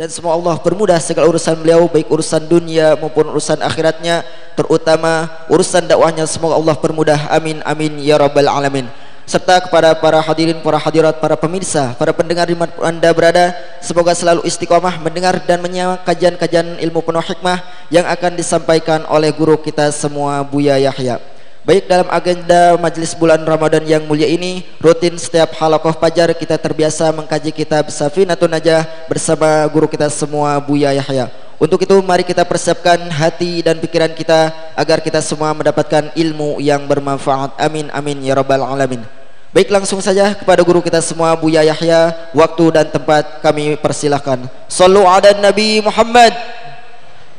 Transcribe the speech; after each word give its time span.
dan 0.00 0.08
semoga 0.08 0.40
Allah 0.40 0.56
permudah 0.56 0.96
segala 0.96 1.28
urusan 1.28 1.52
beliau 1.60 1.84
baik 1.84 2.08
urusan 2.08 2.48
dunia 2.48 2.96
maupun 2.96 3.28
urusan 3.28 3.60
akhiratnya 3.60 4.24
terutama 4.56 5.28
urusan 5.52 5.84
dakwahnya 5.84 6.24
semoga 6.24 6.56
Allah 6.56 6.76
permudah 6.80 7.28
amin 7.28 7.60
amin 7.64 8.00
ya 8.00 8.16
rabbal 8.16 8.48
alamin. 8.48 8.88
Serta 9.22 9.62
kepada 9.62 9.94
para 9.94 10.18
hadirin, 10.18 10.58
para 10.66 10.82
hadirat, 10.82 11.22
para 11.22 11.38
pemirsa, 11.38 11.94
para 11.94 12.10
pendengar 12.10 12.50
di 12.50 12.58
mana 12.58 12.74
anda 12.82 13.06
berada 13.14 13.54
semoga 13.78 14.18
selalu 14.18 14.42
istiqomah 14.42 14.98
mendengar 14.98 15.38
dan 15.46 15.62
menyimak 15.62 16.02
kajian-kajian 16.02 16.82
ilmu 16.82 17.00
penuh 17.06 17.22
hikmah 17.22 17.62
yang 17.86 18.02
akan 18.08 18.34
disampaikan 18.34 19.06
oleh 19.06 19.30
guru 19.30 19.54
kita 19.62 19.94
semua 19.94 20.42
Buya 20.42 20.74
Yahya 20.74 21.31
Baik 21.62 21.86
dalam 21.86 22.10
agenda 22.10 22.74
majlis 22.74 23.14
bulan 23.14 23.38
Ramadan 23.46 23.86
yang 23.86 24.02
mulia 24.02 24.26
ini 24.26 24.66
rutin 24.82 25.14
setiap 25.14 25.54
halakoh 25.62 25.94
kita 26.34 26.58
terbiasa 26.58 27.06
mengkaji 27.14 27.54
kitab 27.54 27.86
Safinatun 27.86 28.50
Najah 28.50 28.82
bersama 29.06 29.62
guru 29.70 29.86
kita 29.86 30.10
semua 30.10 30.58
Buya 30.58 30.90
Yahya. 30.90 31.30
Untuk 31.62 31.86
itu 31.86 31.94
mari 32.02 32.26
kita 32.26 32.42
persiapkan 32.42 32.98
hati 33.14 33.62
dan 33.62 33.78
pikiran 33.78 34.10
kita 34.10 34.50
agar 34.74 34.98
kita 34.98 35.22
semua 35.22 35.54
mendapatkan 35.54 36.10
ilmu 36.18 36.58
yang 36.58 36.82
bermanfaat. 36.82 37.54
Amin 37.62 37.94
amin 37.94 38.18
ya 38.26 38.34
rabbal 38.34 38.66
alamin. 38.66 39.06
Baik 39.54 39.70
langsung 39.70 40.02
saja 40.02 40.34
kepada 40.34 40.66
guru 40.66 40.82
kita 40.82 40.98
semua 40.98 41.30
Buya 41.38 41.62
Yahya 41.62 42.10
waktu 42.34 42.74
dan 42.74 42.90
tempat 42.90 43.38
kami 43.38 43.78
persilahkan. 43.78 44.50
Sallu 44.66 45.06
ala 45.06 45.30
Nabi 45.38 45.78
Muhammad. 45.78 46.34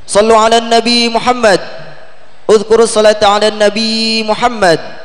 Sallu 0.07 0.31
ala 0.31 0.63
Nabi 0.63 1.11
Muhammad. 1.11 1.82
Udhkuru 2.47 2.83
salata 2.88 3.27
ala 3.31 3.52
Nabi 3.52 4.23
Muhammad. 4.27 5.02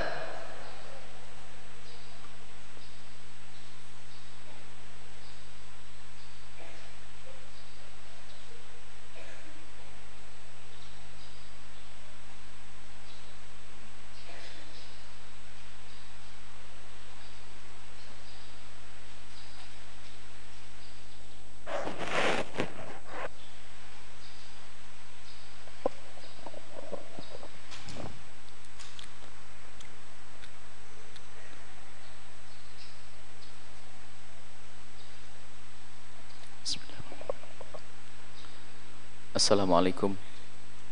Assalamualaikum 39.37 40.17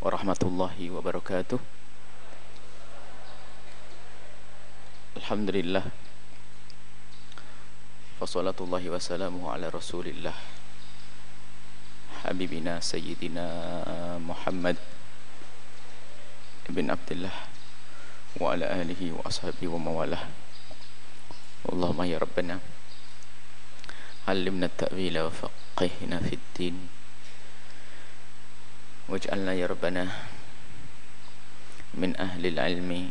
warahmatullahi 0.04 0.92
wabarakatuh 0.92 1.56
Alhamdulillah 5.16 5.88
Wassalatullahi 8.20 8.92
wassalamuhu 8.92 9.48
ala 9.48 9.72
rasulillah 9.72 10.36
Habibina 12.28 12.76
Sayyidina 12.84 14.20
Muhammad 14.20 14.76
Ibn 16.69 16.92
Abdullah 16.92 17.32
Wa 18.36 18.52
ala 18.52 18.69
alihi 18.69 19.16
wa 19.16 19.25
ashabihi 19.25 19.72
wa 19.72 19.80
mawalah 19.80 20.28
Allahumma 21.72 22.04
ya 22.04 22.20
Rabbana 22.20 22.60
Alimna 24.28 24.69
ta'wila 24.69 25.25
wa 25.25 25.32
faqihna 25.32 26.20
fid 26.20 26.44
din 26.52 26.95
واجعلنا 29.09 29.53
يا 29.55 29.67
ربنا 29.67 30.09
من 31.94 32.17
أهل 32.17 32.47
العلم. 32.47 33.11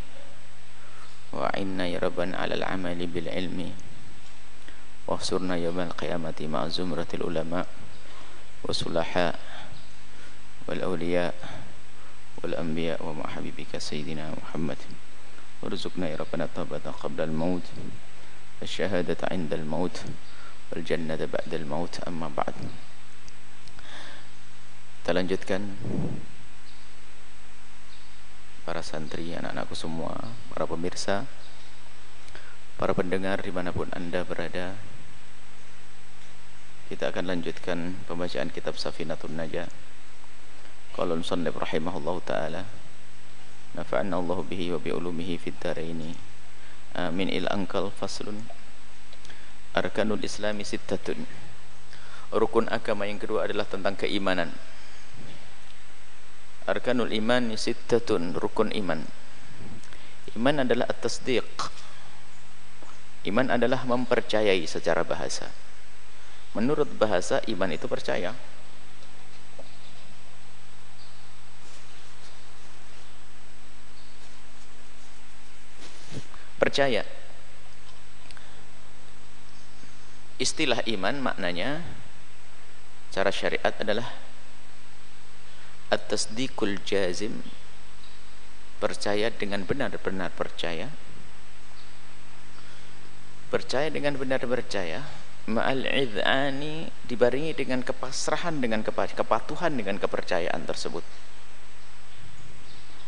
وعنا 1.33 1.87
يا 1.87 1.99
ربنا 1.99 2.37
على 2.37 2.53
العمل 2.53 3.07
بالعلم. 3.07 3.71
واحصرنا 5.07 5.55
يوم 5.55 5.79
القيامة 5.79 6.39
مع 6.41 6.67
زمرة 6.67 7.07
العلماء 7.13 7.67
والصلحاء 8.63 9.39
والأولياء 10.67 11.33
والأنبياء 12.43 12.99
ومع 13.05 13.27
حبيبك 13.27 13.77
سيدنا 13.77 14.35
محمد. 14.43 14.77
وارزقنا 15.61 16.09
يا 16.09 16.15
ربنا 16.15 16.43
التوبة 16.43 16.91
قبل 16.91 17.21
الموت. 17.21 17.67
الشهادة 18.63 19.17
عند 19.31 19.53
الموت 19.53 20.03
والجنة 20.71 21.15
بعد 21.33 21.53
الموت. 21.53 21.99
أما 22.07 22.31
بعد. 22.37 22.53
Kita 25.05 25.13
lanjutkan 25.13 25.61
para 28.65 28.81
santri, 28.81 29.37
anak-anakku 29.37 29.77
semua, 29.77 30.17
para 30.49 30.65
pemirsa, 30.65 31.29
para 32.73 32.89
pendengar 32.97 33.37
di 33.45 33.53
mana 33.53 33.69
pun 33.69 33.85
anda 33.93 34.25
berada. 34.25 34.73
Kita 36.89 37.13
akan 37.13 37.37
lanjutkan 37.37 38.01
pembacaan 38.09 38.49
kitab 38.49 38.81
Safinatun 38.81 39.37
Najah. 39.37 39.69
Qala 40.97 41.13
musannif 41.13 41.53
rahimahullah 41.53 42.17
taala. 42.25 42.65
Nafa'anna 43.77 44.17
Allah 44.17 44.41
bihi 44.41 44.73
wa 44.73 44.81
bi 44.81 44.89
ulumihi 44.89 45.37
fid 45.37 45.53
dharaini. 45.61 46.17
Amin 46.97 47.29
il 47.29 47.45
angkal 47.45 47.93
faslun. 47.93 48.41
Arkanul 49.77 50.25
Islami 50.25 50.65
sittatun. 50.65 51.29
Rukun 52.33 52.65
agama 52.73 53.05
yang 53.05 53.21
kedua 53.21 53.45
adalah 53.45 53.69
tentang 53.69 53.93
keimanan. 53.93 54.49
Arkanul 56.65 57.13
iman 57.13 57.53
sittatun 57.53 58.33
rukun 58.33 58.73
iman. 58.73 59.05
Iman 60.33 60.65
adalah 60.65 60.89
at-tasdiq. 60.89 61.45
Iman 63.29 63.53
adalah 63.53 63.85
mempercayai 63.85 64.65
secara 64.65 65.05
bahasa. 65.05 65.45
Menurut 66.57 66.89
bahasa 66.97 67.37
iman 67.45 67.69
itu 67.69 67.85
percaya. 67.85 68.33
Percaya. 76.57 77.05
Istilah 80.41 80.81
iman 80.89 81.15
maknanya 81.21 81.85
cara 83.13 83.29
syariat 83.29 83.71
adalah 83.79 84.24
at-tasdiqul 85.95 86.83
jazim. 86.83 87.41
Percaya 88.83 89.31
dengan 89.31 89.63
benar-benar 89.63 90.35
percaya. 90.35 90.91
Percaya 93.47 93.87
dengan 93.87 94.19
benar 94.19 94.43
percaya. 94.43 95.07
Ma'al 95.47 95.87
idhani 95.87 96.89
dibaringi 97.07 97.55
dengan 97.55 97.85
kepasrahan 97.85 98.59
dengan 98.59 98.83
kepatuhan 98.83 99.71
dengan 99.77 99.95
kepercayaan 100.01 100.67
tersebut. 100.67 101.05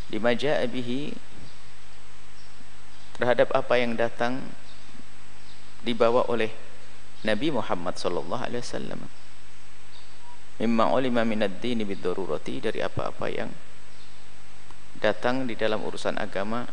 Lima 0.08 0.32
bihi 0.32 1.12
terhadap 3.18 3.50
apa 3.52 3.74
yang 3.76 3.98
datang 3.98 4.54
dibawa 5.82 6.24
oleh 6.30 6.54
Nabi 7.26 7.50
Muhammad 7.50 7.98
sallallahu 7.98 8.46
alaihi 8.46 8.62
wasallam 8.62 9.00
mimma 10.58 10.90
ulima 10.90 11.22
minad 11.22 11.62
dini 11.62 11.86
bidururati 11.86 12.58
dari 12.58 12.82
apa-apa 12.82 13.26
yang 13.30 13.50
datang 14.98 15.46
di 15.46 15.54
dalam 15.54 15.78
urusan 15.86 16.18
agama. 16.18 16.66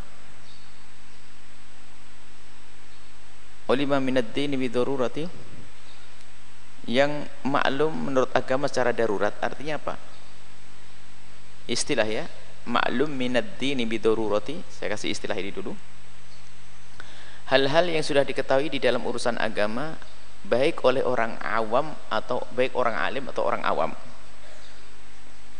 Ulima 3.66 3.98
minad 3.98 4.30
dini 4.30 4.54
bidururati 4.54 5.26
yang 6.86 7.26
maklum 7.46 8.10
menurut 8.10 8.30
agama 8.34 8.70
secara 8.70 8.94
darurat. 8.94 9.34
Artinya 9.42 9.78
apa? 9.78 9.94
Istilah 11.66 12.06
ya 12.06 12.26
maklum 12.66 13.14
minad 13.14 13.46
dini 13.58 13.86
bidururati 13.86 14.58
saya 14.70 14.94
kasih 14.94 15.14
istilah 15.14 15.38
ini 15.38 15.54
dulu. 15.54 15.74
Hal-hal 17.46 17.86
yang 17.86 18.02
sudah 18.02 18.26
diketahui 18.26 18.66
di 18.66 18.82
dalam 18.82 19.06
urusan 19.06 19.38
agama 19.38 19.94
baik 20.46 20.82
oleh 20.86 21.02
orang 21.02 21.34
awam 21.42 21.90
atau 22.08 22.46
baik 22.54 22.72
orang 22.78 22.94
alim 22.94 23.26
atau 23.28 23.42
orang 23.42 23.62
awam. 23.66 23.90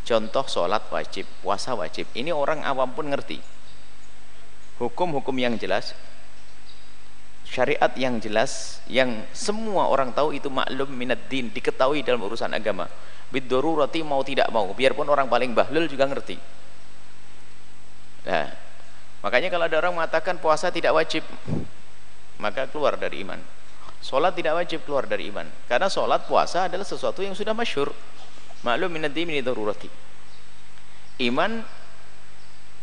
Contoh 0.06 0.46
sholat 0.46 0.86
wajib 0.94 1.26
puasa 1.42 1.74
wajib. 1.74 2.06
Ini 2.14 2.30
orang 2.30 2.62
awam 2.62 2.94
pun 2.94 3.10
ngerti. 3.10 3.42
Hukum-hukum 4.78 5.34
yang 5.34 5.58
jelas 5.58 5.92
syariat 7.46 7.94
yang 7.94 8.18
jelas 8.18 8.82
yang 8.90 9.22
semua 9.30 9.86
orang 9.86 10.10
tahu 10.10 10.34
itu 10.34 10.50
maklum 10.50 10.90
minad 10.90 11.30
din 11.30 11.50
diketahui 11.50 12.06
dalam 12.06 12.22
urusan 12.22 12.54
agama. 12.54 12.86
Bidururati 13.30 14.06
mau 14.06 14.22
tidak 14.22 14.50
mau 14.54 14.70
biarpun 14.70 15.06
orang 15.10 15.26
paling 15.26 15.50
bahlul 15.54 15.90
juga 15.90 16.06
ngerti. 16.06 16.38
Nah 18.26 18.46
makanya 19.26 19.50
kalau 19.50 19.66
ada 19.66 19.76
orang 19.82 19.94
mengatakan 19.98 20.38
puasa 20.38 20.70
tidak 20.70 20.94
wajib 20.94 21.26
maka 22.38 22.68
keluar 22.70 22.94
dari 23.00 23.24
iman 23.26 23.40
Solat 24.00 24.36
tidak 24.36 24.58
wajib 24.58 24.84
keluar 24.86 25.08
dari 25.08 25.28
iman. 25.32 25.46
Karena 25.66 25.90
solat 25.90 26.28
puasa 26.28 26.68
adalah 26.68 26.84
sesuatu 26.84 27.24
yang 27.24 27.34
sudah 27.34 27.56
masyur. 27.56 27.90
Maklum 28.62 28.96
dini 29.10 29.40
darurati. 29.42 29.88
Iman 31.24 31.64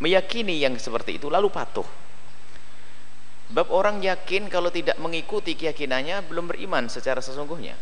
meyakini 0.02 0.58
yang 0.60 0.76
seperti 0.76 1.22
itu 1.22 1.30
lalu 1.30 1.54
patuh. 1.54 1.86
Bab 3.54 3.70
orang 3.70 4.02
yakin 4.02 4.50
kalau 4.50 4.74
tidak 4.74 4.98
mengikuti 4.98 5.54
keyakinannya 5.54 6.26
belum 6.26 6.50
beriman 6.50 6.90
secara 6.90 7.22
sesungguhnya. 7.22 7.78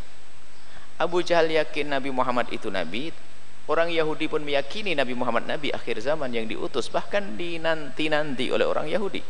Abu 0.99 1.23
Jahal 1.23 1.47
yakin 1.47 1.89
Nabi 1.89 2.11
Muhammad 2.11 2.51
itu 2.53 2.67
nabi, 2.67 3.09
orang 3.65 3.89
Yahudi 3.89 4.27
pun 4.27 4.43
meyakini 4.45 4.93
Nabi 4.93 5.15
Muhammad 5.15 5.47
nabi 5.47 5.73
akhir 5.73 5.97
zaman 6.03 6.29
yang 6.29 6.45
diutus 6.45 6.91
bahkan 6.91 7.39
dinanti-nanti 7.39 8.51
oleh 8.51 8.67
orang 8.67 8.85
Yahudi. 8.91 9.23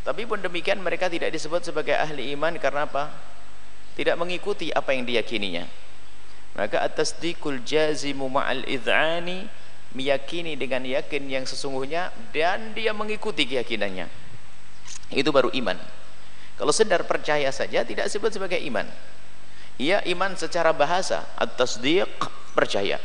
Tapi 0.00 0.24
pun 0.24 0.40
demikian 0.40 0.80
mereka 0.80 1.12
tidak 1.12 1.28
disebut 1.28 1.60
sebagai 1.60 1.92
ahli 1.92 2.32
iman 2.32 2.56
karena 2.56 2.88
apa? 2.88 3.12
Tidak 3.94 4.16
mengikuti 4.16 4.72
apa 4.72 4.96
yang 4.96 5.04
diyakininya. 5.04 5.68
Maka 6.56 6.80
atas 6.82 7.14
dikul 7.20 7.60
jazimu 7.62 8.26
ma'al 8.26 8.64
idhani 8.64 9.44
meyakini 9.92 10.56
dengan 10.56 10.82
yakin 10.86 11.28
yang 11.28 11.44
sesungguhnya 11.44 12.08
dan 12.32 12.72
dia 12.72 12.96
mengikuti 12.96 13.44
keyakinannya. 13.44 14.08
Itu 15.12 15.34
baru 15.34 15.52
iman. 15.52 15.76
Kalau 16.56 16.72
sedar 16.72 17.04
percaya 17.04 17.50
saja 17.52 17.84
tidak 17.84 18.08
disebut 18.08 18.40
sebagai 18.40 18.60
iman. 18.66 18.88
Ia 19.80 20.04
iman 20.12 20.36
secara 20.36 20.72
bahasa 20.76 21.24
at-tasdiq 21.36 22.08
percaya. 22.52 23.00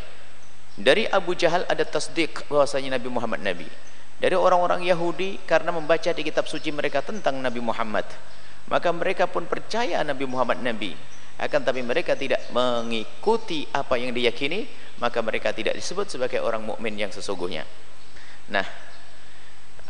Dari 0.75 1.07
Abu 1.07 1.31
Jahal 1.39 1.63
ada 1.71 1.87
tasdiq 1.87 2.43
bahwasanya 2.51 2.99
Nabi 2.99 3.07
Muhammad 3.07 3.39
Nabi 3.39 3.67
dari 4.15 4.35
orang-orang 4.35 4.87
Yahudi 4.87 5.43
karena 5.43 5.75
membaca 5.75 6.07
di 6.07 6.23
kitab 6.23 6.47
suci 6.47 6.71
mereka 6.71 7.03
tentang 7.03 7.39
Nabi 7.43 7.59
Muhammad. 7.59 8.07
Maka 8.71 8.89
mereka 8.95 9.27
pun 9.29 9.45
percaya 9.45 10.01
Nabi 10.01 10.25
Muhammad 10.25 10.63
Nabi. 10.63 10.95
Akan 11.35 11.67
tapi 11.67 11.83
mereka 11.83 12.15
tidak 12.15 12.39
mengikuti 12.55 13.67
apa 13.75 13.99
yang 13.99 14.15
diyakini 14.15 14.63
maka 15.03 15.19
mereka 15.19 15.51
tidak 15.51 15.75
disebut 15.75 16.07
sebagai 16.07 16.39
orang 16.39 16.63
mukmin 16.63 16.95
yang 16.95 17.11
sesungguhnya. 17.11 17.67
Nah 18.47 18.63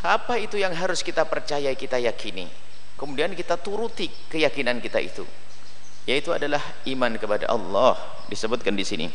apa 0.02 0.42
itu 0.42 0.58
yang 0.58 0.74
harus 0.74 1.06
kita 1.06 1.22
percaya 1.22 1.70
kita 1.78 2.02
yakini? 2.02 2.50
Kemudian 2.98 3.30
kita 3.38 3.54
turuti 3.62 4.10
keyakinan 4.26 4.82
kita 4.82 4.98
itu. 4.98 5.22
Yaitu 6.02 6.34
adalah 6.34 6.62
iman 6.90 7.14
kepada 7.14 7.46
Allah. 7.46 7.94
Disebutkan 8.26 8.74
di 8.74 8.82
sini. 8.82 9.06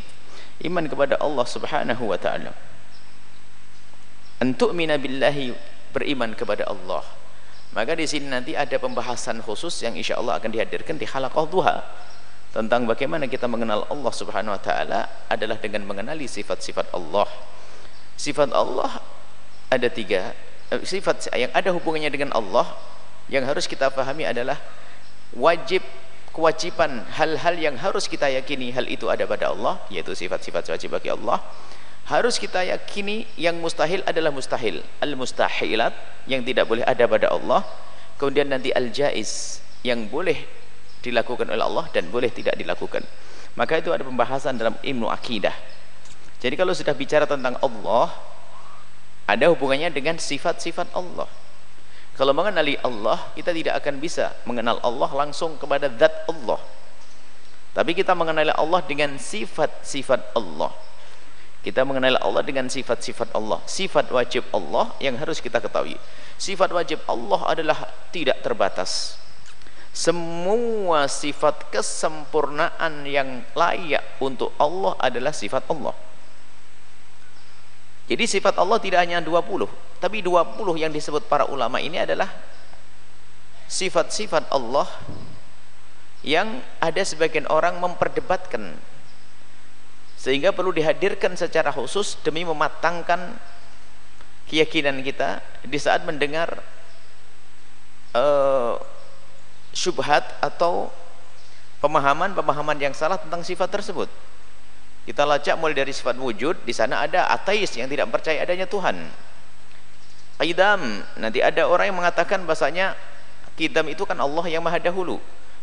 Iman 0.63 0.87
kepada 0.87 1.19
Allah 1.19 1.43
Subhanahu 1.43 2.07
wa 2.07 2.15
taala 2.15 2.55
untuk 4.41 4.73
minabillahi 4.73 5.53
beriman 5.93 6.33
kepada 6.33 6.65
Allah. 6.65 7.05
Maka 7.71 7.95
di 7.95 8.03
sini 8.03 8.27
nanti 8.27 8.57
ada 8.57 8.75
pembahasan 8.75 9.39
khusus 9.39 9.71
yang 9.85 9.95
insya 9.95 10.19
Allah 10.19 10.41
akan 10.41 10.49
dihadirkan 10.51 10.99
di 10.99 11.07
halaqah 11.07 11.45
duha. 11.47 11.77
Tentang 12.51 12.83
bagaimana 12.83 13.31
kita 13.31 13.47
mengenal 13.47 13.88
Allah 13.88 14.11
Subhanahu 14.11 14.51
wa 14.51 14.59
taala 14.59 15.07
adalah 15.31 15.55
dengan 15.55 15.88
mengenali 15.88 16.27
sifat-sifat 16.27 16.91
Allah. 16.91 17.29
Sifat 18.19 18.51
Allah 18.51 18.99
ada 19.71 19.88
tiga. 19.88 20.35
Eh, 20.67 20.83
sifat 20.83 21.31
yang 21.31 21.47
ada 21.55 21.71
hubungannya 21.71 22.11
dengan 22.11 22.35
Allah 22.35 22.67
yang 23.31 23.47
harus 23.47 23.71
kita 23.71 23.87
pahami 23.87 24.27
adalah 24.27 24.59
wajib 25.31 25.79
kewajiban 26.35 27.07
hal-hal 27.15 27.55
yang 27.55 27.75
harus 27.79 28.11
kita 28.11 28.27
yakini 28.27 28.75
hal 28.75 28.83
itu 28.87 29.07
ada 29.07 29.23
pada 29.23 29.55
Allah 29.55 29.79
yaitu 29.87 30.11
sifat-sifat 30.11 30.67
wajib 30.75 30.91
bagi 30.91 31.07
Allah 31.11 31.39
harus 32.09 32.42
kita 32.42 32.65
yakini 32.65 33.30
yang 33.38 33.62
mustahil 33.62 34.01
adalah 34.09 34.33
mustahil. 34.33 34.81
Al-mustahilat 35.00 35.94
yang 36.25 36.42
tidak 36.42 36.65
boleh 36.65 36.81
ada 36.81 37.06
pada 37.06 37.30
Allah. 37.30 37.62
Kemudian 38.18 38.50
nanti 38.50 38.74
al-jaiz 38.74 39.62
yang 39.86 40.09
boleh 40.09 40.38
dilakukan 41.06 41.50
oleh 41.50 41.62
Allah 41.62 41.86
dan 41.94 42.09
boleh 42.09 42.30
tidak 42.33 42.57
dilakukan. 42.57 43.06
Maka 43.57 43.81
itu 43.81 43.89
ada 43.94 44.01
pembahasan 44.06 44.57
dalam 44.57 44.77
ilmu 44.81 45.09
akidah. 45.09 45.53
Jadi 46.42 46.57
kalau 46.57 46.74
sudah 46.74 46.94
bicara 46.98 47.30
tentang 47.30 47.57
Allah 47.62 48.09
ada 49.30 49.45
hubungannya 49.54 49.94
dengan 49.94 50.18
sifat-sifat 50.18 50.94
Allah. 50.97 51.30
Kalau 52.18 52.33
mengenali 52.33 52.77
Allah 52.81 53.18
kita 53.38 53.54
tidak 53.54 53.77
akan 53.81 54.01
bisa 54.01 54.33
mengenal 54.45 54.81
Allah 54.81 55.09
langsung 55.13 55.57
kepada 55.57 55.89
zat 55.97 56.25
Allah. 56.30 56.59
Tapi 57.71 57.95
kita 57.95 58.12
mengenali 58.18 58.51
Allah 58.51 58.83
dengan 58.83 59.15
sifat-sifat 59.15 60.36
Allah 60.36 60.75
kita 61.61 61.85
mengenali 61.85 62.17
Allah 62.17 62.41
dengan 62.41 62.65
sifat-sifat 62.65 63.37
Allah. 63.37 63.61
Sifat 63.69 64.09
wajib 64.09 64.45
Allah 64.49 64.93
yang 64.97 65.13
harus 65.17 65.37
kita 65.37 65.61
ketahui. 65.61 65.97
Sifat 66.41 66.73
wajib 66.73 67.01
Allah 67.05 67.41
adalah 67.45 67.77
tidak 68.09 68.41
terbatas. 68.41 69.17
Semua 69.93 71.05
sifat 71.05 71.69
kesempurnaan 71.69 73.05
yang 73.05 73.45
layak 73.53 74.01
untuk 74.17 74.49
Allah 74.57 74.97
adalah 74.97 75.35
sifat 75.35 75.67
Allah. 75.69 75.93
Jadi 78.09 78.25
sifat 78.25 78.57
Allah 78.57 78.81
tidak 78.81 79.05
hanya 79.05 79.21
20 79.21 79.91
tapi 80.01 80.25
20 80.25 80.81
yang 80.81 80.89
disebut 80.89 81.29
para 81.29 81.45
ulama 81.45 81.77
ini 81.77 82.01
adalah 82.01 82.27
sifat-sifat 83.69 84.49
Allah 84.49 84.89
yang 86.25 86.65
ada 86.81 87.01
sebagian 87.05 87.45
orang 87.53 87.77
memperdebatkan 87.77 88.73
sehingga 90.21 90.53
perlu 90.53 90.69
dihadirkan 90.69 91.33
secara 91.33 91.73
khusus 91.73 92.13
demi 92.21 92.45
mematangkan 92.45 93.42
keyakinan 94.45 95.01
kita 95.01 95.42
di 95.66 95.81
saat 95.81 96.06
mendengar 96.06 96.61
uh, 98.13 98.78
syubhat 99.73 100.21
atau 100.37 100.94
pemahaman-pemahaman 101.81 102.78
yang 102.78 102.94
salah 102.94 103.18
tentang 103.18 103.42
sifat 103.42 103.73
tersebut. 103.73 104.06
Kita 105.09 105.25
lacak 105.25 105.57
mulai 105.57 105.73
dari 105.73 105.90
sifat 105.90 106.13
wujud, 106.21 106.61
di 106.61 106.73
sana 106.78 107.01
ada 107.01 107.25
ateis 107.33 107.73
yang 107.73 107.90
tidak 107.90 108.13
percaya 108.13 108.45
adanya 108.45 108.69
Tuhan. 108.69 109.01
Qidam, 110.37 111.01
nanti 111.18 111.42
ada 111.42 111.66
orang 111.66 111.90
yang 111.90 111.97
mengatakan 111.97 112.45
bahasanya 112.45 112.94
Qidam 113.57 113.90
itu 113.90 114.06
kan 114.06 114.21
Allah 114.21 114.45
yang 114.45 114.61
maha 114.61 114.78
dahulu. 114.78 115.18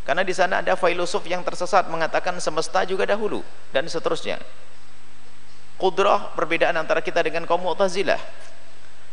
Karena 0.09 0.25
di 0.25 0.33
sana 0.33 0.65
ada 0.65 0.73
filosof 0.73 1.29
yang 1.29 1.45
tersesat 1.45 1.85
mengatakan 1.93 2.33
semesta 2.41 2.81
juga 2.89 3.05
dahulu 3.05 3.45
dan 3.77 3.85
seterusnya. 3.85 4.41
Qudrah 5.77 6.33
perbedaan 6.33 6.81
antara 6.81 7.05
kita 7.05 7.21
dengan 7.21 7.45
kaum 7.45 7.61
Mu'tazilah. 7.61 8.17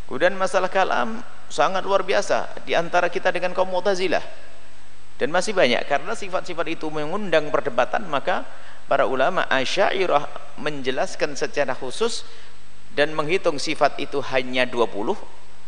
Kemudian 0.08 0.40
masalah 0.40 0.72
kalam 0.72 1.20
sangat 1.52 1.84
luar 1.84 2.08
biasa 2.08 2.48
di 2.64 2.72
antara 2.72 3.12
kita 3.12 3.36
dengan 3.36 3.52
kaum 3.52 3.68
Mu'tazilah 3.68 4.24
dan 5.16 5.32
masih 5.32 5.56
banyak 5.56 5.80
karena 5.88 6.12
sifat-sifat 6.12 6.76
itu 6.76 6.92
mengundang 6.92 7.48
perdebatan 7.48 8.04
maka 8.12 8.44
para 8.86 9.08
ulama 9.08 9.48
asyairah 9.48 10.28
menjelaskan 10.60 11.40
secara 11.40 11.72
khusus 11.72 12.28
dan 12.94 13.16
menghitung 13.16 13.56
sifat 13.56 13.96
itu 14.00 14.20
hanya 14.32 14.68
20 14.68 15.16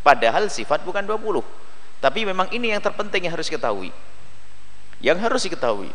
padahal 0.04 0.52
sifat 0.52 0.84
bukan 0.84 1.08
20 1.08 1.44
tapi 2.04 2.28
memang 2.28 2.52
ini 2.52 2.76
yang 2.76 2.84
terpenting 2.84 3.26
yang 3.28 3.34
harus 3.34 3.48
diketahui 3.48 3.90
yang 5.02 5.18
harus 5.22 5.46
diketahui. 5.46 5.90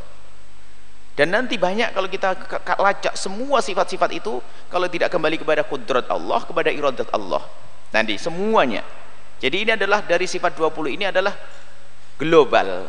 Dan 1.13 1.29
nanti 1.29 1.61
banyak 1.61 1.93
kalau 1.93 2.09
kita 2.09 2.33
lacak 2.81 3.15
semua 3.21 3.61
sifat-sifat 3.61 4.17
itu 4.17 4.41
kalau 4.73 4.89
tidak 4.89 5.13
kembali 5.13 5.37
kepada 5.37 5.61
kudrat 5.61 6.09
Allah 6.09 6.41
kepada 6.41 6.73
iradat 6.73 7.13
Allah. 7.13 7.45
Nanti 7.93 8.17
semuanya. 8.17 8.81
Jadi 9.37 9.69
ini 9.69 9.71
adalah 9.77 10.01
dari 10.01 10.25
sifat 10.25 10.57
20 10.57 10.97
ini 10.97 11.05
adalah 11.13 11.37
global. 12.17 12.89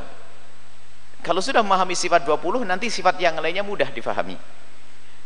Kalau 1.19 1.41
sudah 1.43 1.59
memahami 1.59 1.99
sifat 1.99 2.23
20 2.23 2.63
nanti 2.63 2.87
sifat 2.87 3.19
yang 3.19 3.35
lainnya 3.43 3.63
mudah 3.65 3.91
difahami. 3.91 4.39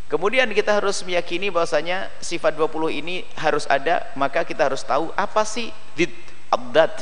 Kemudian 0.07 0.47
kita 0.55 0.79
harus 0.79 1.03
meyakini 1.03 1.51
bahwasanya 1.51 2.07
sifat 2.23 2.55
20 2.55 3.03
ini 3.03 3.27
harus 3.37 3.67
ada 3.67 4.07
maka 4.15 4.41
kita 4.47 4.71
harus 4.71 4.81
tahu 4.81 5.11
apa 5.19 5.43
sih 5.43 5.67
did 5.99 6.15
abdad 6.47 6.95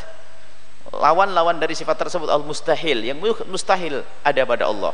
lawan-lawan 0.99 1.59
dari 1.59 1.75
sifat 1.75 2.07
tersebut 2.07 2.27
al-mustahil. 2.27 3.03
Yang 3.03 3.45
mustahil 3.47 4.01
ada 4.23 4.41
pada 4.47 4.65
Allah. 4.69 4.93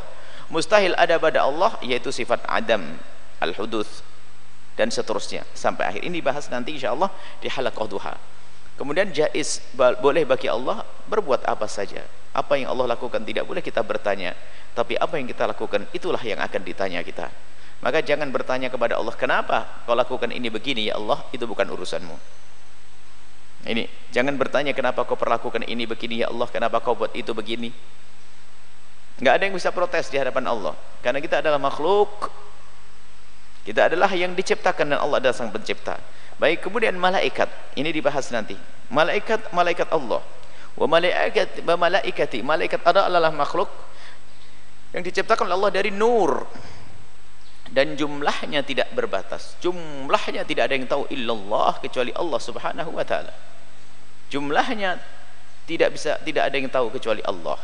Mustahil 0.52 0.92
ada 0.98 1.16
pada 1.16 1.46
Allah 1.46 1.78
yaitu 1.80 2.12
sifat 2.12 2.44
adam 2.44 2.98
al-huduth 3.40 4.04
dan 4.74 4.90
seterusnya. 4.90 5.46
Sampai 5.54 5.88
akhir. 5.88 6.02
Ini 6.04 6.18
bahas 6.20 6.50
nanti 6.52 6.76
insyaallah 6.76 7.08
di 7.40 7.48
halaqah 7.48 7.86
duha. 7.88 8.14
Kemudian 8.76 9.12
jais 9.14 9.62
boleh 9.76 10.24
bagi 10.26 10.48
Allah 10.48 10.82
berbuat 11.06 11.46
apa 11.46 11.68
saja. 11.68 12.02
Apa 12.32 12.56
yang 12.56 12.72
Allah 12.72 12.96
lakukan 12.96 13.20
tidak 13.22 13.44
boleh 13.44 13.60
kita 13.60 13.84
bertanya. 13.84 14.32
Tapi 14.72 14.96
apa 14.96 15.20
yang 15.20 15.28
kita 15.28 15.44
lakukan 15.44 15.84
itulah 15.92 16.20
yang 16.24 16.40
akan 16.40 16.60
ditanya 16.64 17.04
kita. 17.04 17.28
Maka 17.82 18.00
jangan 18.00 18.30
bertanya 18.30 18.70
kepada 18.70 18.96
Allah 18.96 19.12
kenapa 19.18 19.82
kau 19.84 19.92
lakukan 19.92 20.30
ini 20.30 20.48
begini 20.48 20.88
ya 20.88 20.96
Allah? 20.96 21.20
Itu 21.34 21.44
bukan 21.50 21.66
urusanmu 21.66 22.42
ini 23.62 23.86
jangan 24.10 24.34
bertanya 24.34 24.74
kenapa 24.74 25.06
kau 25.06 25.14
perlakukan 25.14 25.62
ini 25.70 25.86
begini? 25.86 26.26
Ya 26.26 26.34
Allah 26.34 26.50
kenapa 26.50 26.82
kau 26.82 26.98
buat 26.98 27.14
itu 27.14 27.30
begini? 27.30 27.70
Nggak 29.22 29.34
ada 29.38 29.42
yang 29.46 29.54
bisa 29.54 29.70
protes 29.70 30.10
di 30.10 30.18
hadapan 30.18 30.50
Allah. 30.50 30.74
Karena 30.98 31.22
kita 31.22 31.38
adalah 31.38 31.62
makhluk. 31.62 32.10
Kita 33.62 33.86
adalah 33.86 34.10
yang 34.10 34.34
diciptakan 34.34 34.90
dan 34.90 34.98
Allah 34.98 35.22
adalah 35.22 35.36
sang 35.36 35.54
pencipta. 35.54 35.94
Baik 36.42 36.66
kemudian 36.66 36.98
malaikat. 36.98 37.46
Ini 37.78 37.86
dibahas 37.94 38.34
nanti. 38.34 38.58
Malaikat 38.90 39.54
malaikat 39.54 39.86
Allah. 39.94 40.26
Wa 40.74 40.86
malaikat 40.90 41.62
wa 41.62 41.78
malaikati. 41.78 42.42
Malaikat 42.42 42.82
adalah 42.82 43.30
makhluk 43.30 43.70
yang 44.90 45.06
diciptakan 45.06 45.46
oleh 45.46 45.54
Allah 45.54 45.70
dari 45.70 45.94
nur. 45.94 46.50
Dan 47.70 47.94
jumlahnya 47.94 48.66
tidak 48.66 48.90
berbatas. 48.90 49.54
Jumlahnya 49.62 50.42
tidak 50.42 50.66
ada 50.66 50.74
yang 50.74 50.90
tahu 50.90 51.06
illallah 51.14 51.78
kecuali 51.78 52.10
Allah 52.10 52.40
subhanahu 52.42 52.90
wa 52.90 53.06
ta'ala 53.06 53.51
jumlahnya 54.32 54.96
tidak 55.68 55.92
bisa 55.92 56.16
tidak 56.24 56.48
ada 56.48 56.56
yang 56.56 56.72
tahu 56.72 56.88
kecuali 56.88 57.20
Allah. 57.28 57.60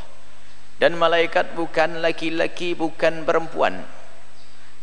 Dan 0.78 0.94
malaikat 0.94 1.58
bukan 1.58 2.04
laki-laki 2.04 2.76
bukan 2.76 3.26
perempuan. 3.26 3.82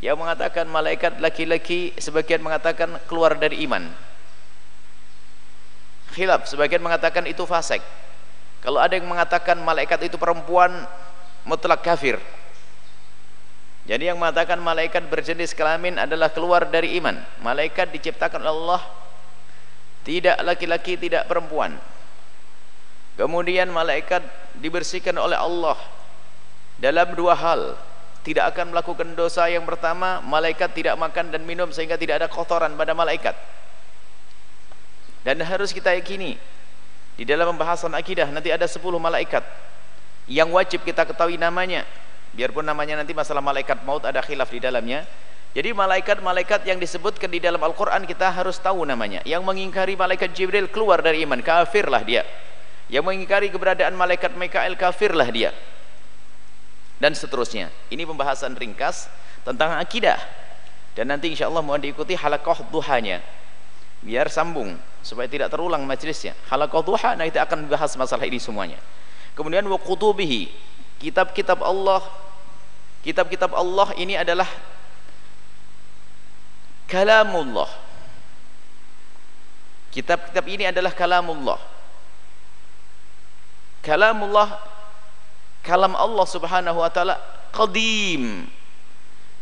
Yang 0.04 0.18
mengatakan 0.20 0.68
malaikat 0.68 1.24
laki-laki 1.24 1.96
sebagian 1.96 2.44
mengatakan 2.44 3.00
keluar 3.08 3.38
dari 3.40 3.64
iman. 3.64 3.88
Khilaf 6.12 6.52
sebagian 6.52 6.84
mengatakan 6.84 7.24
itu 7.30 7.48
fasik. 7.48 7.80
Kalau 8.60 8.82
ada 8.82 8.98
yang 8.98 9.08
mengatakan 9.08 9.56
malaikat 9.62 10.04
itu 10.04 10.20
perempuan 10.20 10.84
mutlak 11.48 11.86
kafir. 11.86 12.20
Jadi 13.86 14.10
yang 14.10 14.18
mengatakan 14.18 14.58
malaikat 14.58 15.06
berjenis 15.08 15.54
kelamin 15.54 16.02
adalah 16.02 16.34
keluar 16.34 16.66
dari 16.66 16.98
iman. 16.98 17.22
Malaikat 17.40 17.94
diciptakan 17.94 18.42
oleh 18.42 18.52
Allah 18.52 18.82
tidak 20.06 20.38
laki-laki, 20.46 20.96
tidak 21.02 21.26
perempuan. 21.26 21.74
Kemudian 23.18 23.74
malaikat 23.74 24.22
dibersihkan 24.62 25.18
oleh 25.18 25.36
Allah 25.36 25.76
dalam 26.78 27.18
dua 27.18 27.34
hal. 27.34 27.74
Tidak 28.26 28.42
akan 28.42 28.74
melakukan 28.74 29.14
dosa 29.14 29.46
yang 29.46 29.70
pertama, 29.70 30.18
malaikat 30.26 30.74
tidak 30.74 30.98
makan 30.98 31.30
dan 31.30 31.46
minum 31.46 31.70
sehingga 31.70 31.94
tidak 31.94 32.26
ada 32.26 32.28
kotoran 32.30 32.74
pada 32.74 32.98
malaikat. 32.98 33.38
Dan 35.22 35.42
harus 35.46 35.70
kita 35.70 35.94
yakini 35.94 36.38
di 37.16 37.24
dalam 37.24 37.54
pembahasan 37.54 37.94
akidah 37.96 38.28
nanti 38.28 38.52
ada 38.52 38.68
10 38.68 38.82
malaikat 39.00 39.42
yang 40.28 40.52
wajib 40.52 40.84
kita 40.84 41.08
ketahui 41.08 41.40
namanya 41.40 41.88
biarpun 42.36 42.68
namanya 42.68 43.00
nanti 43.00 43.16
masalah 43.16 43.40
malaikat 43.40 43.88
maut 43.88 44.04
ada 44.04 44.20
khilaf 44.20 44.52
di 44.52 44.60
dalamnya 44.60 45.08
jadi 45.56 45.72
malaikat-malaikat 45.72 46.68
yang 46.68 46.76
disebutkan 46.84 47.32
di 47.32 47.40
dalam 47.40 47.64
Al-Quran 47.64 48.04
kita 48.04 48.28
harus 48.28 48.60
tahu 48.60 48.84
namanya. 48.84 49.24
Yang 49.24 49.40
mengingkari 49.48 49.96
malaikat 49.96 50.36
Jibril 50.36 50.68
keluar 50.68 51.00
dari 51.00 51.24
iman 51.24 51.40
kafirlah 51.40 52.04
dia. 52.04 52.28
Yang 52.92 53.08
mengingkari 53.08 53.48
keberadaan 53.48 53.96
malaikat 53.96 54.36
Mikael 54.36 54.76
kafirlah 54.76 55.32
dia. 55.32 55.56
Dan 57.00 57.16
seterusnya. 57.16 57.72
Ini 57.88 58.04
pembahasan 58.04 58.52
ringkas 58.60 59.08
tentang 59.48 59.80
akidah. 59.80 60.20
Dan 60.92 61.08
nanti 61.08 61.32
insya 61.32 61.48
Allah 61.48 61.64
mohon 61.64 61.80
diikuti 61.80 62.20
halakoh 62.20 62.60
duhanya. 62.68 63.24
Biar 64.04 64.28
sambung 64.28 64.76
supaya 65.00 65.32
tidak 65.32 65.56
terulang 65.56 65.88
majlisnya. 65.88 66.36
Halakoh 66.52 66.84
duha 66.84 67.16
nah 67.16 67.24
itu 67.24 67.40
akan 67.40 67.64
membahas 67.64 67.96
masalah 67.96 68.28
ini 68.28 68.44
semuanya. 68.44 68.76
Kemudian 69.40 69.64
wa 69.72 69.80
kutubihi 69.80 70.52
kitab-kitab 71.00 71.64
Allah. 71.64 72.04
Kitab-kitab 73.08 73.56
Allah 73.56 73.96
ini 73.96 74.20
adalah 74.20 74.75
kalamullah. 76.96 77.68
Kitab-kitab 79.92 80.46
ini 80.48 80.64
adalah 80.72 80.96
kalamullah. 80.96 81.60
Kalamullah 83.84 84.64
kalam 85.60 85.92
Allah 85.92 86.26
subhanahu 86.26 86.80
wa 86.80 86.88
ta'ala 86.88 87.20
qadim. 87.52 88.48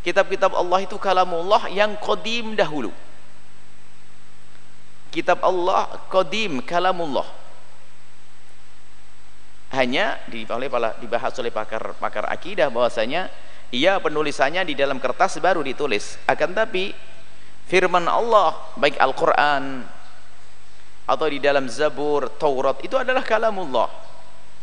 Kitab-kitab 0.01 0.51
Allah 0.57 0.81
itu 0.81 0.97
kalamullah 0.97 1.69
yang 1.69 1.93
qadim 2.01 2.57
dahulu. 2.57 2.89
Kitab 5.13 5.45
Allah 5.45 5.93
qadim 6.09 6.57
kalamullah. 6.65 7.29
Hanya 9.73 10.21
dibahas 11.01 11.33
oleh 11.37 11.49
pakar 11.49 11.97
pakar 11.97 12.29
akidah 12.29 12.69
bahwasanya 12.69 13.29
ia 13.73 13.97
penulisannya 13.97 14.69
di 14.69 14.77
dalam 14.77 15.01
kertas 15.01 15.41
baru 15.41 15.65
ditulis. 15.65 16.21
Akan 16.29 16.53
tapi 16.53 16.93
firman 17.67 18.05
Allah 18.07 18.75
baik 18.75 18.99
Al-Quran 18.99 19.83
atau 21.03 21.27
di 21.27 21.39
dalam 21.43 21.67
Zabur, 21.67 22.31
Taurat 22.39 22.79
itu 22.79 22.95
adalah 22.95 23.23
kalamullah. 23.23 23.91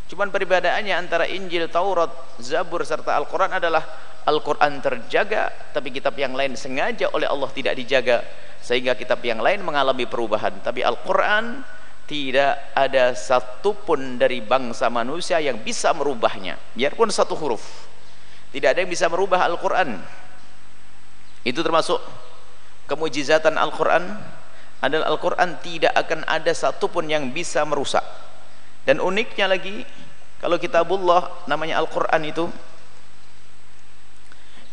Cuman 0.08 0.32
perbedaannya 0.32 0.94
antara 0.96 1.28
Injil, 1.28 1.70
Taurat, 1.70 2.10
Zabur 2.40 2.82
serta 2.82 3.14
Al-Quran 3.14 3.52
adalah 3.60 3.84
Al-Quran 4.26 4.82
terjaga 4.84 5.48
tapi 5.72 5.94
kitab 5.94 6.12
yang 6.18 6.36
lain 6.36 6.52
sengaja 6.58 7.08
oleh 7.14 7.24
Allah 7.24 7.48
tidak 7.54 7.78
dijaga 7.78 8.20
sehingga 8.60 8.92
kitab 8.92 9.24
yang 9.24 9.40
lain 9.40 9.64
mengalami 9.64 10.04
perubahan. 10.04 10.60
Tapi 10.60 10.84
Al-Quran 10.84 11.64
tidak 12.10 12.74
ada 12.74 13.14
satupun 13.14 14.18
dari 14.18 14.42
bangsa 14.42 14.90
manusia 14.90 15.38
yang 15.38 15.62
bisa 15.62 15.94
merubahnya 15.94 16.58
biarpun 16.74 17.08
satu 17.08 17.38
huruf. 17.38 17.62
Tidak 18.50 18.66
ada 18.66 18.82
yang 18.82 18.90
bisa 18.90 19.06
merubah 19.06 19.46
Al-Quran. 19.46 19.94
Itu 21.46 21.62
termasuk 21.62 22.02
kemujizatan 22.90 23.54
Al-Quran 23.54 24.18
adalah 24.82 25.06
Al-Quran 25.14 25.62
tidak 25.62 25.94
akan 25.94 26.26
ada 26.26 26.50
satupun 26.50 27.06
yang 27.06 27.30
bisa 27.30 27.62
merusak. 27.62 28.02
Dan 28.82 28.98
uniknya 28.98 29.46
lagi 29.46 29.86
kalau 30.42 30.58
kitabullah 30.58 31.46
namanya 31.46 31.78
Al-Quran 31.78 32.26
itu 32.26 32.50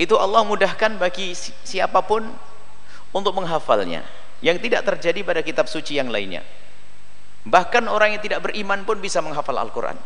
itu 0.01 0.15
Allah 0.17 0.41
mudahkan 0.41 0.97
bagi 0.97 1.37
siapa 1.37 2.01
pun 2.01 2.25
untuk 3.13 3.37
menghafalnya. 3.37 4.01
Yang 4.41 4.69
tidak 4.69 4.81
terjadi 4.85 5.19
pada 5.25 5.41
kitab 5.41 5.65
suci 5.65 5.97
yang 5.97 6.09
lainnya. 6.13 6.45
Bahkan 7.45 7.89
orang 7.89 8.17
yang 8.17 8.21
tidak 8.21 8.45
beriman 8.45 8.85
pun 8.85 9.01
bisa 9.01 9.17
menghafal 9.21 9.57
Al-Quran. 9.57 9.97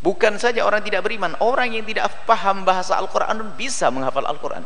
Bukan 0.00 0.38
saja 0.38 0.62
orang 0.64 0.80
tidak 0.80 1.04
beriman 1.04 1.34
orang 1.42 1.74
yang 1.74 1.84
tidak 1.84 2.08
paham 2.24 2.62
bahasa 2.62 2.96
Al-Quran 2.96 3.52
bisa 3.58 3.90
menghafal 3.90 4.24
Al-Quran 4.24 4.62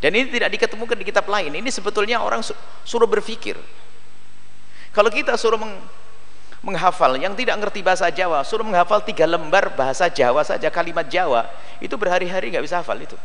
dan 0.00 0.10
ini 0.16 0.32
tidak 0.32 0.48
diketemukan 0.56 0.96
di 0.96 1.04
kitab 1.04 1.28
lain. 1.28 1.52
Ini 1.52 1.68
sebetulnya 1.68 2.24
orang 2.24 2.40
suruh 2.84 3.08
berpikir 3.08 3.60
kalau 4.90 5.12
kita 5.12 5.38
suruh 5.38 5.60
meng 5.60 5.78
menghafal 6.60 7.16
yang 7.16 7.32
tidak 7.32 7.56
ngerti 7.56 7.80
bahasa 7.80 8.12
Jawa 8.12 8.44
suruh 8.44 8.66
menghafal 8.66 9.00
tiga 9.00 9.24
lembar 9.24 9.72
bahasa 9.72 10.12
Jawa 10.12 10.44
saja 10.44 10.68
kalimat 10.68 11.08
Jawa 11.08 11.48
itu 11.80 11.96
berhari-hari 11.96 12.52
nggak 12.52 12.64
bisa 12.64 12.84
hafal 12.84 13.00
itu. 13.00 13.16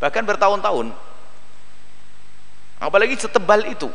Bahkan 0.00 0.24
bertahun-tahun. 0.24 0.90
Apalagi 2.80 3.14
setebal 3.20 3.62
itu. 3.68 3.92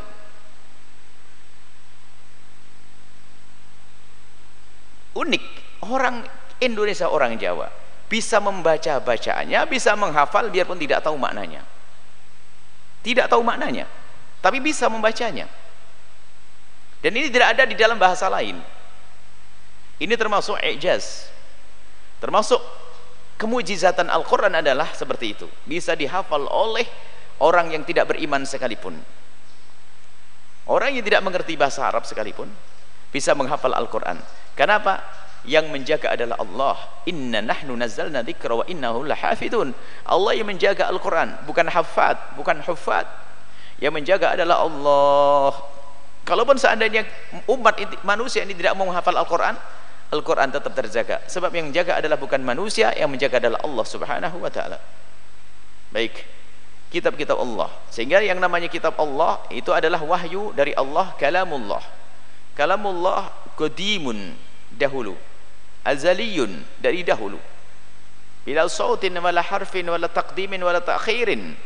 Unik. 5.18 5.44
Orang 5.88 6.22
Indonesia 6.62 7.10
orang 7.10 7.34
Jawa 7.38 7.70
bisa 8.08 8.40
membaca 8.40 8.98
bacaannya 9.04 9.60
bisa 9.68 9.92
menghafal 9.94 10.48
biarpun 10.48 10.80
tidak 10.80 11.04
tahu 11.04 11.20
maknanya 11.20 11.60
tidak 13.14 13.32
tahu 13.32 13.40
maknanya 13.40 13.88
tapi 14.38 14.62
bisa 14.62 14.86
membacanya. 14.86 15.50
Dan 16.98 17.14
ini 17.14 17.30
tidak 17.30 17.54
ada 17.54 17.62
di 17.66 17.78
dalam 17.78 17.98
bahasa 17.98 18.26
lain. 18.26 18.58
Ini 19.98 20.14
termasuk 20.14 20.58
ijaz. 20.62 21.30
Termasuk 22.18 22.58
kemujizatan 23.38 24.10
Al-Quran 24.10 24.58
adalah 24.58 24.90
seperti 24.94 25.34
itu. 25.34 25.46
Bisa 25.66 25.94
dihafal 25.94 26.46
oleh 26.50 26.86
orang 27.38 27.70
yang 27.70 27.86
tidak 27.86 28.14
beriman 28.14 28.42
sekalipun. 28.42 28.98
Orang 30.66 30.94
yang 30.94 31.06
tidak 31.06 31.22
mengerti 31.22 31.54
bahasa 31.54 31.86
Arab 31.86 32.02
sekalipun 32.02 32.50
bisa 33.14 33.32
menghafal 33.32 33.72
Al-Quran. 33.74 34.18
Kenapa? 34.58 35.00
Yang 35.48 35.72
menjaga 35.72 36.12
adalah 36.12 36.36
Allah. 36.36 36.76
Inna 37.08 37.40
nahnu 37.40 37.72
nazzalna 37.72 38.20
dzikra 38.20 38.52
wa 38.60 38.64
innahu 38.68 39.08
lahafidun 39.08 39.72
Allah 40.04 40.32
yang 40.36 40.44
menjaga 40.44 40.92
Al-Quran 40.92 41.48
bukan 41.48 41.72
hafad 41.72 42.20
bukan 42.36 42.60
hufad 42.68 43.08
yang 43.80 43.96
menjaga 43.96 44.36
adalah 44.36 44.68
Allah. 44.68 45.56
Kalaupun 46.28 46.60
seandainya 46.60 47.08
umat 47.48 47.80
manusia 48.04 48.44
ini 48.44 48.52
tidak 48.52 48.76
mau 48.76 48.84
menghafal 48.84 49.16
Al-Quran 49.16 49.56
Al-Quran 50.12 50.48
tetap 50.52 50.72
terjaga. 50.76 51.24
Sebab 51.24 51.52
yang 51.52 51.72
menjaga 51.72 51.96
adalah 52.00 52.20
bukan 52.20 52.40
manusia 52.44 52.92
yang 52.92 53.08
menjaga 53.08 53.40
adalah 53.40 53.60
Allah 53.64 53.84
subhanahu 53.84 54.36
wa 54.40 54.48
ta'ala. 54.52 54.80
Baik. 55.92 56.24
Kitab-kitab 56.88 57.36
Allah. 57.36 57.68
Sehingga 57.92 58.24
yang 58.24 58.40
namanya 58.40 58.72
kitab 58.72 58.96
Allah 58.96 59.44
itu 59.52 59.68
adalah 59.68 60.00
wahyu 60.00 60.56
dari 60.56 60.72
Allah 60.72 61.12
kalamullah. 61.20 61.84
Kalamullah 62.56 63.28
qadimun 63.60 64.32
dahulu 64.72 65.16
azaliyun 65.88 66.52
dari 66.76 67.00
dahulu. 67.00 67.40
Bila 68.44 68.68
sautin 68.68 69.16
wala 69.16 69.40
harfin 69.40 69.88
wala 69.88 70.08
taqdimin 70.08 70.60
wala 70.60 70.84
ta'khirin 70.84 71.56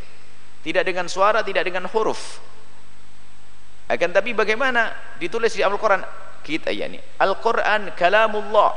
tidak 0.63 0.83
dengan 0.87 1.11
suara 1.11 1.43
tidak 1.43 1.67
dengan 1.67 1.87
huruf. 1.91 2.39
Akan 3.91 4.15
tapi 4.15 4.31
bagaimana 4.31 4.95
ditulis 5.19 5.51
di 5.51 5.63
Al-Quran? 5.63 6.03
Kita 6.43 6.71
ya 6.75 6.91
ini 6.91 6.99
Al-Quran 7.19 7.95
kalamullah 7.95 8.71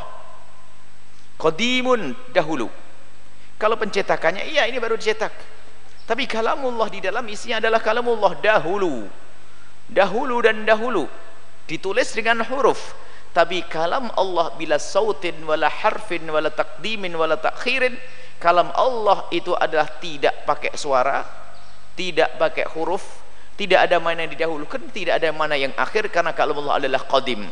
qadimun 1.39 2.15
dahulu. 2.35 2.67
Kalau 3.57 3.79
pencetakannya 3.79 4.51
iya 4.51 4.67
ini 4.67 4.83
baru 4.83 4.99
dicetak. 4.99 5.33
Tapi 6.07 6.31
kalamullah 6.31 6.87
di 6.87 7.03
dalam 7.03 7.27
isinya 7.27 7.59
adalah 7.59 7.83
kalamullah 7.83 8.39
dahulu. 8.39 9.11
Dahulu 9.91 10.37
dan 10.43 10.63
dahulu. 10.63 11.11
Ditulis 11.67 12.15
dengan 12.15 12.47
huruf 12.47 13.06
tapi 13.37 13.61
kalam 13.69 14.09
Allah 14.17 14.57
bila 14.57 14.81
sautin 14.81 15.37
wala 15.45 15.69
harfin 15.69 16.25
wala 16.25 16.49
takdimin 16.49 17.13
wala 17.13 17.37
takhirin 17.37 17.93
kalam 18.41 18.73
Allah 18.73 19.29
itu 19.29 19.53
adalah 19.53 19.85
tidak 20.01 20.49
pakai 20.49 20.73
suara 20.73 21.21
tidak 21.93 22.41
pakai 22.41 22.65
huruf 22.73 23.05
tidak 23.61 23.89
ada 23.89 24.01
mana 24.01 24.25
yang 24.25 24.33
didahulukan 24.33 24.81
tidak 24.93 25.21
ada 25.21 25.33
mana 25.37 25.57
yang 25.57 25.73
akhir 25.77 26.09
karena 26.13 26.37
kalam 26.37 26.61
Allah 26.61 26.77
adalah 26.77 27.01
qadim. 27.09 27.45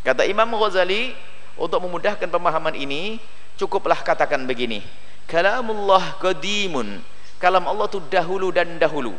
Kata 0.00 0.24
Imam 0.24 0.48
Ghazali 0.56 1.12
untuk 1.60 1.84
memudahkan 1.84 2.24
pemahaman 2.24 2.72
ini 2.72 3.20
cukuplah 3.60 4.00
katakan 4.00 4.48
begini. 4.48 4.80
Kalamullah 5.28 6.16
qadimun. 6.18 7.04
Kalam 7.36 7.68
Allah 7.68 7.86
itu 7.86 8.00
dahulu 8.08 8.48
dan 8.48 8.80
dahulu. 8.80 9.12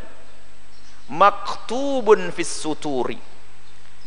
Maktubun 1.08 2.34
fis 2.34 2.50
suturi. 2.50 3.22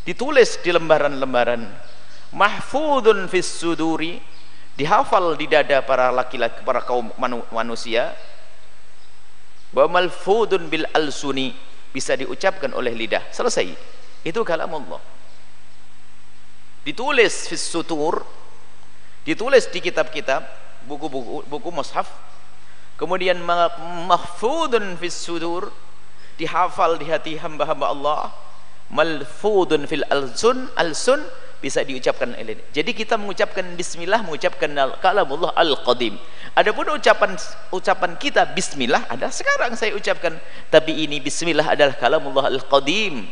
Ditulis 0.03 0.59
di 0.67 0.75
lembaran-lembaran 0.75 1.63
mahfudun 2.33 3.31
fis 3.31 3.47
suduri 3.47 4.23
dihafal 4.75 5.35
di 5.39 5.47
dada 5.47 5.83
para 5.83 6.11
laki-laki 6.11 6.63
para 6.65 6.83
kaum 6.83 7.11
manu, 7.21 7.43
manusia. 7.53 8.15
Wa 9.75 9.91
malfudun 9.91 10.73
bil 10.73 10.89
alsuni 10.95 11.53
bisa 11.93 12.17
diucapkan 12.17 12.73
oleh 12.73 12.95
lidah. 12.97 13.23
Selesai. 13.35 13.75
Itu 14.25 14.43
kalam 14.43 14.73
Allah 14.73 15.17
ditulis 16.87 17.51
fis 17.51 17.67
sutur 17.67 18.23
ditulis 19.27 19.67
di 19.75 19.83
kitab-kitab 19.83 20.47
buku-buku 20.87 21.43
buku 21.51 21.69
mushaf. 21.75 22.07
Kemudian 22.95 23.43
mahfudun 24.07 24.95
fis 24.97 25.19
sudur 25.19 25.69
dihafal 26.39 26.97
di 26.97 27.11
hati 27.11 27.35
hamba-hamba 27.37 27.87
Allah. 27.91 28.23
Malfudun 28.87 29.91
fil 29.91 30.07
alsun 30.15 30.71
alsun 30.79 31.27
bisa 31.57 31.81
diucapkan 31.81 32.37
jadi 32.71 32.91
kita 32.93 33.17
mengucapkan 33.17 33.65
bismillah 33.75 34.21
mengucapkan 34.21 34.69
kalamullah 35.01 35.57
al-qadim. 35.57 36.21
Adapun 36.53 36.89
ucapan 36.93 37.33
ucapan 37.73 38.13
kita 38.21 38.45
bismillah 38.53 39.09
ada 39.09 39.33
sekarang 39.33 39.73
saya 39.73 39.97
ucapkan. 39.97 40.37
Tapi 40.69 41.09
ini 41.09 41.17
bismillah 41.21 41.73
adalah 41.73 41.97
kalamullah 41.97 42.53
al-qadim. 42.53 43.25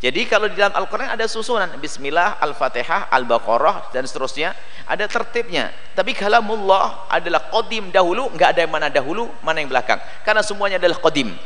Jadi 0.00 0.24
kalau 0.24 0.48
di 0.48 0.56
dalam 0.56 0.72
Al-Quran 0.72 1.12
ada 1.12 1.28
susunan 1.28 1.76
Bismillah, 1.76 2.40
Al-Fatihah, 2.40 3.12
Al-Baqarah 3.12 3.92
dan 3.92 4.08
seterusnya 4.08 4.56
ada 4.88 5.04
tertibnya. 5.04 5.68
Tapi 5.92 6.16
kalamullah 6.16 7.04
adalah 7.12 7.52
qadim 7.52 7.92
dahulu 7.92 8.32
enggak 8.32 8.56
ada 8.56 8.64
yang 8.64 8.72
mana 8.72 8.88
dahulu 8.88 9.28
mana 9.44 9.60
yang 9.60 9.68
belakang. 9.68 10.00
Karena 10.24 10.40
semuanya 10.40 10.80
adalah 10.80 10.96
qadim. 11.04 11.36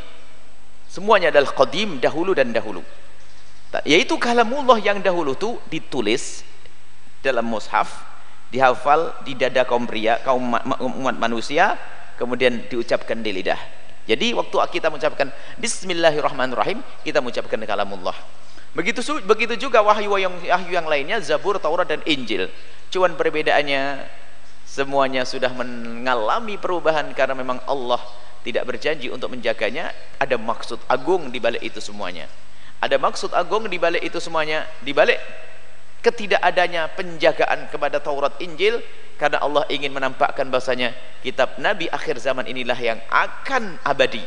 Semuanya 0.87 1.35
adalah 1.35 1.51
qadim 1.51 1.99
dahulu 1.99 2.31
dan 2.31 2.55
dahulu 2.55 2.79
yaitu 3.83 4.15
kalamullah 4.15 4.79
yang 4.79 5.01
dahulu 5.01 5.35
itu 5.35 5.59
ditulis 5.67 6.45
dalam 7.19 7.43
mushaf 7.43 8.05
dihafal 8.53 9.11
di 9.25 9.33
dada 9.33 9.65
kaum 9.65 9.89
pria 9.89 10.21
kaum 10.21 10.53
umat 11.01 11.17
manusia 11.17 11.75
kemudian 12.15 12.63
diucapkan 12.71 13.19
di 13.19 13.35
lidah. 13.35 13.59
Jadi 14.05 14.37
waktu 14.37 14.55
kita 14.79 14.93
mengucapkan 14.93 15.33
bismillahirrahmanirrahim 15.57 16.79
kita 17.01 17.19
mengucapkan 17.19 17.57
kalamullah. 17.65 18.15
Begitu 18.77 19.01
begitu 19.25 19.67
juga 19.67 19.81
wahyu 19.81 20.13
yang 20.21 20.35
wahyu 20.35 20.71
yang 20.71 20.85
lainnya 20.85 21.17
Zabur 21.25 21.57
Taurat 21.57 21.89
dan 21.89 22.05
Injil. 22.05 22.53
Cuman 22.93 23.17
perbedaannya 23.17 24.05
semuanya 24.63 25.25
sudah 25.25 25.49
mengalami 25.51 26.55
perubahan 26.61 27.09
karena 27.17 27.33
memang 27.33 27.57
Allah 27.65 27.99
tidak 28.45 28.69
berjanji 28.69 29.09
untuk 29.09 29.33
menjaganya. 29.33 29.89
Ada 30.21 30.37
maksud 30.37 30.85
agung 30.85 31.33
di 31.33 31.41
balik 31.41 31.65
itu 31.65 31.81
semuanya 31.81 32.29
ada 32.85 33.01
maksud 33.01 33.33
agung 33.33 33.65
di 33.65 33.81
balik 33.81 34.05
itu 34.05 34.21
semuanya? 34.21 34.69
Di 34.85 34.93
balik 34.93 35.17
ketidakadanya 36.05 36.93
penjagaan 36.93 37.65
kepada 37.73 37.97
Taurat 37.97 38.37
Injil 38.37 38.77
karena 39.17 39.41
Allah 39.41 39.65
ingin 39.73 39.89
menampakkan 39.89 40.45
bahasanya 40.53 40.93
kitab 41.25 41.57
Nabi 41.57 41.89
akhir 41.89 42.21
zaman 42.21 42.45
inilah 42.45 42.77
yang 42.77 43.01
akan 43.09 43.81
abadi 43.81 44.21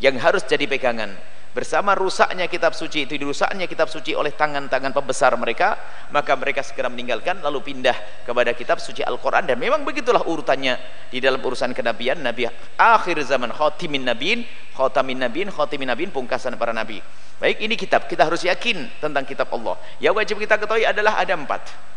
yang 0.00 0.16
harus 0.16 0.40
jadi 0.48 0.64
pegangan 0.64 1.12
bersama 1.52 1.92
rusaknya 1.92 2.48
kitab 2.48 2.72
suci 2.72 3.04
itu 3.04 3.20
dirusaknya 3.20 3.68
kitab 3.68 3.92
suci 3.92 4.16
oleh 4.16 4.32
tangan-tangan 4.32 4.92
pembesar 4.92 5.36
mereka 5.36 5.76
maka 6.08 6.32
mereka 6.32 6.64
segera 6.64 6.88
meninggalkan 6.88 7.44
lalu 7.44 7.60
pindah 7.60 8.24
kepada 8.24 8.56
kitab 8.56 8.80
suci 8.80 9.04
Al-Quran. 9.04 9.44
Dan 9.44 9.60
memang 9.60 9.84
begitulah 9.84 10.24
urutannya 10.24 10.80
di 11.12 11.20
dalam 11.20 11.40
urusan 11.44 11.76
kenabian 11.76 12.24
Nabi 12.24 12.48
akhir 12.76 13.16
zaman 13.28 13.52
khatimin 13.52 14.08
nabiin 14.08 14.44
khatamin 14.72 15.20
nabiin 15.20 15.48
khatimin 15.52 15.92
nabiin 15.92 16.10
pungkasan 16.10 16.56
para 16.56 16.72
nabi. 16.72 16.98
Baik 17.36 17.60
ini 17.60 17.76
kitab. 17.76 18.08
Kita 18.08 18.24
harus 18.24 18.46
yakin 18.46 19.02
tentang 19.02 19.28
kitab 19.28 19.50
Allah. 19.52 19.76
Yang 20.00 20.14
wajib 20.18 20.36
kita 20.40 20.56
ketahui 20.56 20.86
adalah 20.88 21.20
ada 21.20 21.36
empat 21.36 21.92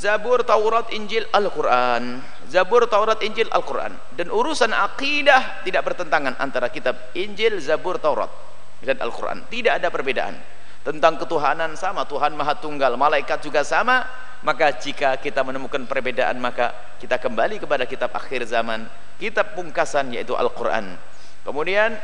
Zabur, 0.00 0.40
Taurat, 0.48 0.88
Injil, 0.96 1.28
Al-Quran. 1.28 2.24
Zabur, 2.48 2.88
Taurat, 2.88 3.20
Injil, 3.20 3.52
Al-Quran. 3.52 3.92
Dan 4.16 4.32
urusan 4.32 4.72
akidah 4.72 5.60
tidak 5.60 5.92
bertentangan 5.92 6.40
antara 6.40 6.72
kitab 6.72 7.12
Injil, 7.12 7.60
Zabur, 7.60 8.00
Taurat 8.00 8.32
dan 8.80 8.96
Al-Quran. 8.96 9.44
Tidak 9.52 9.76
ada 9.76 9.92
perbedaan. 9.92 10.40
Tentang 10.80 11.20
ketuhanan 11.20 11.76
sama 11.76 12.08
Tuhan 12.08 12.32
Maha 12.32 12.56
Tunggal. 12.56 12.96
Malaikat 12.96 13.44
juga 13.44 13.60
sama. 13.60 14.08
Maka 14.40 14.72
jika 14.80 15.20
kita 15.20 15.44
menemukan 15.44 15.84
perbedaan 15.84 16.40
maka 16.40 16.72
kita 16.96 17.20
kembali 17.20 17.60
kepada 17.60 17.84
kitab 17.84 18.08
akhir 18.16 18.48
zaman. 18.48 18.88
Kitab 19.20 19.52
pungkasan 19.52 20.16
yaitu 20.16 20.32
Al-Quran. 20.32 20.96
Kemudian 21.44 22.00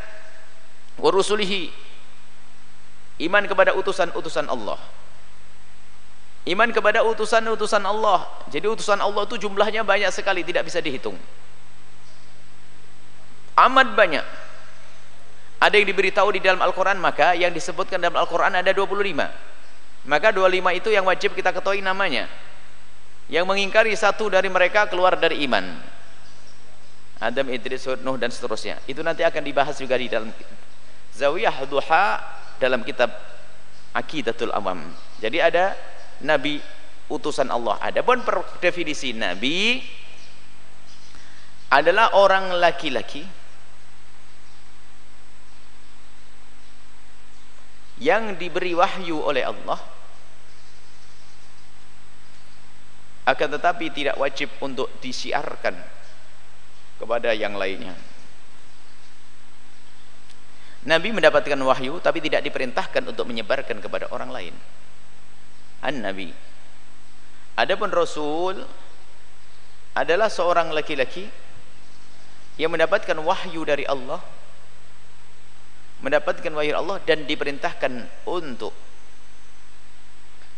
warusulihi. 1.00 1.72
Iman 3.24 3.48
kepada 3.48 3.72
utusan-utusan 3.72 4.52
Allah 4.52 4.76
iman 6.46 6.68
kepada 6.70 7.02
utusan-utusan 7.02 7.82
Allah. 7.82 8.30
Jadi 8.50 8.66
utusan 8.70 9.02
Allah 9.02 9.26
itu 9.26 9.36
jumlahnya 9.46 9.82
banyak 9.82 10.10
sekali 10.14 10.46
tidak 10.46 10.66
bisa 10.66 10.78
dihitung. 10.78 11.18
Amat 13.56 13.96
banyak. 13.96 14.24
Ada 15.56 15.74
yang 15.80 15.88
diberitahu 15.88 16.28
di 16.36 16.40
dalam 16.44 16.60
Al-Quran 16.60 17.00
maka 17.00 17.32
yang 17.32 17.50
disebutkan 17.50 17.96
dalam 17.96 18.20
Al-Quran 18.20 18.60
ada 18.60 18.70
25 18.76 19.56
maka 20.06 20.30
25 20.30 20.78
itu 20.78 20.88
yang 20.94 21.04
wajib 21.04 21.34
kita 21.34 21.50
ketahui 21.50 21.82
namanya. 21.82 22.30
Yang 23.26 23.44
mengingkari 23.50 23.90
satu 23.98 24.30
dari 24.30 24.46
mereka 24.46 24.86
keluar 24.86 25.18
dari 25.18 25.42
iman. 25.50 25.66
Adam, 27.18 27.50
Idris, 27.50 27.90
Hud, 27.90 28.06
Nuh 28.06 28.14
dan 28.14 28.30
seterusnya. 28.30 28.78
Itu 28.86 29.02
nanti 29.02 29.26
akan 29.26 29.42
dibahas 29.42 29.74
juga 29.82 29.98
di 29.98 30.06
dalam 30.06 30.30
Zawiyah 31.10 31.58
Duha 31.66 32.22
dalam 32.62 32.86
kitab 32.86 33.10
Akidatul 33.90 34.54
Awam. 34.54 34.94
Jadi 35.18 35.42
ada 35.42 35.74
nabi 36.24 36.62
utusan 37.10 37.50
Allah 37.50 37.80
adapun 37.82 38.22
per 38.22 38.60
definisi 38.62 39.12
nabi 39.12 39.82
adalah 41.70 42.14
orang 42.14 42.56
laki-laki 42.62 43.26
yang 47.98 48.36
diberi 48.36 48.76
wahyu 48.76 49.18
oleh 49.18 49.44
Allah. 49.44 49.80
Akan 53.26 53.50
tetapi 53.50 53.90
tidak 53.90 54.14
wajib 54.22 54.46
untuk 54.62 54.86
disiarkan 55.02 55.74
kepada 57.02 57.34
yang 57.34 57.58
lainnya. 57.58 57.98
Nabi 60.86 61.10
mendapatkan 61.10 61.58
wahyu 61.58 61.98
tapi 61.98 62.22
tidak 62.22 62.46
diperintahkan 62.46 63.02
untuk 63.10 63.26
menyebarkan 63.26 63.82
kepada 63.82 64.06
orang 64.14 64.30
lain 64.30 64.54
an-nabi. 65.86 66.34
Adapun 67.56 67.94
rasul 67.94 68.66
adalah 69.96 70.28
seorang 70.28 70.74
laki-laki 70.74 71.30
yang 72.58 72.74
mendapatkan 72.74 73.16
wahyu 73.22 73.62
dari 73.64 73.86
Allah 73.86 74.20
mendapatkan 76.04 76.52
wahyu 76.52 76.76
Allah 76.76 77.00
dan 77.08 77.24
diperintahkan 77.24 78.04
untuk 78.28 78.72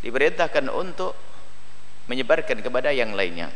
diperintahkan 0.03 0.67
untuk 0.71 1.15
menyebarkan 2.11 2.59
kepada 2.59 2.91
yang 2.91 3.13
lainnya. 3.13 3.51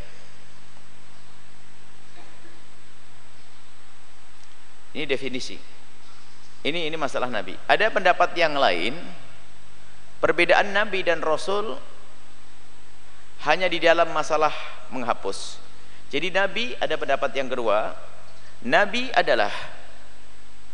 Ini 4.94 5.04
definisi. 5.10 5.58
Ini 6.64 6.88
ini 6.88 6.96
masalah 6.96 7.26
nabi. 7.26 7.58
Ada 7.66 7.90
pendapat 7.90 8.32
yang 8.38 8.54
lain 8.54 8.94
perbedaan 10.24 10.72
Nabi 10.72 11.04
dan 11.04 11.20
Rasul 11.20 11.76
hanya 13.44 13.68
di 13.68 13.76
dalam 13.76 14.08
masalah 14.16 14.56
menghapus. 14.88 15.60
Jadi 16.08 16.32
Nabi 16.32 16.72
ada 16.80 16.96
pendapat 16.96 17.28
yang 17.36 17.52
kedua. 17.52 17.92
Nabi 18.64 19.12
adalah 19.12 19.52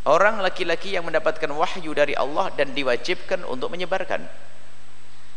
orang 0.06 0.38
laki-laki 0.38 0.94
yang 0.94 1.02
mendapatkan 1.02 1.50
wahyu 1.50 1.90
dari 1.90 2.14
Allah 2.14 2.54
dan 2.54 2.70
diwajibkan 2.70 3.42
untuk 3.50 3.74
menyebarkan. 3.74 4.22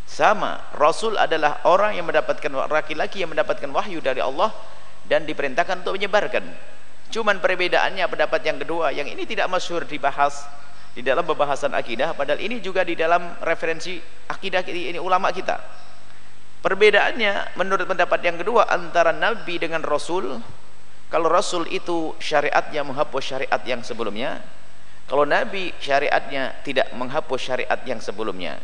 Sama 0.05 0.61
Rasul 0.77 1.17
adalah 1.17 1.65
orang 1.65 1.97
yang 1.97 2.05
mendapatkan 2.05 2.69
laki-laki 2.69 3.25
yang 3.25 3.33
mendapatkan 3.33 3.65
wahyu 3.73 3.97
dari 3.97 4.21
Allah 4.21 4.53
dan 5.09 5.25
diperintahkan 5.25 5.81
untuk 5.81 5.97
menyebarkan. 5.97 6.45
Cuman 7.09 7.41
perbedaannya 7.41 8.05
pendapat 8.05 8.45
yang 8.45 8.61
kedua 8.61 8.93
yang 8.93 9.09
ini 9.09 9.25
tidak 9.25 9.49
masyhur 9.49 9.89
dibahas 9.89 10.45
di 10.93 11.01
dalam 11.01 11.25
pembahasan 11.25 11.73
akidah 11.73 12.13
padahal 12.13 12.37
ini 12.37 12.61
juga 12.61 12.85
di 12.85 12.93
dalam 12.93 13.33
referensi 13.41 13.97
akidah 14.29 14.61
ini 14.69 15.01
ulama 15.01 15.33
kita. 15.33 15.57
Perbedaannya 16.61 17.59
menurut 17.59 17.89
pendapat 17.89 18.23
yang 18.23 18.37
kedua 18.39 18.69
antara 18.69 19.11
nabi 19.11 19.57
dengan 19.59 19.81
rasul 19.83 20.39
kalau 21.09 21.27
rasul 21.27 21.67
itu 21.67 22.15
syariatnya 22.21 22.85
menghapus 22.85 23.23
syariat 23.25 23.61
yang 23.65 23.81
sebelumnya 23.81 24.39
kalau 25.09 25.25
nabi 25.27 25.73
syariatnya 25.81 26.61
tidak 26.63 26.93
menghapus 26.93 27.41
syariat 27.41 27.79
yang 27.83 27.99
sebelumnya. 27.99 28.61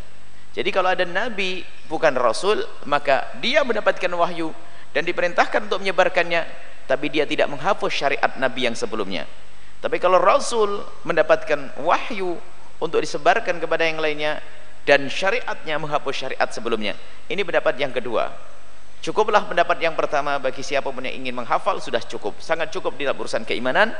Jadi 0.54 0.70
kalau 0.70 0.94
ada 0.94 1.04
nabi 1.04 1.65
bukan 1.89 2.13
rasul 2.13 2.62
maka 2.86 3.26
dia 3.42 3.65
mendapatkan 3.65 4.10
wahyu 4.13 4.54
dan 4.94 5.02
diperintahkan 5.02 5.65
untuk 5.65 5.82
menyebarkannya 5.82 6.46
tapi 6.86 7.10
dia 7.10 7.26
tidak 7.26 7.50
menghapus 7.50 7.89
syariat 7.89 8.32
nabi 8.38 8.70
yang 8.70 8.78
sebelumnya 8.78 9.26
tapi 9.80 9.96
kalau 9.96 10.20
Rasul 10.20 10.84
mendapatkan 11.08 11.80
wahyu 11.80 12.36
untuk 12.84 13.00
disebarkan 13.00 13.63
kepada 13.63 13.88
yang 13.88 14.04
lainnya 14.04 14.44
dan 14.84 15.08
syariatnya 15.08 15.80
menghapus 15.80 16.15
syariat 16.28 16.50
sebelumnya. 16.52 17.00
Ini 17.32 17.39
pendapat 17.48 17.80
yang 17.80 17.96
kedua. 17.96 18.28
Cukuplah 19.00 19.48
pendapat 19.48 19.80
yang 19.80 19.96
pertama 19.96 20.36
bagi 20.44 20.60
siapa 20.60 20.92
pun 20.92 21.08
yang 21.08 21.24
ingin 21.24 21.32
menghafal 21.32 21.80
sudah 21.80 22.04
cukup. 22.04 22.36
Sangat 22.44 22.76
cukup 22.76 23.00
di 23.00 23.08
urusan 23.08 23.48
keimanan. 23.48 23.96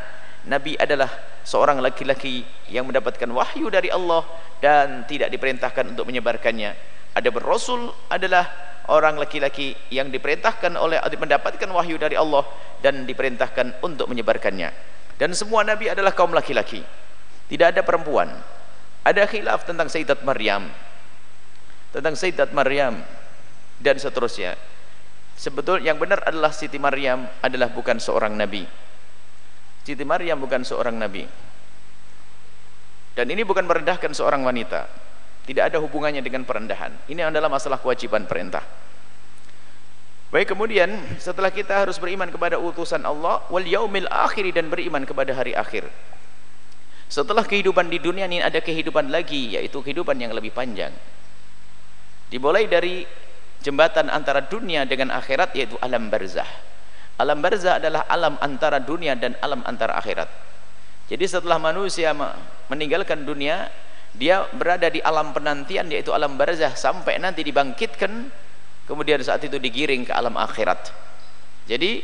Nabi 0.48 0.76
adalah 0.76 1.08
seorang 1.48 1.80
laki-laki 1.80 2.44
yang 2.68 2.88
mendapatkan 2.88 3.28
wahyu 3.28 3.72
dari 3.72 3.92
Allah 3.92 4.24
dan 4.60 5.08
tidak 5.08 5.32
diperintahkan 5.32 5.96
untuk 5.96 6.08
menyebarkannya. 6.08 6.76
Ada 7.16 7.32
berasul 7.32 7.92
adalah 8.12 8.48
orang 8.92 9.16
laki-laki 9.16 9.76
yang 9.92 10.12
diperintahkan 10.12 10.76
oleh 10.76 11.00
mendapatkan 11.00 11.68
wahyu 11.72 11.96
dari 11.96 12.20
Allah 12.20 12.44
dan 12.84 13.08
diperintahkan 13.08 13.84
untuk 13.84 14.12
menyebarkannya 14.12 14.99
dan 15.20 15.36
semua 15.36 15.68
nabi 15.68 15.92
adalah 15.92 16.16
kaum 16.16 16.32
laki-laki. 16.32 16.80
Tidak 17.52 17.76
ada 17.76 17.84
perempuan. 17.84 18.32
Ada 19.04 19.28
khilaf 19.28 19.68
tentang 19.68 19.92
Sayyidat 19.92 20.24
Maryam. 20.24 20.72
Tentang 21.92 22.16
Sayyidat 22.16 22.56
Maryam 22.56 23.04
dan 23.84 24.00
seterusnya. 24.00 24.56
Sebetul 25.36 25.84
yang 25.84 26.00
benar 26.00 26.24
adalah 26.24 26.56
Siti 26.56 26.80
Maryam 26.80 27.28
adalah 27.44 27.68
bukan 27.68 28.00
seorang 28.00 28.32
nabi. 28.32 28.64
Siti 29.84 30.08
Maryam 30.08 30.40
bukan 30.40 30.64
seorang 30.64 30.96
nabi. 30.96 31.28
Dan 33.12 33.28
ini 33.28 33.44
bukan 33.44 33.68
merendahkan 33.68 34.16
seorang 34.16 34.40
wanita. 34.48 34.88
Tidak 35.44 35.64
ada 35.68 35.84
hubungannya 35.84 36.24
dengan 36.24 36.48
perendahan. 36.48 36.96
Ini 37.12 37.28
adalah 37.28 37.52
masalah 37.52 37.82
kewajiban 37.82 38.24
perintah 38.24 38.79
Baik 40.30 40.54
kemudian 40.54 40.94
setelah 41.18 41.50
kita 41.50 41.74
harus 41.74 41.98
beriman 41.98 42.30
kepada 42.30 42.62
utusan 42.62 43.02
Allah 43.02 43.42
wal 43.50 43.66
yaumil 43.66 44.06
akhir 44.14 44.46
dan 44.54 44.70
beriman 44.70 45.02
kepada 45.02 45.34
hari 45.34 45.58
akhir. 45.58 45.90
Setelah 47.10 47.42
kehidupan 47.42 47.90
di 47.90 47.98
dunia 47.98 48.30
ini 48.30 48.38
ada 48.38 48.62
kehidupan 48.62 49.10
lagi 49.10 49.58
yaitu 49.58 49.82
kehidupan 49.82 50.14
yang 50.22 50.30
lebih 50.30 50.54
panjang. 50.54 50.94
Dimulai 52.30 52.70
dari 52.70 53.10
jembatan 53.66 54.14
antara 54.14 54.46
dunia 54.46 54.86
dengan 54.86 55.18
akhirat 55.18 55.58
yaitu 55.58 55.74
alam 55.82 56.14
barzah. 56.14 56.46
Alam 57.18 57.42
barzah 57.42 57.82
adalah 57.82 58.06
alam 58.06 58.38
antara 58.38 58.78
dunia 58.78 59.18
dan 59.18 59.34
alam 59.42 59.66
antara 59.66 59.98
akhirat. 59.98 60.30
Jadi 61.10 61.26
setelah 61.26 61.58
manusia 61.58 62.14
meninggalkan 62.70 63.26
dunia, 63.26 63.74
dia 64.14 64.46
berada 64.54 64.94
di 64.94 65.02
alam 65.02 65.34
penantian 65.34 65.90
yaitu 65.90 66.14
alam 66.14 66.38
barzah 66.38 66.78
sampai 66.78 67.18
nanti 67.18 67.42
dibangkitkan 67.42 68.30
kemudian 68.90 69.22
saat 69.22 69.46
itu 69.46 69.62
digiring 69.62 70.10
ke 70.10 70.14
alam 70.18 70.34
akhirat. 70.34 70.90
Jadi 71.70 72.02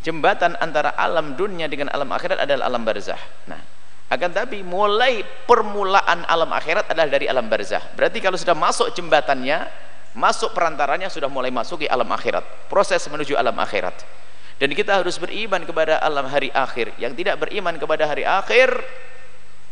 jembatan 0.00 0.56
antara 0.56 0.96
alam 0.96 1.36
dunia 1.36 1.68
dengan 1.68 1.92
alam 1.92 2.08
akhirat 2.08 2.40
adalah 2.40 2.72
alam 2.72 2.80
barzah. 2.80 3.20
Nah 3.44 3.60
akan 4.08 4.30
tapi 4.32 4.64
mulai 4.64 5.20
permulaan 5.44 6.24
alam 6.24 6.48
akhirat 6.48 6.88
adalah 6.88 7.12
dari 7.12 7.28
alam 7.28 7.44
barzah. 7.44 7.92
Berarti 7.92 8.24
kalau 8.24 8.40
sudah 8.40 8.56
masuk 8.56 8.96
jembatannya 8.96 9.68
masuk 10.16 10.56
perantaranya 10.56 11.12
sudah 11.12 11.28
mulai 11.28 11.52
masuk 11.52 11.84
ke 11.84 11.86
alam 11.92 12.08
akhirat. 12.08 12.72
Proses 12.72 13.04
menuju 13.04 13.36
alam 13.36 13.54
akhirat. 13.60 14.24
Dan 14.56 14.72
kita 14.72 15.02
harus 15.02 15.20
beriman 15.20 15.60
kepada 15.68 16.00
alam 16.00 16.24
hari 16.30 16.48
akhir. 16.54 16.96
Yang 16.96 17.20
tidak 17.20 17.36
beriman 17.44 17.76
kepada 17.76 18.08
hari 18.08 18.24
akhir 18.24 18.70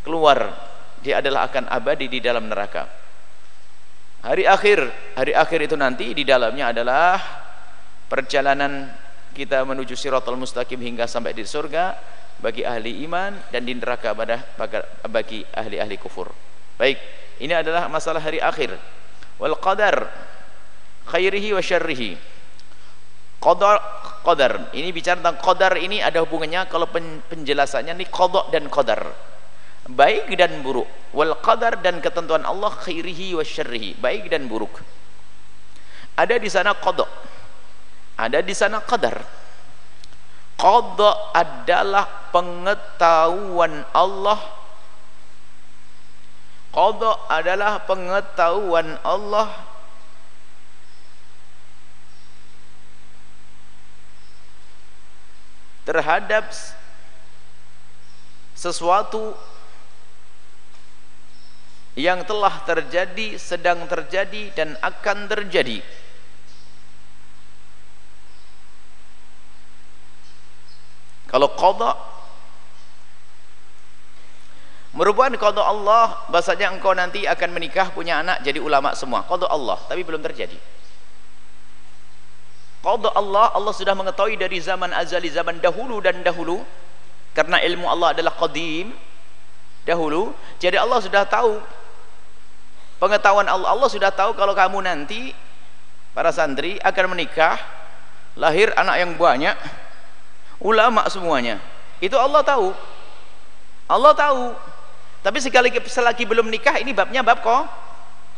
keluar. 0.05 0.53
Dia 1.01 1.23
adalah 1.23 1.49
akan 1.49 1.71
abadi 1.71 2.11
di 2.11 2.19
dalam 2.19 2.51
neraka 2.51 3.02
hari 4.23 4.47
akhir. 4.47 4.87
Hari 5.19 5.33
akhir 5.35 5.59
itu 5.67 5.77
nanti 5.77 6.15
di 6.15 6.23
dalamnya 6.23 6.71
adalah 6.73 7.19
perjalanan 8.07 8.89
kita 9.35 9.67
menuju 9.67 9.93
siratal 9.99 10.39
mustaqim 10.39 10.79
hingga 10.79 11.05
sampai 11.11 11.35
di 11.35 11.45
surga 11.45 11.97
bagi 12.41 12.65
ahli 12.65 13.05
iman 13.07 13.37
dan 13.53 13.63
di 13.67 13.75
neraka 13.77 14.15
bagi 15.07 15.45
ahli-ahli 15.53 15.97
kufur. 16.01 16.31
Baik 16.79 16.99
ini 17.43 17.53
adalah 17.53 17.91
masalah 17.91 18.23
hari 18.23 18.39
akhir. 18.39 18.75
Wal 19.37 19.59
qadar 19.59 20.07
khairihi 21.11 21.53
wa 21.53 21.63
syarrihi. 21.63 22.15
Qadar 23.43 23.83
qadar. 24.23 24.71
Ini 24.71 24.95
bicara 24.95 25.19
tentang 25.19 25.43
qadar 25.43 25.75
ini 25.83 25.99
ada 25.99 26.23
hubungannya 26.23 26.71
kalau 26.71 26.87
penjelasannya 27.27 27.99
ini 27.99 28.07
qada 28.07 28.47
dan 28.55 28.71
qadar 28.71 29.32
baik 29.91 30.35
dan 30.39 30.63
buruk. 30.63 30.87
Wal 31.13 31.35
qadar 31.41 31.81
dan 31.83 31.99
ketentuan 31.99 32.47
Allah 32.47 32.71
khairihi 32.71 33.35
wa 33.37 33.45
syarrihi. 33.45 33.99
Baik 33.99 34.31
dan 34.31 34.47
buruk. 34.47 34.83
Ada 36.17 36.37
di 36.37 36.49
sana 36.53 36.77
qada 36.77 37.09
ada 38.23 38.39
di 38.45 38.55
sana 38.55 38.79
qadar. 38.85 39.25
Qada 40.55 41.11
adalah 41.35 42.31
pengetahuan 42.31 43.83
Allah. 43.91 44.39
Qada 46.71 47.11
adalah 47.27 47.83
pengetahuan 47.83 48.95
Allah. 49.03 49.51
Terhadap 55.83 56.47
sesuatu 58.55 59.35
yang 61.93 62.25
telah 62.25 62.65
terjadi, 62.65 63.37
sedang 63.37 63.85
terjadi 63.85 64.49
dan 64.57 64.81
akan 64.81 65.29
terjadi. 65.29 65.85
Kalau 71.29 71.49
qada 71.57 71.97
merupakan 74.93 75.33
qada 75.37 75.65
Allah, 75.65 76.29
bahasanya 76.29 76.73
engkau 76.73 76.93
nanti 76.93 77.25
akan 77.25 77.57
menikah 77.57 77.89
punya 77.93 78.21
anak 78.21 78.45
jadi 78.45 78.61
ulama 78.61 78.93
semua. 78.93 79.25
Qada 79.25 79.49
Allah, 79.49 79.81
tapi 79.89 80.05
belum 80.05 80.21
terjadi. 80.21 80.57
Qada 82.85 83.13
Allah, 83.17 83.53
Allah 83.53 83.73
sudah 83.73 83.97
mengetahui 83.97 84.37
dari 84.37 84.61
zaman 84.61 84.93
azali, 84.97 85.29
zaman 85.33 85.61
dahulu 85.61 86.01
dan 86.05 86.21
dahulu 86.25 86.65
karena 87.33 87.61
ilmu 87.65 87.89
Allah 87.89 88.13
adalah 88.13 88.33
qadim 88.37 88.93
dahulu. 89.89 90.37
Jadi 90.61 90.77
Allah 90.77 91.01
sudah 91.01 91.25
tahu 91.25 91.82
pengetahuan 93.03 93.51
Allah. 93.51 93.75
Allah 93.75 93.91
sudah 93.91 94.15
tahu 94.15 94.39
kalau 94.39 94.55
kamu 94.55 94.79
nanti 94.87 95.35
para 96.15 96.31
santri 96.31 96.79
akan 96.79 97.19
menikah 97.19 97.59
lahir 98.39 98.71
anak 98.79 99.03
yang 99.03 99.11
banyak 99.19 99.59
ulama 100.63 101.03
semuanya. 101.11 101.59
Itu 101.99 102.15
Allah 102.15 102.47
tahu. 102.47 102.71
Allah 103.91 104.15
tahu. 104.15 104.55
Tapi 105.27 105.39
sekali 105.43 105.75
selagi 105.75 106.23
belum 106.23 106.47
nikah 106.47 106.79
ini 106.79 106.95
babnya 106.95 107.27
bab 107.27 107.43
kok 107.43 107.67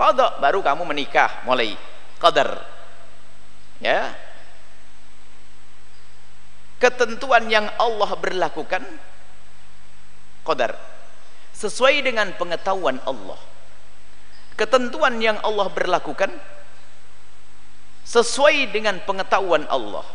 kodok. 0.01 0.41
Baru 0.41 0.65
kamu 0.65 0.89
menikah 0.89 1.45
mulai 1.45 1.77
qadar. 2.17 2.65
Ya. 3.85 4.17
Ketentuan 6.81 7.53
yang 7.53 7.69
Allah 7.77 8.11
berlakukan 8.17 8.81
qadar. 10.45 10.73
Sesuai 11.55 12.03
dengan 12.05 12.33
pengetahuan 12.35 12.99
Allah 13.07 13.54
ketentuan 14.55 15.19
yang 15.19 15.39
Allah 15.43 15.69
berlakukan 15.71 16.31
sesuai 18.07 18.71
dengan 18.71 19.01
pengetahuan 19.03 19.67
Allah. 19.67 20.07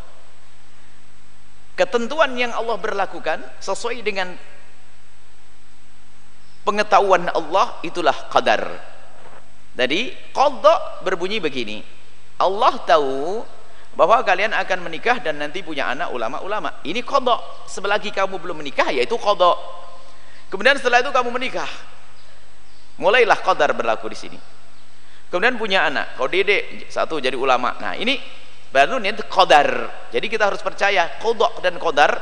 Ketentuan 1.76 2.36
yang 2.36 2.52
Allah 2.52 2.76
berlakukan 2.76 3.40
sesuai 3.64 4.04
dengan 4.04 4.36
pengetahuan 6.68 7.32
Allah 7.32 7.80
itulah 7.88 8.16
qadar. 8.28 8.68
Jadi 9.80 10.12
qadha 10.36 11.00
berbunyi 11.08 11.40
begini 11.40 11.80
Allah 12.36 12.76
tahu 12.84 13.48
bahwa 13.96 14.20
kalian 14.28 14.52
akan 14.52 14.80
menikah 14.84 15.24
dan 15.24 15.40
nanti 15.40 15.64
punya 15.64 15.88
anak 15.88 16.12
ulama-ulama. 16.12 16.84
Ini 16.84 17.00
qadha. 17.04 17.40
Selagi 17.68 18.12
kamu 18.12 18.40
belum 18.44 18.60
menikah 18.60 18.92
yaitu 18.92 19.16
qadha. 19.16 19.56
Kemudian 20.52 20.76
setelah 20.76 21.00
itu 21.00 21.12
kamu 21.16 21.32
menikah 21.32 21.68
mulailah 23.00 23.40
qadar 23.40 23.72
berlaku 23.74 24.12
di 24.12 24.18
sini. 24.20 24.40
Kemudian 25.32 25.56
punya 25.56 25.88
anak 25.88 26.20
kau 26.20 26.28
dede 26.28 26.86
satu 26.92 27.18
jadi 27.18 27.40
ulama. 27.40 27.80
Nah 27.80 27.96
ini 27.96 28.20
baru 28.70 29.00
ini 29.00 29.16
qadar. 29.26 29.70
Jadi 30.12 30.26
kita 30.28 30.52
harus 30.52 30.60
percaya 30.60 31.18
kodok 31.24 31.64
dan 31.64 31.80
qadar. 31.80 32.20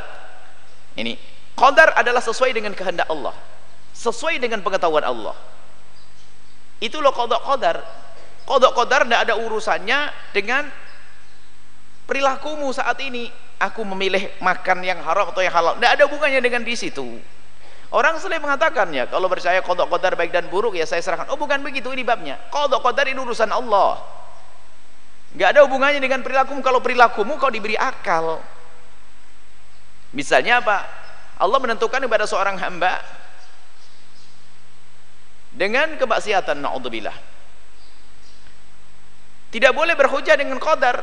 Ini 0.96 1.18
qadar 1.58 1.98
adalah 1.98 2.22
sesuai 2.22 2.54
dengan 2.54 2.78
kehendak 2.78 3.10
Allah. 3.10 3.34
Sesuai 3.98 4.38
dengan 4.38 4.62
pengetahuan 4.62 5.04
Allah. 5.04 5.36
Itu 6.78 7.02
loh 7.02 7.12
kodok 7.12 7.42
kodar 7.42 7.82
kodok 8.48 8.72
kodar 8.72 9.04
tidak 9.04 9.28
ada 9.28 9.36
urusannya 9.36 10.00
dengan 10.32 10.70
perilakumu 12.08 12.72
saat 12.72 13.02
ini. 13.04 13.28
Aku 13.58 13.82
memilih 13.82 14.38
makan 14.38 14.86
yang 14.86 15.02
haram 15.02 15.34
atau 15.34 15.42
yang 15.42 15.50
halal. 15.50 15.74
Tidak 15.82 15.92
ada 15.98 16.04
hubungannya 16.06 16.38
dengan 16.46 16.62
di 16.62 16.78
situ 16.78 17.18
orang 17.94 18.20
selain 18.20 18.44
mengatakannya 18.44 19.08
kalau 19.08 19.28
percaya 19.32 19.64
kodok 19.64 19.88
kodar 19.88 20.14
baik 20.20 20.32
dan 20.34 20.48
buruk 20.52 20.76
ya 20.76 20.84
saya 20.84 21.00
serahkan. 21.00 21.32
Oh 21.32 21.40
bukan 21.40 21.64
begitu 21.64 21.92
ini 21.92 22.04
babnya. 22.04 22.40
Kodok 22.52 22.84
kodar 22.84 23.08
ini 23.08 23.20
urusan 23.20 23.52
Allah. 23.52 24.04
Nggak 25.36 25.50
ada 25.56 25.60
hubungannya 25.68 26.02
dengan 26.02 26.24
perilakumu. 26.24 26.60
Kalau 26.64 26.80
perilakumu 26.80 27.36
kau 27.38 27.52
diberi 27.52 27.76
akal. 27.76 28.40
Misalnya 30.16 30.64
apa? 30.64 30.88
Allah 31.38 31.60
menentukan 31.62 32.02
kepada 32.02 32.26
seorang 32.26 32.58
hamba 32.58 33.04
dengan 35.54 35.94
kemaksiatan 35.98 36.58
naudzubillah. 36.58 37.14
Tidak 39.48 39.72
boleh 39.72 39.96
berhujah 39.96 40.36
dengan 40.36 40.60
qadar 40.60 41.02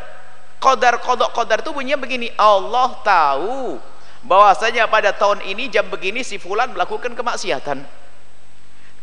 qadar 0.65 0.97
kodok 1.05 1.37
qadar 1.37 1.61
itu 1.61 1.71
bunyinya 1.77 2.01
begini 2.01 2.33
Allah 2.41 2.97
tahu 3.05 3.77
bahwasanya 4.25 4.89
pada 4.89 5.13
tahun 5.13 5.45
ini 5.45 5.69
jam 5.69 5.87
begini 5.93 6.25
si 6.25 6.41
fulan 6.41 6.73
melakukan 6.73 7.13
kemaksiatan. 7.13 7.85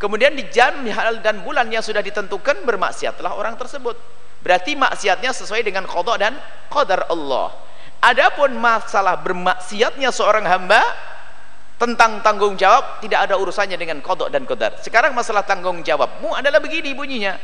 Kemudian 0.02 0.34
di 0.34 0.50
jam 0.50 0.82
dan 1.22 1.46
bulan 1.46 1.70
yang 1.70 1.86
sudah 1.86 2.02
ditentukan 2.02 2.66
bermaksiatlah 2.66 3.38
orang 3.38 3.54
tersebut. 3.54 3.94
Berarti 4.42 4.74
maksiatnya 4.74 5.30
sesuai 5.30 5.62
dengan 5.62 5.86
kodok 5.86 6.18
dan 6.18 6.34
qadar 6.74 7.06
Allah. 7.14 7.54
Adapun 8.02 8.58
masalah 8.58 9.22
bermaksiatnya 9.22 10.10
seorang 10.10 10.42
hamba 10.50 10.82
tentang 11.78 12.18
tanggung 12.26 12.58
jawab 12.58 12.98
tidak 13.06 13.30
ada 13.30 13.38
urusannya 13.38 13.78
dengan 13.78 14.02
kodok 14.02 14.34
dan 14.34 14.42
qadar. 14.50 14.82
Sekarang 14.82 15.14
masalah 15.14 15.46
tanggung 15.46 15.86
jawabmu 15.86 16.34
adalah 16.34 16.58
begini 16.58 16.98
bunyinya. 16.98 17.38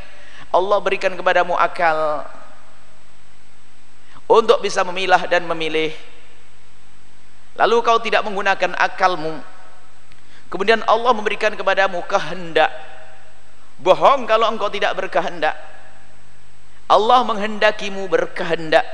Allah 0.50 0.78
berikan 0.82 1.14
kepadamu 1.14 1.54
akal 1.54 2.26
untuk 4.26 4.58
bisa 4.58 4.82
memilah 4.82 5.30
dan 5.30 5.46
memilih 5.46 5.94
lalu 7.58 7.82
kau 7.82 7.98
tidak 7.98 8.22
menggunakan 8.22 8.78
akalmu. 8.78 9.42
Kemudian 10.48 10.80
Allah 10.88 11.12
memberikan 11.12 11.52
kepadamu 11.52 12.00
kehendak. 12.08 12.72
Bohong 13.82 14.24
kalau 14.24 14.48
engkau 14.48 14.72
tidak 14.72 14.96
berkehendak. 14.96 15.54
Allah 16.88 17.20
menghendakimu 17.26 18.08
berkehendak. 18.08 18.86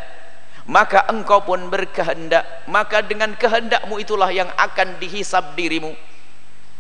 Maka 0.67 1.07
engkau 1.13 1.45
pun 1.45 1.71
berkehendak. 1.71 2.67
Maka 2.67 3.05
dengan 3.07 3.37
kehendakmu 3.39 4.01
itulah 4.03 4.33
yang 4.35 4.51
akan 4.59 4.99
dihisab 4.99 5.55
dirimu. 5.55 5.95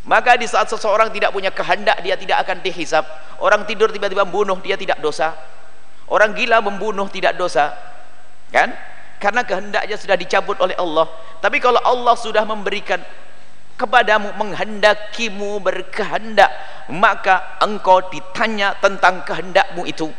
Maka 0.05 0.37
di 0.37 0.45
saat 0.45 0.69
seseorang 0.69 1.09
tidak 1.15 1.33
punya 1.33 1.49
kehendak 1.49 2.01
dia 2.05 2.19
tidak 2.19 2.45
akan 2.45 2.61
dihisab. 2.61 3.05
Orang 3.41 3.65
tidur 3.65 3.89
tiba-tiba 3.89 4.27
membunuh 4.27 4.59
dia 4.61 4.77
tidak 4.77 5.01
dosa. 5.01 5.33
Orang 6.11 6.37
gila 6.37 6.61
membunuh 6.61 7.09
tidak 7.09 7.39
dosa. 7.39 7.73
Kan 8.53 8.75
karena 9.23 9.43
kehendaknya 9.47 9.97
sudah 9.97 10.17
dicabut 10.19 10.59
oleh 10.61 10.77
Allah. 10.77 11.09
Tapi 11.41 11.59
kalau 11.61 11.81
Allah 11.83 12.15
sudah 12.19 12.43
memberikan 12.45 13.01
kepadamu 13.75 14.31
menghendakimu 14.39 15.59
berkehendak 15.59 16.51
maka 16.93 17.59
engkau 17.65 18.05
ditanya 18.13 18.77
tentang 18.79 19.25
kehendakmu 19.25 19.89
itu. 19.89 20.13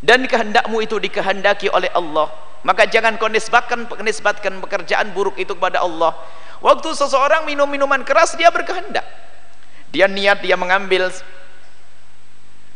Dan 0.00 0.24
kehendakmu 0.24 0.80
itu 0.80 0.96
dikehendaki 0.96 1.68
oleh 1.68 1.92
Allah. 1.92 2.32
Maka 2.64 2.88
jangan 2.88 3.16
kau 3.16 3.28
nisbatkan, 3.28 3.88
nisbatkan 4.04 4.60
pekerjaan 4.60 5.12
buruk 5.12 5.36
itu 5.36 5.52
kepada 5.56 5.80
Allah. 5.80 6.12
Waktu 6.60 6.92
seseorang 6.92 7.48
minum 7.48 7.68
minuman 7.68 8.04
keras 8.04 8.36
dia 8.36 8.52
berkehendak. 8.52 9.04
Dia 9.92 10.08
niat 10.08 10.44
dia 10.44 10.56
mengambil 10.60 11.08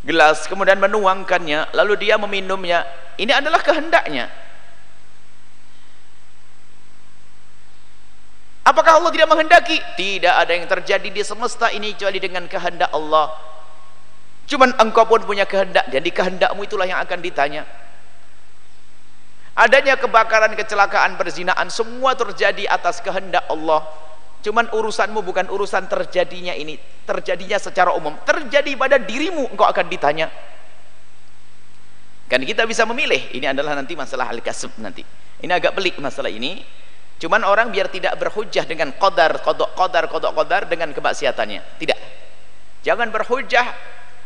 gelas 0.05 0.45
kemudian 0.47 0.79
menuangkannya 0.79 1.73
lalu 1.73 1.97
dia 2.09 2.21
meminumnya 2.21 2.85
ini 3.17 3.33
adalah 3.33 3.65
kehendaknya 3.65 4.29
apakah 8.65 9.01
Allah 9.01 9.13
tidak 9.13 9.29
menghendaki? 9.33 9.81
tidak 9.97 10.35
ada 10.37 10.53
yang 10.53 10.69
terjadi 10.69 11.09
di 11.09 11.23
semesta 11.25 11.73
ini 11.73 11.97
kecuali 11.97 12.21
dengan 12.21 12.45
kehendak 12.47 12.93
Allah 12.93 13.55
Cuman 14.45 14.77
engkau 14.77 15.09
pun 15.09 15.25
punya 15.25 15.49
kehendak 15.49 15.89
jadi 15.89 16.11
kehendakmu 16.13 16.69
itulah 16.69 16.85
yang 16.85 17.01
akan 17.01 17.19
ditanya. 17.25 17.65
Adanya 19.55 19.95
kebakaran, 19.95 20.53
kecelakaan, 20.59 21.15
perzinaan 21.15 21.71
semua 21.71 22.13
terjadi 22.19 22.67
atas 22.69 22.99
kehendak 22.99 23.47
Allah. 23.47 23.87
Cuman 24.45 24.69
urusanmu 24.69 25.25
bukan 25.25 25.49
urusan 25.49 25.89
terjadinya 25.89 26.53
ini, 26.53 26.77
terjadinya 27.09 27.57
secara 27.57 27.97
umum. 27.97 28.13
Terjadi 28.29 28.77
pada 28.77 29.01
dirimu 29.01 29.49
engkau 29.49 29.65
akan 29.65 29.89
ditanya. 29.89 30.29
Kan 32.29 32.45
kita 32.45 32.69
bisa 32.69 32.85
memilih. 32.85 33.33
Ini 33.33 33.57
adalah 33.57 33.73
nanti 33.73 33.97
masalah 33.97 34.29
al-kasb 34.29 34.77
nanti. 34.85 35.01
Ini 35.41 35.49
agak 35.49 35.73
pelik 35.73 35.97
masalah 35.97 36.29
ini. 36.29 36.61
Cuman 37.17 37.41
orang 37.41 37.73
biar 37.73 37.89
tidak 37.89 38.21
berhujah 38.21 38.69
dengan 38.69 38.93
qadar, 38.93 39.41
kodok 39.41 39.73
qadar, 39.73 40.13
kodok 40.13 40.37
qadar 40.37 40.69
dengan 40.69 40.93
kemaksiatannya. 40.93 41.81
Tidak. 41.81 41.99
Jangan 42.85 43.09
berhujah 43.09 43.65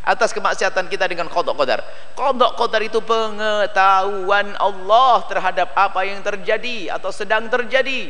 atas 0.03 0.31
kemaksiatan 0.31 0.87
kita 0.87 1.05
dengan 1.05 1.27
kodok 1.27 1.53
kodar 1.59 1.83
kodok 2.15 2.55
kodar 2.55 2.81
itu 2.81 3.03
pengetahuan 3.03 4.55
Allah 4.57 5.21
terhadap 5.27 5.75
apa 5.75 6.01
yang 6.07 6.23
terjadi 6.23 6.95
atau 6.95 7.11
sedang 7.11 7.51
terjadi 7.51 8.09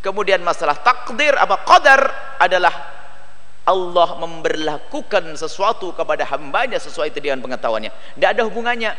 kemudian 0.00 0.40
masalah 0.40 0.80
takdir 0.80 1.36
apa 1.36 1.60
kodar 1.64 2.00
adalah 2.40 2.72
Allah 3.68 4.08
memberlakukan 4.18 5.36
sesuatu 5.36 5.92
kepada 5.92 6.24
hambanya 6.32 6.80
sesuai 6.80 7.12
dengan 7.12 7.44
pengetahuannya. 7.44 7.92
Tidak 8.16 8.30
ada 8.34 8.42
hubungannya. 8.48 8.92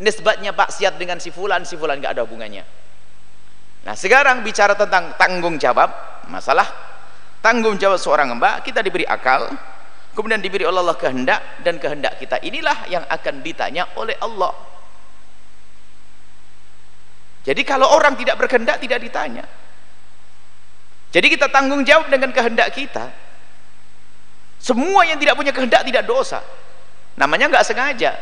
Nisbatnya 0.00 0.54
maksiat 0.54 0.96
dengan 0.96 1.18
si 1.18 1.32
fulan 1.34 1.66
si 1.66 1.74
fulan 1.74 1.98
tidak 2.00 2.16
ada 2.16 2.22
hubungannya. 2.24 2.64
Nah 3.84 3.94
sekarang 3.94 4.44
bicara 4.46 4.76
tentang 4.78 5.14
tanggung 5.18 5.56
jawab 5.56 5.88
masalah 6.26 6.66
tanggung 7.38 7.78
jawab 7.78 7.96
seorang 8.02 8.34
hamba 8.34 8.58
kita 8.60 8.82
diberi 8.82 9.06
akal 9.06 9.46
kemudian 10.10 10.42
diberi 10.42 10.66
oleh 10.66 10.82
Allah 10.82 10.98
kehendak 10.98 11.62
dan 11.62 11.78
kehendak 11.78 12.18
kita 12.18 12.42
inilah 12.42 12.90
yang 12.90 13.06
akan 13.06 13.40
ditanya 13.40 13.88
oleh 13.96 14.18
Allah. 14.20 14.52
Jadi 17.46 17.62
kalau 17.62 17.94
orang 17.94 18.18
tidak 18.18 18.36
berkehendak 18.42 18.82
tidak 18.82 18.98
ditanya 19.00 19.46
jadi 21.14 21.26
kita 21.30 21.46
tanggung 21.52 21.86
jawab 21.86 22.10
dengan 22.10 22.30
kehendak 22.34 22.74
kita. 22.74 23.12
Semua 24.58 25.06
yang 25.06 25.20
tidak 25.20 25.38
punya 25.38 25.52
kehendak 25.54 25.86
tidak 25.86 26.04
dosa. 26.08 26.42
Namanya 27.14 27.52
nggak 27.52 27.66
sengaja. 27.66 28.12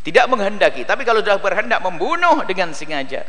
Tidak 0.00 0.24
menghendaki. 0.30 0.86
Tapi 0.86 1.02
kalau 1.04 1.20
sudah 1.20 1.42
berhendak 1.42 1.82
membunuh 1.82 2.40
dengan 2.48 2.72
sengaja. 2.72 3.26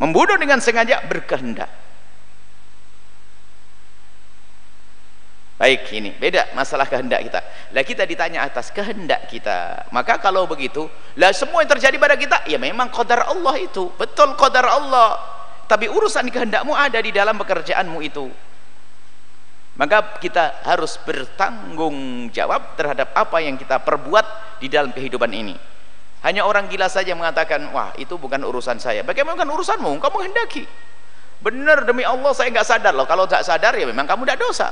Membunuh 0.00 0.40
dengan 0.40 0.58
sengaja 0.64 1.04
berkehendak 1.04 1.68
baik 5.60 5.92
ini 5.92 6.16
beda 6.16 6.56
masalah 6.56 6.88
kehendak 6.88 7.20
kita. 7.20 7.40
Lah 7.76 7.84
kita 7.84 8.08
ditanya 8.08 8.48
atas 8.48 8.72
kehendak 8.72 9.28
kita. 9.28 9.84
Maka 9.92 10.16
kalau 10.16 10.48
begitu 10.48 10.88
lah 11.20 11.28
semua 11.36 11.60
yang 11.60 11.68
terjadi 11.76 12.00
pada 12.00 12.16
kita 12.16 12.48
ya 12.48 12.56
memang 12.56 12.88
qadar 12.88 13.28
Allah 13.28 13.60
itu. 13.60 13.92
Betul 14.00 14.32
qadar 14.40 14.64
Allah. 14.64 15.20
Tapi 15.68 15.86
urusan 15.92 16.32
kehendakmu 16.32 16.72
ada 16.72 16.96
di 16.96 17.12
dalam 17.12 17.36
pekerjaanmu 17.36 18.00
itu. 18.00 18.32
Maka 19.76 20.16
kita 20.18 20.64
harus 20.64 20.96
bertanggung 21.04 22.28
jawab 22.32 22.74
terhadap 22.74 23.12
apa 23.12 23.38
yang 23.44 23.60
kita 23.60 23.78
perbuat 23.84 24.58
di 24.64 24.66
dalam 24.72 24.90
kehidupan 24.96 25.30
ini. 25.30 25.54
Hanya 26.24 26.44
orang 26.44 26.68
gila 26.68 26.88
saja 26.88 27.12
mengatakan 27.12 27.68
wah 27.70 27.92
itu 28.00 28.16
bukan 28.16 28.40
urusan 28.48 28.80
saya. 28.80 29.04
Bagaimana 29.04 29.36
bukan 29.36 29.52
urusanmu? 29.60 29.92
Kamu 30.00 30.14
menghendaki 30.16 30.64
benar 31.40 31.88
demi 31.88 32.04
Allah 32.04 32.32
saya 32.32 32.48
nggak 32.48 32.66
sadar 32.66 32.92
loh. 32.96 33.04
Kalau 33.04 33.28
tak 33.28 33.44
sadar 33.44 33.76
ya 33.76 33.84
memang 33.84 34.08
kamu 34.08 34.24
tidak 34.24 34.40
dosa 34.40 34.68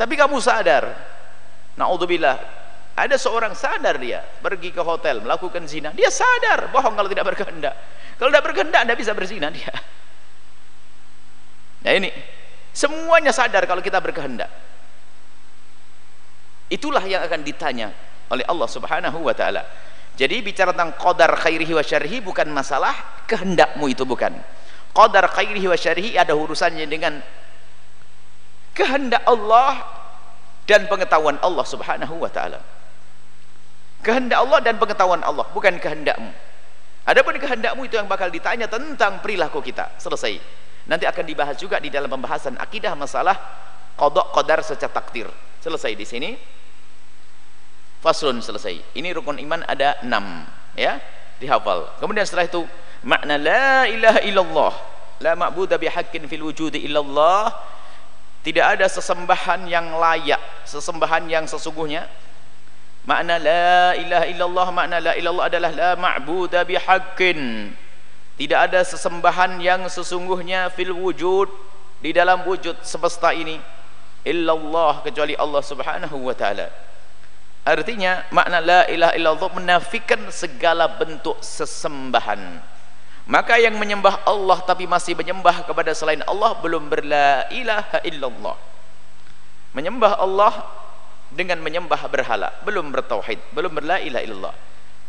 tapi 0.00 0.16
kamu 0.16 0.40
sadar. 0.40 0.88
Naudzubillah. 1.76 2.40
Ada 2.96 3.20
seorang 3.20 3.52
sadar 3.52 4.00
dia 4.00 4.24
pergi 4.40 4.72
ke 4.72 4.80
hotel 4.80 5.20
melakukan 5.20 5.68
zina. 5.68 5.92
Dia 5.92 6.08
sadar 6.08 6.72
bohong 6.72 6.96
kalau 6.96 7.08
tidak 7.12 7.36
berkehendak. 7.36 7.76
Kalau 8.16 8.32
tidak 8.32 8.44
berkehendak 8.48 8.80
tidak 8.88 8.96
bisa 8.96 9.12
berzina 9.12 9.52
dia. 9.52 9.68
Nah 11.84 11.92
ini. 11.92 12.08
Semuanya 12.72 13.34
sadar 13.34 13.68
kalau 13.68 13.84
kita 13.84 14.00
berkehendak. 14.00 14.48
Itulah 16.72 17.02
yang 17.04 17.20
akan 17.20 17.44
ditanya 17.44 17.92
oleh 18.30 18.46
Allah 18.46 18.68
subhanahu 18.70 19.26
wa 19.26 19.34
ta'ala. 19.34 19.66
Jadi 20.14 20.38
bicara 20.38 20.70
tentang 20.70 20.94
qadar 20.94 21.34
khairihi 21.34 21.74
wa 21.74 21.82
syarihi 21.82 22.22
bukan 22.22 22.46
masalah 22.48 22.94
kehendakmu 23.26 23.90
itu 23.90 24.06
bukan. 24.06 24.32
Qadar 24.94 25.28
khairihi 25.34 25.66
wa 25.66 25.74
syarihi 25.74 26.14
ada 26.14 26.30
urusannya 26.38 26.86
dengan 26.86 27.18
kehendak 28.80 29.20
Allah 29.28 29.84
dan 30.64 30.88
pengetahuan 30.88 31.36
Allah 31.44 31.64
subhanahu 31.68 32.16
wa 32.16 32.32
ta'ala. 32.32 32.64
Kehendak 34.00 34.40
Allah 34.40 34.58
dan 34.64 34.80
pengetahuan 34.80 35.20
Allah 35.20 35.44
bukan 35.52 35.76
kehendakmu. 35.76 36.32
Adapun 37.04 37.36
kehendakmu 37.36 37.84
itu 37.84 38.00
yang 38.00 38.08
bakal 38.08 38.32
ditanya 38.32 38.64
tentang 38.64 39.20
perilaku 39.20 39.60
kita. 39.60 39.92
Selesai. 40.00 40.40
Nanti 40.88 41.04
akan 41.04 41.24
dibahas 41.28 41.60
juga 41.60 41.76
di 41.76 41.92
dalam 41.92 42.08
pembahasan 42.08 42.56
akidah 42.56 42.96
masalah 42.96 43.36
kodok 44.00 44.32
kodar 44.32 44.64
secara 44.64 44.88
takdir. 44.88 45.28
Selesai 45.60 45.92
di 45.92 46.06
sini. 46.08 46.30
Faslun 48.00 48.40
selesai. 48.40 48.96
Ini 48.96 49.12
rukun 49.12 49.36
iman 49.44 49.60
ada 49.68 50.00
enam 50.00 50.48
ya 50.72 50.96
dihafal. 51.36 52.00
Kemudian 52.00 52.24
setelah 52.24 52.48
itu 52.48 52.64
makna 53.04 53.36
la 53.36 53.84
ilaha 53.84 54.20
illallah 54.24 54.72
la 55.20 55.32
ma'budu 55.36 55.76
bihaqqin 55.76 56.24
fil 56.24 56.40
wujudi 56.48 56.80
illallah 56.88 57.52
tidak 58.40 58.76
ada 58.78 58.86
sesembahan 58.88 59.68
yang 59.68 60.00
layak 60.00 60.40
sesembahan 60.64 61.28
yang 61.28 61.44
sesungguhnya. 61.44 62.08
Makna 63.04 63.36
la 63.40 63.96
ilaha 63.96 64.26
illallah 64.28 64.66
makna 64.72 64.96
la 65.00 65.12
ilallah 65.16 65.44
adalah 65.48 65.70
la 65.72 65.90
ma'budu 65.96 66.56
bihaqqin. 66.64 67.72
Tidak 68.40 68.56
ada 68.56 68.80
sesembahan 68.80 69.60
yang 69.60 69.84
sesungguhnya 69.92 70.72
fil 70.72 70.96
wujud 70.96 71.52
di 72.00 72.16
dalam 72.16 72.40
wujud 72.48 72.80
semesta 72.80 73.36
ini 73.36 73.60
illallah 74.24 75.04
kecuali 75.04 75.36
Allah 75.36 75.60
Subhanahu 75.60 76.16
wa 76.24 76.32
taala. 76.32 76.72
Artinya 77.68 78.24
makna 78.32 78.64
la 78.64 78.80
ilaha 78.88 79.12
illallah 79.20 79.50
menafikan 79.52 80.24
segala 80.32 80.88
bentuk 80.96 81.36
sesembahan 81.44 82.64
maka 83.28 83.60
yang 83.60 83.76
menyembah 83.76 84.24
Allah 84.24 84.58
tapi 84.64 84.88
masih 84.88 85.12
menyembah 85.12 85.68
kepada 85.68 85.92
selain 85.92 86.24
Allah 86.24 86.56
belum 86.58 86.88
berla 86.88 87.50
ilaha 87.52 88.00
illallah. 88.06 88.56
Menyembah 89.76 90.18
Allah 90.18 90.54
dengan 91.30 91.62
menyembah 91.62 92.00
berhala 92.10 92.50
belum 92.66 92.90
bertauhid 92.90 93.38
belum 93.52 93.76
berla 93.76 94.00
ilaha 94.00 94.24
illallah. 94.24 94.54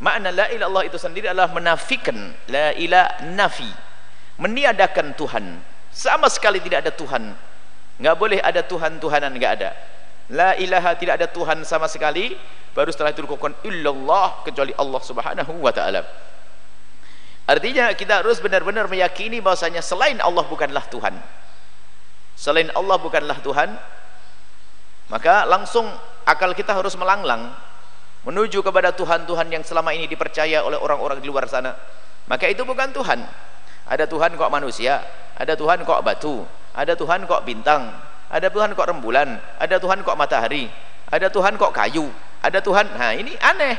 Makna 0.02 0.30
la 0.34 0.50
ilaha 0.50 0.54
illallah 0.54 0.84
itu 0.90 0.98
sendiri 0.98 1.30
adalah 1.30 1.54
menafikan 1.54 2.34
la 2.50 2.74
ilaha 2.76 3.22
nafi 3.32 3.70
meniadakan 4.42 5.14
Tuhan. 5.16 5.46
Sama 5.94 6.28
sekali 6.28 6.58
tidak 6.64 6.90
ada 6.90 6.92
Tuhan. 6.94 7.36
Nggak 8.02 8.16
boleh 8.18 8.40
ada 8.42 8.66
Tuhan-Tuhanan 8.66 9.32
nggak 9.38 9.54
ada. 9.62 9.72
La 10.32 10.58
ilaha 10.58 10.98
tidak 10.98 11.22
ada 11.22 11.28
Tuhan 11.30 11.62
sama 11.68 11.86
sekali. 11.86 12.34
Baru 12.72 12.88
setelah 12.88 13.12
itu 13.12 13.28
dikukuhkan 13.28 13.60
illallah 13.68 14.48
kecuali 14.48 14.72
Allah 14.80 15.02
subhanahu 15.04 15.60
wa 15.60 15.76
ta'ala 15.76 16.32
artinya 17.52 17.92
kita 17.92 18.24
harus 18.24 18.40
benar-benar 18.40 18.88
meyakini 18.88 19.44
bahwasanya 19.44 19.84
selain 19.84 20.18
Allah 20.24 20.46
bukanlah 20.48 20.86
Tuhan. 20.88 21.16
Selain 22.40 22.72
Allah 22.74 22.98
bukanlah 22.98 23.38
Tuhan 23.44 23.70
maka 25.12 25.44
langsung 25.44 25.86
akal 26.24 26.56
kita 26.56 26.72
harus 26.72 26.96
melanglang 26.96 27.52
menuju 28.24 28.64
kepada 28.64 28.96
Tuhan-Tuhan 28.96 29.52
yang 29.52 29.64
selama 29.68 29.92
ini 29.92 30.08
dipercaya 30.08 30.64
oleh 30.64 30.80
orang-orang 30.80 31.20
di 31.20 31.28
luar 31.28 31.46
sana. 31.52 31.76
Maka 32.32 32.48
itu 32.48 32.64
bukan 32.64 32.96
Tuhan. 32.96 33.20
Ada 33.92 34.08
Tuhan 34.08 34.40
kok 34.40 34.48
manusia 34.48 35.04
ada 35.36 35.58
Tuhan 35.58 35.84
kok 35.84 36.00
batu 36.06 36.46
ada 36.72 36.94
Tuhan 36.96 37.28
kok 37.28 37.44
bintang 37.44 37.92
ada 38.32 38.48
Tuhan 38.48 38.72
kok 38.78 38.88
rembulan 38.88 39.42
ada 39.60 39.76
Tuhan 39.82 40.06
kok 40.06 40.16
matahari 40.16 40.72
ada 41.12 41.28
Tuhan 41.28 41.60
kok 41.60 41.76
kayu 41.76 42.08
ada 42.42 42.60
Tuhan. 42.60 42.86
Nah 42.98 43.14
ini 43.14 43.38
aneh. 43.38 43.78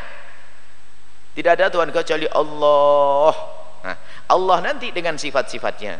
Tidak 1.32 1.52
ada 1.58 1.66
Tuhan 1.72 1.90
kecuali 1.90 2.28
Allah 2.30 3.34
nah, 3.82 3.96
Allah 4.30 4.58
nanti 4.72 4.94
dengan 4.94 5.18
sifat-sifatnya. 5.18 5.98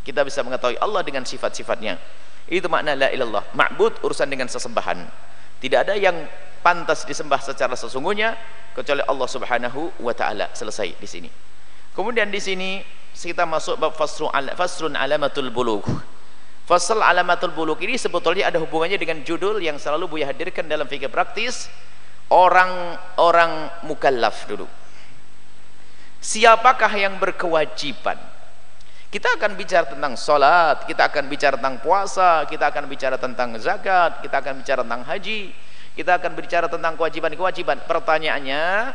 Kita 0.00 0.24
bisa 0.24 0.40
mengetahui 0.40 0.80
Allah 0.80 1.04
dengan 1.04 1.22
sifat-sifatnya. 1.28 2.00
Itu 2.50 2.66
makna 2.66 2.96
la 2.96 3.08
ilallah. 3.12 3.46
Ma'bud 3.54 4.02
urusan 4.02 4.26
dengan 4.26 4.48
sesembahan. 4.50 4.98
Tidak 5.60 5.78
ada 5.86 5.94
yang 5.94 6.16
pantas 6.64 7.04
disembah 7.04 7.38
secara 7.38 7.76
sesungguhnya 7.76 8.34
kecuali 8.72 9.04
Allah 9.04 9.28
Subhanahu 9.28 10.00
wa 10.00 10.12
taala. 10.16 10.48
Selesai 10.56 10.96
di 10.96 11.08
sini. 11.08 11.30
Kemudian 11.92 12.32
di 12.32 12.40
sini 12.40 12.80
kita 13.12 13.44
masuk 13.44 13.76
bab 13.76 13.92
fasrun 13.94 14.96
alamatul 14.96 15.52
bulugh. 15.52 15.86
Fasal 16.70 17.02
alamatul 17.02 17.50
buluk 17.50 17.82
ini 17.82 17.98
sebetulnya 17.98 18.46
ada 18.46 18.62
hubungannya 18.62 18.94
dengan 18.94 19.26
judul 19.26 19.58
yang 19.58 19.74
selalu 19.74 20.06
Buya 20.06 20.30
hadirkan 20.30 20.70
dalam 20.70 20.86
fikih 20.86 21.10
praktis. 21.10 21.66
Orang-orang 22.30 23.74
mukallaf 23.90 24.46
dulu. 24.46 24.70
Siapakah 26.20 26.92
yang 27.00 27.16
berkewajiban? 27.16 28.20
Kita 29.10 29.26
akan 29.40 29.58
bicara 29.58 29.90
tentang 29.90 30.14
sholat, 30.14 30.86
kita 30.86 31.10
akan 31.10 31.26
bicara 31.26 31.58
tentang 31.58 31.82
puasa, 31.82 32.46
kita 32.46 32.70
akan 32.70 32.86
bicara 32.86 33.16
tentang 33.18 33.58
zakat, 33.58 34.22
kita 34.22 34.38
akan 34.38 34.62
bicara 34.62 34.86
tentang 34.86 35.02
haji, 35.02 35.50
kita 35.98 36.20
akan 36.20 36.30
bicara 36.38 36.66
tentang 36.70 36.94
kewajiban-kewajiban. 36.94 37.82
Pertanyaannya, 37.90 38.94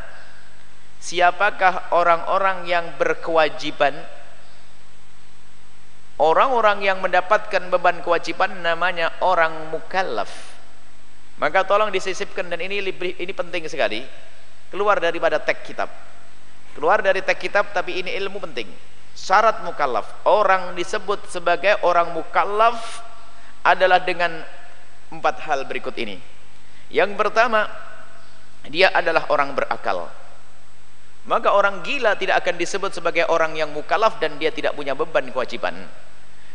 siapakah 1.05 1.93
orang-orang 1.93 2.65
yang 2.65 2.85
berkewajiban 2.97 3.93
orang-orang 6.17 6.81
yang 6.81 6.97
mendapatkan 7.03 7.67
beban 7.69 7.99
kewajiban 8.01 8.63
namanya 8.63 9.11
orang 9.21 9.69
mukallaf 9.69 10.31
maka 11.37 11.67
tolong 11.67 11.91
disisipkan 11.91 12.47
dan 12.47 12.63
ini 12.63 12.79
ini 12.95 13.33
penting 13.35 13.67
sekali 13.67 14.01
keluar 14.71 14.97
daripada 15.03 15.37
teks 15.37 15.61
kitab 15.67 15.91
keluar 16.75 16.99
dari 16.99 17.23
teks 17.23 17.39
kitab 17.39 17.71
tapi 17.71 18.03
ini 18.03 18.13
ilmu 18.19 18.43
penting. 18.43 18.67
Syarat 19.15 19.63
mukallaf. 19.63 20.27
Orang 20.27 20.75
disebut 20.75 21.31
sebagai 21.31 21.79
orang 21.87 22.11
mukallaf 22.11 23.01
adalah 23.63 24.03
dengan 24.03 24.43
empat 25.09 25.41
hal 25.47 25.63
berikut 25.65 25.95
ini. 25.95 26.19
Yang 26.91 27.15
pertama 27.15 27.65
dia 28.67 28.91
adalah 28.91 29.25
orang 29.31 29.55
berakal. 29.55 30.11
Maka 31.25 31.49
orang 31.49 31.81
gila 31.81 32.13
tidak 32.13 32.45
akan 32.45 32.53
disebut 32.61 32.93
sebagai 32.93 33.25
orang 33.25 33.57
yang 33.57 33.73
mukallaf 33.73 34.21
dan 34.21 34.37
dia 34.37 34.53
tidak 34.53 34.77
punya 34.77 34.93
beban 34.93 35.25
kewajiban. 35.33 35.73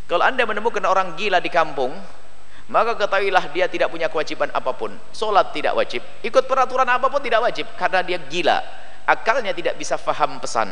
Kalau 0.07 0.23
anda 0.23 0.47
menemukan 0.47 0.83
orang 0.87 1.19
gila 1.19 1.43
di 1.43 1.51
kampung, 1.51 1.91
maka 2.71 2.95
ketahuilah 2.95 3.51
dia 3.51 3.67
tidak 3.67 3.91
punya 3.91 4.07
kewajiban 4.07 4.47
apa 4.55 4.71
pun. 4.79 4.95
Solat 5.11 5.51
tidak 5.51 5.75
wajib, 5.75 6.07
ikut 6.23 6.47
peraturan 6.47 6.87
apa 6.87 7.11
pun 7.11 7.19
tidak 7.19 7.43
wajib 7.43 7.67
karena 7.75 7.99
dia 8.07 8.19
gila. 8.31 8.63
Akalnya 9.11 9.51
tidak 9.51 9.75
bisa 9.75 9.99
faham 9.99 10.39
pesan, 10.39 10.71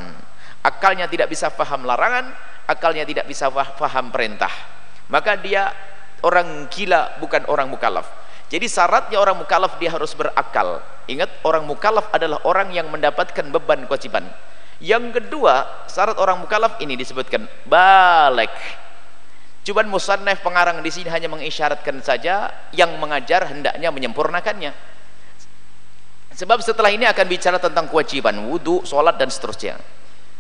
akalnya 0.63 1.11
tidak 1.11 1.27
bisa 1.27 1.51
faham 1.51 1.83
larangan, 1.83 2.31
akalnya 2.71 3.03
tidak 3.03 3.27
bisa 3.27 3.51
faham 3.51 4.15
perintah. 4.15 4.51
Maka 5.11 5.35
dia 5.43 5.75
orang 6.23 6.71
gila 6.71 7.19
bukan 7.19 7.43
orang 7.51 7.67
mukallaf. 7.67 8.07
Jadi 8.47 8.71
syaratnya 8.71 9.19
orang 9.19 9.43
mukallaf 9.43 9.75
dia 9.83 9.91
harus 9.91 10.15
berakal. 10.15 10.79
Ingat 11.11 11.43
orang 11.43 11.67
mukallaf 11.67 12.15
adalah 12.15 12.39
orang 12.47 12.71
yang 12.71 12.87
mendapatkan 12.87 13.43
beban 13.51 13.91
kewajiban. 13.91 14.31
Yang 14.79 15.19
kedua, 15.19 15.85
syarat 15.91 16.15
orang 16.23 16.39
mukallaf 16.39 16.79
ini 16.79 16.95
disebutkan 16.95 17.51
balik 17.67 18.55
Cuman 19.69 19.85
musannaf 19.85 20.41
pengarang 20.41 20.81
di 20.81 20.89
sini 20.89 21.13
hanya 21.13 21.29
mengisyaratkan 21.29 22.01
saja 22.01 22.49
yang 22.73 22.89
mengajar 22.97 23.45
hendaknya 23.53 23.93
menyempurnakannya. 23.93 24.73
Sebab 26.39 26.63
setelah 26.63 26.95
ini 26.95 27.03
akan 27.03 27.27
bicara 27.27 27.59
tentang 27.59 27.91
kewajiban 27.91 28.39
wudu, 28.47 28.87
sholat 28.87 29.19
dan 29.19 29.27
seterusnya. 29.27 29.75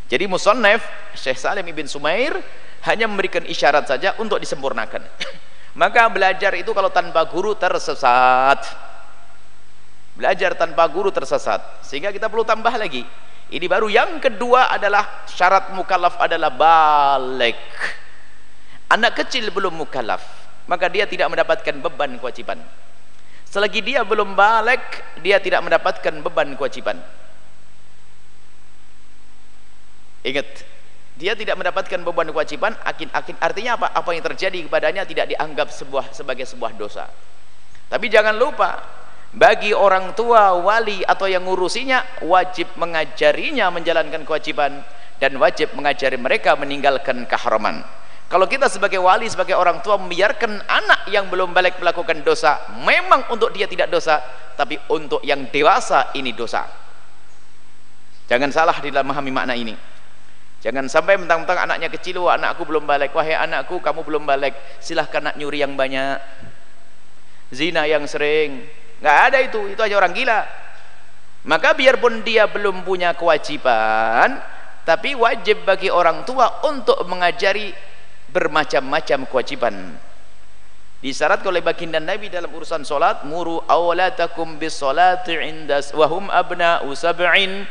Jadi 0.07 0.31
musannaf 0.31 0.79
Syekh 1.19 1.43
Salim 1.43 1.67
ibn 1.67 1.91
Sumair 1.91 2.39
hanya 2.87 3.11
memberikan 3.11 3.43
isyarat 3.43 3.91
saja 3.91 4.15
untuk 4.23 4.39
disempurnakan. 4.39 5.03
Maka 5.81 6.07
belajar 6.07 6.55
itu 6.55 6.71
kalau 6.71 6.95
tanpa 6.95 7.27
guru 7.27 7.59
tersesat. 7.59 8.63
Belajar 10.15 10.55
tanpa 10.55 10.87
guru 10.87 11.11
tersesat. 11.11 11.83
Sehingga 11.83 12.15
kita 12.15 12.31
perlu 12.31 12.47
tambah 12.47 12.73
lagi. 12.79 13.03
Ini 13.51 13.67
baru 13.67 13.91
yang 13.91 14.23
kedua 14.23 14.71
adalah 14.71 15.27
syarat 15.27 15.75
mukallaf 15.75 16.21
adalah 16.21 16.53
balik 16.53 17.59
anak 18.89 19.25
kecil 19.25 19.53
belum 19.53 19.77
mukallaf 19.77 20.25
maka 20.69 20.89
dia 20.89 21.05
tidak 21.05 21.29
mendapatkan 21.29 21.75
beban 21.81 22.17
kewajiban 22.17 22.61
selagi 23.49 23.81
dia 23.81 24.05
belum 24.05 24.37
balik 24.37 24.81
dia 25.25 25.41
tidak 25.41 25.65
mendapatkan 25.65 26.15
beban 26.21 26.53
kewajiban. 26.55 27.01
Ingat 30.25 30.49
dia 31.19 31.35
tidak 31.35 31.59
mendapatkan 31.59 31.99
beban 32.05 32.31
kewajiban 32.31 32.77
akin 32.85 33.11
akin 33.11 33.37
artinya 33.43 33.81
apa? 33.81 33.87
Apa 33.91 34.15
yang 34.15 34.23
terjadi 34.23 34.69
kepadanya 34.69 35.03
tidak 35.09 35.33
dianggap 35.33 35.73
sebuah 35.73 36.13
sebagai 36.15 36.47
sebuah 36.47 36.77
dosa. 36.77 37.09
Tapi 37.89 38.07
jangan 38.13 38.37
lupa 38.37 38.85
bagi 39.33 39.73
orang 39.73 40.13
tua 40.13 40.57
wali 40.61 41.05
atau 41.05 41.29
yang 41.29 41.45
ngurusinya 41.45 42.25
wajib 42.25 42.69
mengajarinya 42.77 43.73
menjalankan 43.73 44.25
kewajiban 44.25 44.85
dan 45.19 45.33
wajib 45.37 45.73
mengajari 45.75 46.17
mereka 46.17 46.55
meninggalkan 46.55 47.27
keharaman 47.27 47.83
kalau 48.29 48.45
kita 48.45 48.69
sebagai 48.69 49.01
wali, 49.01 49.25
sebagai 49.25 49.57
orang 49.57 49.81
tua 49.81 49.97
membiarkan 49.97 50.61
anak 50.69 51.09
yang 51.09 51.33
belum 51.33 51.57
balik 51.57 51.81
melakukan 51.81 52.21
dosa, 52.21 52.61
memang 52.85 53.25
untuk 53.33 53.49
dia 53.57 53.65
tidak 53.65 53.89
dosa, 53.89 54.21
tapi 54.53 54.77
untuk 54.93 55.25
yang 55.25 55.49
dewasa 55.49 56.13
ini 56.13 56.37
dosa. 56.37 56.69
Jangan 58.29 58.53
salah 58.53 58.77
di 58.85 58.93
dalam 58.93 59.09
memahami 59.09 59.33
makna 59.33 59.57
ini. 59.57 59.73
Jangan 60.61 60.93
sampai 60.93 61.17
mentang-mentang 61.17 61.57
anaknya 61.57 61.89
kecil, 61.89 62.21
wah 62.29 62.37
anakku 62.37 62.69
belum 62.69 62.85
balik, 62.85 63.17
wahai 63.17 63.33
anakku 63.33 63.81
kamu 63.81 64.05
belum 64.05 64.29
balik, 64.29 64.53
silahkan 64.77 65.25
nak 65.25 65.41
nyuri 65.41 65.65
yang 65.65 65.73
banyak, 65.73 66.21
zina 67.49 67.89
yang 67.89 68.05
sering, 68.05 68.69
nggak 69.01 69.19
ada 69.33 69.39
itu, 69.41 69.73
itu 69.73 69.81
aja 69.81 69.97
orang 69.97 70.13
gila. 70.13 70.45
Maka 71.49 71.73
biarpun 71.73 72.21
dia 72.21 72.45
belum 72.45 72.85
punya 72.85 73.17
kewajiban, 73.17 74.37
tapi 74.85 75.17
wajib 75.17 75.65
bagi 75.65 75.89
orang 75.89 76.29
tua 76.29 76.61
untuk 76.69 77.01
mengajari 77.09 77.73
bermacam-macam 78.33 79.25
kewajiban. 79.29 79.75
Disyarat 80.99 81.47
oleh 81.47 81.63
baginda 81.63 82.03
Nabi 82.03 82.27
dalam 82.27 82.51
urusan 82.51 82.83
solat 82.83 83.23
muru 83.23 83.63
awlatakum 83.71 84.59
bis 84.59 84.83
salati 84.83 85.39
inda 85.39 85.79
wahum 85.95 86.27
abna'u 86.27 86.91
sab'in. 86.93 87.65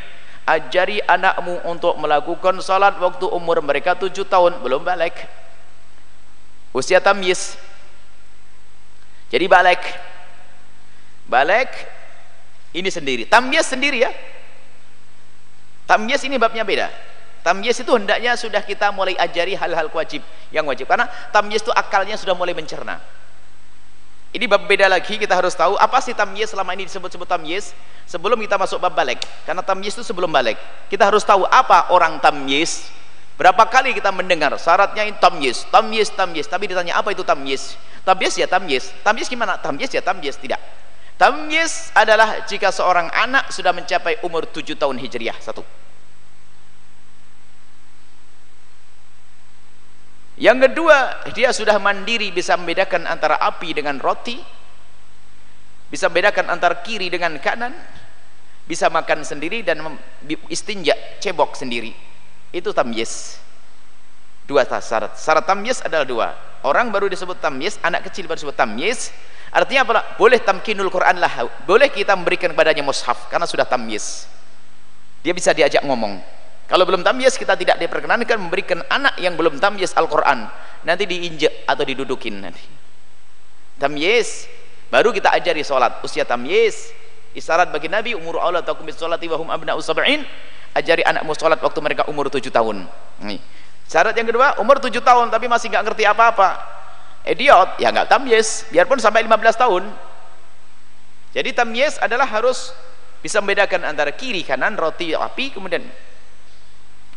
Ajari 0.48 1.04
anakmu 1.04 1.60
untuk 1.68 1.92
melakukan 2.00 2.56
salat 2.64 2.96
waktu 2.96 3.28
umur 3.28 3.60
mereka 3.60 3.92
tujuh 3.92 4.24
tahun 4.24 4.64
belum 4.64 4.80
balik. 4.80 5.12
Usia 6.72 7.04
tamyiz 7.04 7.60
jadi 9.28 9.44
balik. 9.44 9.80
Balik 11.28 11.68
ini 12.72 12.88
sendiri. 12.88 13.28
Tamyiz 13.28 13.68
sendiri 13.68 14.08
ya. 14.08 14.12
Tamyiz 15.84 16.24
ini 16.24 16.40
babnya 16.40 16.64
beda 16.64 16.88
tamyiz 17.48 17.80
itu 17.80 17.88
hendaknya 17.96 18.36
sudah 18.36 18.60
kita 18.60 18.92
mulai 18.92 19.16
ajari 19.16 19.56
hal-hal 19.56 19.88
wajib 19.88 20.20
yang 20.52 20.68
wajib. 20.68 20.84
Karena 20.84 21.08
tamyiz 21.32 21.64
itu 21.64 21.72
akalnya 21.72 22.20
sudah 22.20 22.36
mulai 22.36 22.52
mencerna. 22.52 23.00
Ini 24.28 24.44
bab 24.44 24.68
beda 24.68 24.92
lagi 24.92 25.16
kita 25.16 25.32
harus 25.32 25.56
tahu 25.56 25.80
apa 25.80 26.04
sih 26.04 26.12
tamyiz 26.12 26.52
selama 26.52 26.76
ini 26.76 26.84
disebut-sebut 26.84 27.24
tamyiz 27.24 27.72
sebelum 28.04 28.36
kita 28.44 28.60
masuk 28.60 28.76
bab 28.76 28.92
balik. 28.92 29.24
Karena 29.48 29.64
tamyiz 29.64 29.96
itu 29.96 30.04
sebelum 30.04 30.28
balik. 30.28 30.60
Kita 30.92 31.08
harus 31.08 31.24
tahu 31.24 31.48
apa 31.48 31.88
orang 31.88 32.20
tamyiz 32.20 32.92
berapa 33.40 33.64
kali 33.64 33.96
kita 33.96 34.12
mendengar 34.12 34.52
syaratnya 34.60 35.08
ini 35.08 35.16
tamyiz 35.16 35.64
tamyiz 35.72 36.12
tamyiz. 36.12 36.44
Tapi 36.44 36.68
ditanya 36.68 37.00
apa 37.00 37.16
itu 37.16 37.24
tamyiz? 37.24 37.80
Tamyiz 38.04 38.36
ya 38.36 38.44
tamyiz. 38.44 38.92
Tamyiz 39.00 39.32
gimana? 39.32 39.56
Tamyiz 39.56 39.88
ya 39.88 40.04
tamyiz 40.04 40.36
tidak. 40.36 40.60
Tamyiz 41.16 41.88
adalah 41.96 42.44
jika 42.44 42.68
seorang 42.68 43.08
anak 43.08 43.48
sudah 43.48 43.72
mencapai 43.72 44.20
umur 44.20 44.44
7 44.44 44.76
tahun 44.76 45.00
hijriah 45.00 45.40
satu 45.40 45.87
yang 50.38 50.62
kedua 50.62 51.26
dia 51.34 51.50
sudah 51.50 51.76
mandiri 51.82 52.30
bisa 52.30 52.54
membedakan 52.54 53.10
antara 53.10 53.36
api 53.42 53.74
dengan 53.74 53.98
roti 53.98 54.38
bisa 55.88 56.06
membedakan 56.06 56.52
antara 56.52 56.78
kiri 56.84 57.10
dengan 57.10 57.36
kanan 57.42 57.74
bisa 58.68 58.92
makan 58.92 59.24
sendiri 59.24 59.64
dan 59.64 59.80
istinja 60.52 60.92
cebok 61.24 61.56
sendiri. 61.56 61.96
Itu 62.52 62.76
tamyiz. 62.76 63.40
Dua 64.44 64.68
syarat. 64.68 65.16
Syarat 65.16 65.48
tamyiz 65.48 65.80
adalah 65.80 66.04
dua. 66.04 66.28
Orang 66.60 66.92
baru 66.92 67.08
disebut 67.08 67.40
tamyiz 67.40 67.80
anak 67.80 68.12
kecil 68.12 68.28
baru 68.28 68.36
disebut 68.36 68.56
tamyiz. 68.56 69.08
Artinya 69.48 69.88
apa? 69.88 70.20
Boleh 70.20 70.36
tamkinul 70.44 70.92
Quran 70.92 71.16
lah. 71.16 71.48
Boleh 71.64 71.88
kita 71.88 72.12
memberikan 72.12 72.52
kepadanya 72.52 72.84
mushaf 72.84 73.32
karena 73.32 73.48
sudah 73.48 73.64
tamyiz. 73.64 74.28
Dia 75.24 75.32
bisa 75.32 75.56
diajak 75.56 75.80
ngomong 75.88 76.20
kalau 76.68 76.84
belum 76.84 77.00
tamyiz 77.00 77.40
kita 77.40 77.56
tidak 77.56 77.80
diperkenankan 77.80 78.36
memberikan 78.36 78.84
anak 78.92 79.16
yang 79.16 79.32
belum 79.40 79.56
tamyiz 79.56 79.96
Al-Qur'an. 79.96 80.52
Nanti 80.84 81.08
diinjek 81.08 81.64
atau 81.64 81.80
didudukin 81.80 82.44
nanti. 82.44 82.60
Tamyiz 83.80 84.44
baru 84.92 85.08
kita 85.16 85.32
ajari 85.32 85.64
salat 85.64 86.04
usia 86.04 86.28
tamyiz. 86.28 86.92
Isyarat 87.32 87.72
bagi 87.72 87.88
Nabi 87.88 88.12
umur 88.12 88.40
Allah 88.44 88.60
takum 88.60 88.84
bis 88.84 89.00
salati 89.00 89.24
wa 89.32 89.40
hum 89.40 89.48
abna'u 89.48 89.80
sab'in. 89.80 90.28
Ajari 90.76 91.00
anakmu 91.08 91.32
salat 91.32 91.56
waktu 91.64 91.80
mereka 91.80 92.04
umur 92.04 92.28
7 92.28 92.52
tahun. 92.52 92.84
Nih. 93.24 93.40
Syarat 93.88 94.12
yang 94.20 94.28
kedua, 94.28 94.60
umur 94.60 94.76
7 94.76 94.92
tahun 95.00 95.32
tapi 95.32 95.48
masih 95.48 95.72
nggak 95.72 95.84
ngerti 95.88 96.04
apa-apa. 96.04 96.60
Idiot, 97.24 97.80
ya 97.80 97.88
nggak 97.88 98.12
tamyiz, 98.12 98.68
biarpun 98.68 99.00
sampai 99.00 99.24
15 99.24 99.56
tahun. 99.56 99.88
Jadi 101.32 101.50
tamyiz 101.56 101.96
adalah 101.96 102.28
harus 102.28 102.76
bisa 103.24 103.40
membedakan 103.40 103.88
antara 103.88 104.12
kiri 104.12 104.44
kanan 104.44 104.76
roti 104.76 105.16
api 105.16 105.50
kemudian 105.50 105.82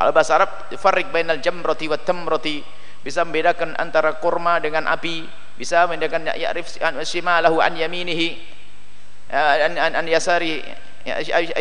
kalau 0.01 0.17
bahasa 0.17 0.33
Arab 0.33 0.49
farik 0.81 1.13
bainal 1.13 1.37
jamrati 1.37 1.85
wa 1.85 2.01
tamrati. 2.01 2.65
Bisa 3.01 3.21
membedakan 3.25 3.77
antara 3.77 4.17
kurma 4.17 4.61
dengan 4.61 4.85
api 4.85 5.25
bisa 5.57 5.85
membedakan 5.85 6.33
ya'rif 6.33 6.69
shimalahu 7.05 7.61
an 7.61 7.77
yaminihi 7.77 8.37
an 9.29 9.77
an, 9.77 9.91
an 10.01 10.05
yasari 10.09 10.61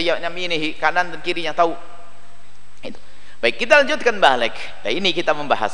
yaminihi 0.01 0.81
kanan 0.81 1.13
dan 1.13 1.21
kirinya 1.21 1.53
tahu. 1.53 1.77
Itu. 2.81 2.97
Baik 3.45 3.61
kita 3.61 3.85
lanjutkan 3.85 4.17
balik. 4.21 4.57
Nah 4.85 4.93
ini 4.93 5.13
kita 5.13 5.37
membahas. 5.37 5.73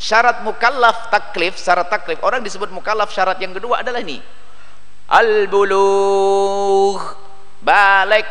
Syarat 0.00 0.44
mukallaf 0.44 1.12
taklif 1.12 1.56
syarat 1.60 1.88
taklif. 1.88 2.20
Orang 2.20 2.44
disebut 2.44 2.72
mukallaf 2.72 3.12
syarat 3.12 3.36
yang 3.40 3.56
kedua 3.56 3.84
adalah 3.84 4.00
ini. 4.00 4.20
Al 5.12 5.48
bulugh 5.48 7.04
balik. 7.60 8.28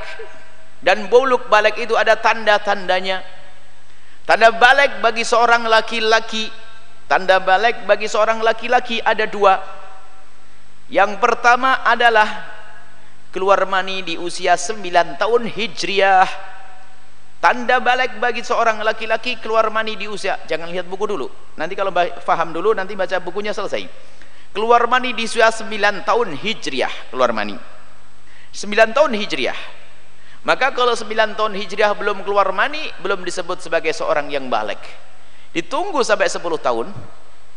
Dan 0.81 1.09
buluk 1.09 1.45
balik 1.45 1.77
itu 1.77 1.93
ada 1.93 2.17
tanda-tandanya 2.17 3.38
tanda 4.29 4.53
balik 4.53 5.01
bagi 5.01 5.25
seorang 5.25 5.65
laki-laki. 5.65 6.53
Tanda 7.09 7.41
balik 7.41 7.89
bagi 7.89 8.05
seorang 8.05 8.45
laki-laki 8.45 9.01
ada 9.01 9.25
dua. 9.25 9.57
Yang 10.93 11.17
pertama 11.17 11.81
adalah 11.81 12.45
keluar 13.33 13.65
mani 13.65 14.05
di 14.05 14.21
usia 14.21 14.53
9 14.53 15.17
tahun 15.17 15.49
hijriah. 15.49 16.29
Tanda 17.41 17.81
balik 17.81 18.21
bagi 18.21 18.45
seorang 18.45 18.85
laki-laki 18.85 19.41
keluar 19.41 19.73
mani 19.73 19.97
di 19.97 20.05
usia 20.05 20.37
jangan 20.45 20.69
lihat 20.69 20.85
buku 20.85 21.09
dulu. 21.09 21.25
Nanti 21.57 21.73
kalau 21.73 21.89
faham 22.21 22.53
dulu 22.53 22.77
nanti 22.77 22.93
baca 22.93 23.17
bukunya 23.17 23.49
selesai. 23.49 23.89
Keluar 24.53 24.85
mani 24.85 25.17
di 25.17 25.25
usia 25.25 25.49
9 25.49 26.05
tahun 26.05 26.37
hijriah 26.37 27.09
keluar 27.09 27.33
mani. 27.33 27.57
9 28.53 28.93
tahun 28.93 29.11
hijriah 29.17 29.57
maka 30.47 30.71
kalau 30.71 30.95
9 30.95 31.35
tahun 31.35 31.51
hijriah 31.51 31.91
belum 31.99 32.23
keluar 32.23 32.47
mani 32.55 32.87
belum 33.03 33.27
disebut 33.27 33.59
sebagai 33.59 33.91
seorang 33.91 34.31
yang 34.31 34.47
balik. 34.47 34.79
Ditunggu 35.51 35.99
sampai 35.99 36.31
10 36.31 36.39
tahun 36.63 36.87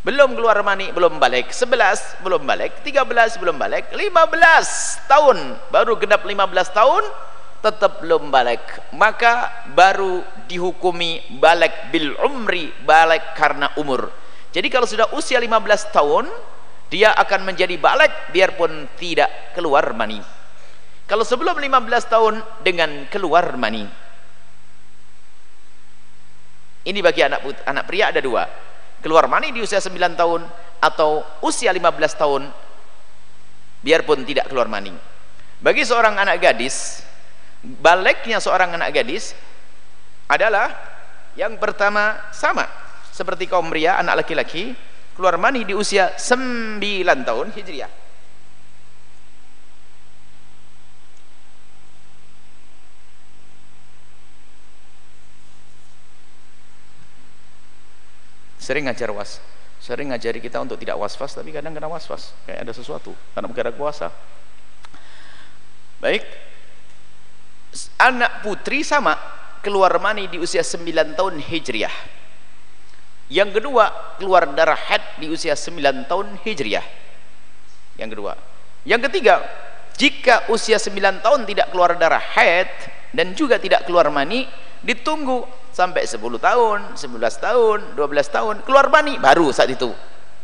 belum 0.03 0.35
keluar 0.35 0.59
mani 0.67 0.91
belum 0.91 1.23
balik. 1.23 1.55
11 1.55 2.27
belum 2.27 2.43
balik. 2.43 2.83
13 2.83 3.39
belum 3.39 3.55
balik. 3.55 3.95
15 3.95 5.07
tahun 5.07 5.39
baru 5.71 5.95
genap 5.95 6.27
15 6.27 6.43
tahun 6.75 7.05
tetap 7.63 8.03
belum 8.03 8.35
balik. 8.35 8.63
Maka 8.99 9.63
baru 9.71 10.27
dihukumi 10.51 11.39
balik 11.39 11.95
bil 11.95 12.19
umri 12.19 12.75
balik 12.83 13.39
karena 13.39 13.71
umur. 13.79 14.11
Jadi 14.51 14.67
kalau 14.67 14.91
sudah 14.91 15.07
usia 15.15 15.39
15 15.39 15.95
tahun 15.95 16.27
dia 16.91 17.15
akan 17.15 17.47
menjadi 17.47 17.79
balik 17.79 18.11
biarpun 18.35 18.91
tidak 18.99 19.55
keluar 19.55 19.95
mani 19.95 20.42
kalau 21.13 21.29
sebelum 21.29 21.61
15 21.61 22.09
tahun 22.09 22.41
dengan 22.65 23.05
keluar 23.13 23.53
mani. 23.61 23.85
Ini 26.89 27.05
bagi 27.05 27.21
anak 27.21 27.69
anak 27.69 27.85
pria 27.85 28.09
ada 28.09 28.25
dua. 28.25 28.49
Keluar 29.05 29.29
mani 29.29 29.53
di 29.53 29.61
usia 29.61 29.77
9 29.77 29.93
tahun 30.17 30.41
atau 30.81 31.21
usia 31.45 31.69
15 31.69 32.17
tahun 32.17 32.49
biarpun 33.85 34.25
tidak 34.25 34.49
keluar 34.49 34.73
mani. 34.73 34.97
Bagi 35.61 35.85
seorang 35.85 36.17
anak 36.17 36.41
gadis 36.41 37.05
baliknya 37.61 38.41
seorang 38.41 38.73
anak 38.73 38.97
gadis 38.97 39.37
adalah 40.33 40.73
yang 41.37 41.61
pertama 41.61 42.25
sama 42.33 42.65
seperti 43.13 43.53
kaum 43.53 43.69
pria 43.69 44.01
anak 44.01 44.25
laki-laki 44.25 44.73
keluar 45.13 45.37
mani 45.37 45.69
di 45.69 45.77
usia 45.77 46.17
9 46.17 46.81
tahun 47.05 47.53
hijriah 47.53 48.02
sering 58.63 58.87
ngajar 58.87 59.11
was 59.11 59.43
sering 59.83 60.15
ngajari 60.15 60.39
kita 60.39 60.63
untuk 60.63 60.79
tidak 60.79 60.95
was-was 60.95 61.35
tapi 61.35 61.51
kadang 61.51 61.75
kena 61.75 61.91
was-was 61.91 62.31
kayak 62.47 62.63
ada 62.63 62.71
sesuatu 62.71 63.11
karena 63.35 63.51
gara 63.51 63.75
puasa 63.75 64.15
baik. 66.03 66.27
Anak 68.03 68.43
putri 68.43 68.83
sama 68.83 69.15
keluar 69.63 69.95
mani 70.03 70.27
di 70.27 70.37
usia 70.37 70.67
9 70.67 71.15
tahun 71.15 71.39
hijriah. 71.39 71.95
Yang 73.33 73.63
kedua 73.63 74.19
keluar 74.19 74.51
darah 74.53 74.77
haid 74.77 75.23
di 75.23 75.31
usia 75.31 75.55
9 75.57 76.11
tahun 76.11 76.37
hijriah. 76.43 76.85
Yang 77.97 78.11
kedua. 78.19 78.33
Yang 78.85 79.01
ketiga 79.09 79.35
jika 79.97 80.51
usia 80.51 80.77
9 80.77 81.23
tahun 81.25 81.41
tidak 81.49 81.71
keluar 81.71 81.95
darah 81.97 82.21
haid 82.21 82.69
dan 83.13 83.37
juga 83.37 83.61
tidak 83.61 83.85
keluar 83.85 84.09
mani 84.09 84.49
ditunggu 84.83 85.47
sampai 85.71 86.05
10 86.05 86.19
tahun 86.19 86.79
11 86.99 87.45
tahun 87.45 87.79
12 87.95 88.37
tahun 88.37 88.55
keluar 88.67 88.89
mani 88.89 89.21
baru 89.21 89.53
saat 89.53 89.71
itu. 89.71 89.93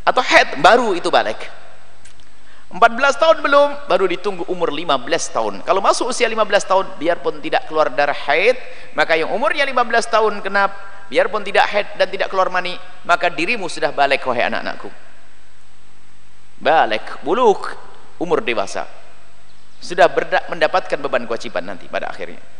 Atau 0.04 0.24
head 0.24 0.60
baru 0.64 0.96
itu 0.96 1.12
balik. 1.12 1.36
14 2.68 2.80
tahun 3.16 3.36
belum 3.40 3.68
baru 3.88 4.04
ditunggu 4.08 4.44
umur 4.52 4.68
15 4.68 5.08
tahun. 5.32 5.54
Kalau 5.64 5.80
masuk 5.80 6.12
usia 6.12 6.28
15 6.28 6.44
tahun 6.68 6.86
biarpun 7.00 7.40
tidak 7.40 7.64
keluar 7.68 7.88
darah 7.88 8.16
haid 8.28 8.56
maka 8.92 9.16
yang 9.16 9.32
umurnya 9.32 9.64
15 9.64 10.12
tahun 10.12 10.32
kenap 10.44 10.76
biarpun 11.08 11.40
tidak 11.44 11.64
haid 11.72 11.88
dan 11.96 12.08
tidak 12.12 12.28
keluar 12.28 12.52
mani 12.52 12.76
maka 13.08 13.32
dirimu 13.32 13.68
sudah 13.72 13.92
balik 13.92 14.20
wahai 14.28 14.48
anak-anakku. 14.52 14.92
Balik 16.60 17.24
buluk 17.24 17.72
umur 18.20 18.44
dewasa. 18.44 18.84
Sudah 19.80 20.10
mendapatkan 20.52 20.98
beban 21.00 21.24
kewajiban 21.24 21.64
nanti 21.64 21.86
pada 21.86 22.10
akhirnya 22.10 22.57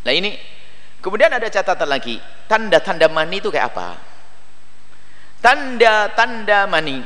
nah 0.00 0.12
ini 0.12 0.36
kemudian 1.04 1.32
ada 1.32 1.48
catatan 1.48 1.88
lagi. 1.88 2.16
Tanda-tanda 2.50 3.06
mani 3.06 3.38
itu 3.38 3.48
kayak 3.52 3.72
apa? 3.74 3.96
Tanda-tanda 5.40 6.68
mani. 6.68 7.00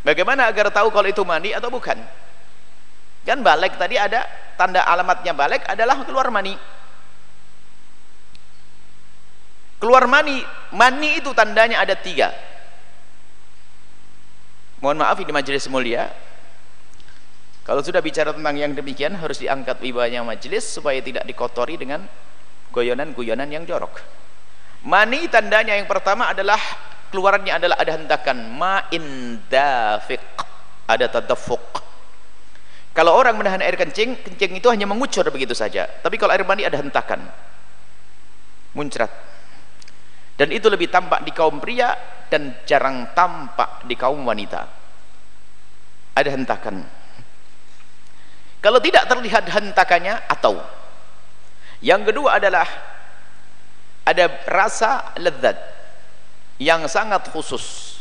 Bagaimana 0.00 0.48
agar 0.48 0.72
tahu 0.72 0.88
kalau 0.88 1.08
itu 1.08 1.22
mani 1.22 1.52
atau 1.52 1.68
bukan? 1.68 1.98
Kan 3.20 3.44
balik 3.44 3.76
tadi 3.76 4.00
ada 4.00 4.24
tanda 4.56 4.80
alamatnya 4.82 5.36
balik 5.36 5.68
adalah 5.68 6.00
keluar 6.02 6.32
mani. 6.32 6.56
Keluar 9.80 10.04
mani 10.08 10.40
mani 10.72 11.20
itu 11.20 11.30
tandanya 11.36 11.80
ada 11.84 11.96
tiga. 11.96 12.32
Mohon 14.80 15.04
maaf 15.04 15.20
ini 15.20 15.32
majelis 15.32 15.68
mulia 15.68 16.08
kalau 17.66 17.84
sudah 17.84 18.00
bicara 18.00 18.32
tentang 18.32 18.56
yang 18.56 18.72
demikian 18.72 19.14
harus 19.16 19.38
diangkat 19.38 19.78
wibanya 19.84 20.24
majelis 20.24 20.64
supaya 20.64 20.98
tidak 21.04 21.28
dikotori 21.28 21.76
dengan 21.76 22.04
goyonan-goyonan 22.72 23.48
yang 23.52 23.64
jorok. 23.68 24.00
Mani 24.86 25.28
tandanya 25.28 25.76
yang 25.76 25.84
pertama 25.84 26.32
adalah 26.32 26.58
keluarannya 27.12 27.52
adalah 27.52 27.76
ada 27.76 27.92
hentakan. 28.00 28.56
Ma'in 28.56 29.04
dafiq. 29.52 30.24
Ada 30.90 31.06
tadafuk 31.06 31.90
kalau 32.90 33.14
orang 33.14 33.38
menahan 33.38 33.62
air 33.62 33.78
kencing 33.78 34.18
kencing 34.18 34.58
itu 34.58 34.66
hanya 34.66 34.82
mengucur 34.82 35.22
begitu 35.30 35.54
saja. 35.54 35.86
Tapi 35.86 36.18
kalau 36.18 36.34
air 36.34 36.42
mani 36.42 36.66
ada 36.66 36.74
hentakan. 36.74 37.22
Muncrat. 38.74 39.10
Dan 40.34 40.50
itu 40.50 40.66
lebih 40.66 40.90
tampak 40.90 41.22
di 41.22 41.30
kaum 41.30 41.62
pria 41.62 41.94
dan 42.26 42.60
jarang 42.66 43.14
tampak 43.14 43.86
di 43.86 43.94
kaum 43.94 44.26
wanita. 44.26 44.66
Ada 46.18 46.34
hentakan 46.34 46.82
kalau 48.60 48.78
tidak 48.78 49.08
terlihat 49.08 49.48
hentakannya 49.48 50.20
atau. 50.28 50.60
Yang 51.80 52.12
kedua 52.12 52.36
adalah 52.36 52.68
ada 54.04 54.28
rasa 54.44 55.16
lezat 55.16 55.56
yang 56.60 56.84
sangat 56.84 57.24
khusus. 57.32 57.96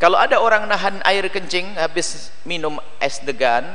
Kalau 0.00 0.16
ada 0.16 0.40
orang 0.40 0.64
nahan 0.64 1.04
air 1.04 1.28
kencing 1.28 1.76
habis 1.76 2.32
minum 2.48 2.80
es 3.02 3.20
degan 3.20 3.66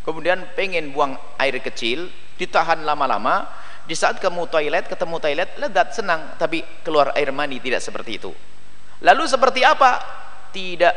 kemudian 0.00 0.48
pengen 0.56 0.96
buang 0.96 1.18
air 1.36 1.60
kecil 1.60 2.08
ditahan 2.40 2.80
lama-lama 2.80 3.44
di 3.84 3.92
saat 3.92 4.16
kamu 4.16 4.48
toilet 4.48 4.88
ketemu 4.88 5.16
toilet 5.20 5.50
lezat 5.60 5.92
senang 5.92 6.38
tapi 6.40 6.64
keluar 6.80 7.12
air 7.18 7.28
mani 7.34 7.60
tidak 7.60 7.84
seperti 7.84 8.16
itu. 8.16 8.32
Lalu 9.04 9.28
seperti 9.28 9.60
apa? 9.60 10.00
Tidak 10.54 10.94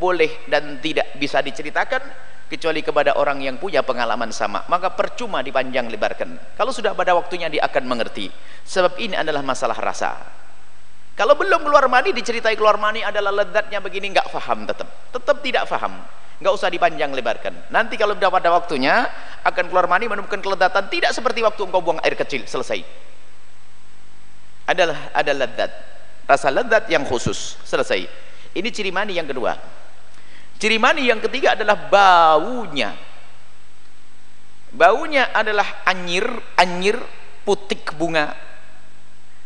boleh 0.00 0.48
dan 0.48 0.80
tidak 0.80 1.12
bisa 1.20 1.44
diceritakan 1.44 2.00
kecuali 2.48 2.80
kepada 2.80 3.14
orang 3.20 3.44
yang 3.44 3.60
punya 3.60 3.84
pengalaman 3.84 4.32
sama 4.32 4.64
maka 4.72 4.90
percuma 4.90 5.44
dipanjang 5.44 5.86
lebarkan. 5.92 6.56
Kalau 6.56 6.72
sudah 6.72 6.96
pada 6.96 7.12
waktunya 7.12 7.46
dia 7.52 7.62
akan 7.68 7.84
mengerti. 7.84 8.32
Sebab 8.64 8.96
ini 8.98 9.14
adalah 9.14 9.44
masalah 9.44 9.76
rasa. 9.76 10.16
Kalau 11.14 11.36
belum 11.36 11.62
keluar 11.62 11.84
mani 11.86 12.16
diceritai 12.16 12.56
keluar 12.56 12.80
mani 12.80 13.04
adalah 13.04 13.30
lezatnya 13.30 13.78
begini 13.84 14.16
nggak 14.16 14.32
faham 14.32 14.64
tetap. 14.64 14.88
Tetap 15.12 15.36
tidak 15.44 15.64
faham. 15.68 16.00
Nggak 16.38 16.52
usah 16.54 16.68
dipanjang 16.72 17.10
lebarkan. 17.12 17.68
Nanti 17.68 18.00
kalau 18.00 18.16
sudah 18.16 18.30
pada 18.32 18.48
waktunya 18.54 19.06
akan 19.44 19.64
keluar 19.68 19.90
mani 19.90 20.08
menemukan 20.08 20.40
kelezatan 20.40 20.88
tidak 20.88 21.12
seperti 21.12 21.44
waktu 21.44 21.60
engkau 21.62 21.84
buang 21.84 22.00
air 22.00 22.16
kecil 22.16 22.46
selesai. 22.48 22.80
Adalah 24.68 25.12
ada 25.12 25.32
lezat. 25.34 25.70
Rasa 26.28 26.48
lezat 26.52 26.86
yang 26.92 27.02
khusus 27.08 27.58
selesai. 27.64 28.04
Ini 28.54 28.68
ciri 28.70 28.94
mani 28.94 29.16
yang 29.18 29.26
kedua 29.26 29.56
Ciri 30.58 30.74
mani 30.74 31.06
yang 31.06 31.22
ketiga 31.22 31.54
adalah 31.54 31.78
baunya. 31.86 32.90
Baunya 34.74 35.30
adalah 35.30 35.86
anyir, 35.86 36.26
anyir 36.58 36.98
putik 37.46 37.94
bunga. 37.94 38.34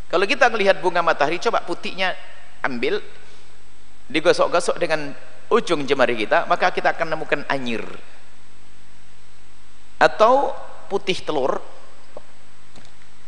Kalau 0.09 0.25
kita 0.25 0.49
melihat 0.49 0.81
bunga 0.81 1.05
matahari, 1.05 1.37
coba 1.37 1.61
putiknya 1.61 2.17
ambil, 2.65 2.97
digosok-gosok 4.09 4.81
dengan 4.81 5.13
ujung 5.53 5.85
jemari 5.85 6.17
kita, 6.17 6.49
maka 6.49 6.73
kita 6.73 6.97
akan 6.97 7.13
menemukan 7.13 7.41
anyir. 7.45 7.85
Atau 10.01 10.51
putih 10.89 11.21
telur, 11.21 11.61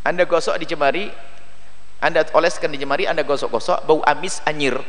Anda 0.01 0.25
gosok 0.25 0.57
di 0.57 0.65
jemari, 0.65 1.13
Anda 2.01 2.25
oleskan 2.33 2.73
di 2.73 2.81
jemari, 2.81 3.05
Anda 3.05 3.21
gosok-gosok, 3.21 3.85
bau 3.85 4.01
amis 4.03 4.41
anyir 4.43 4.81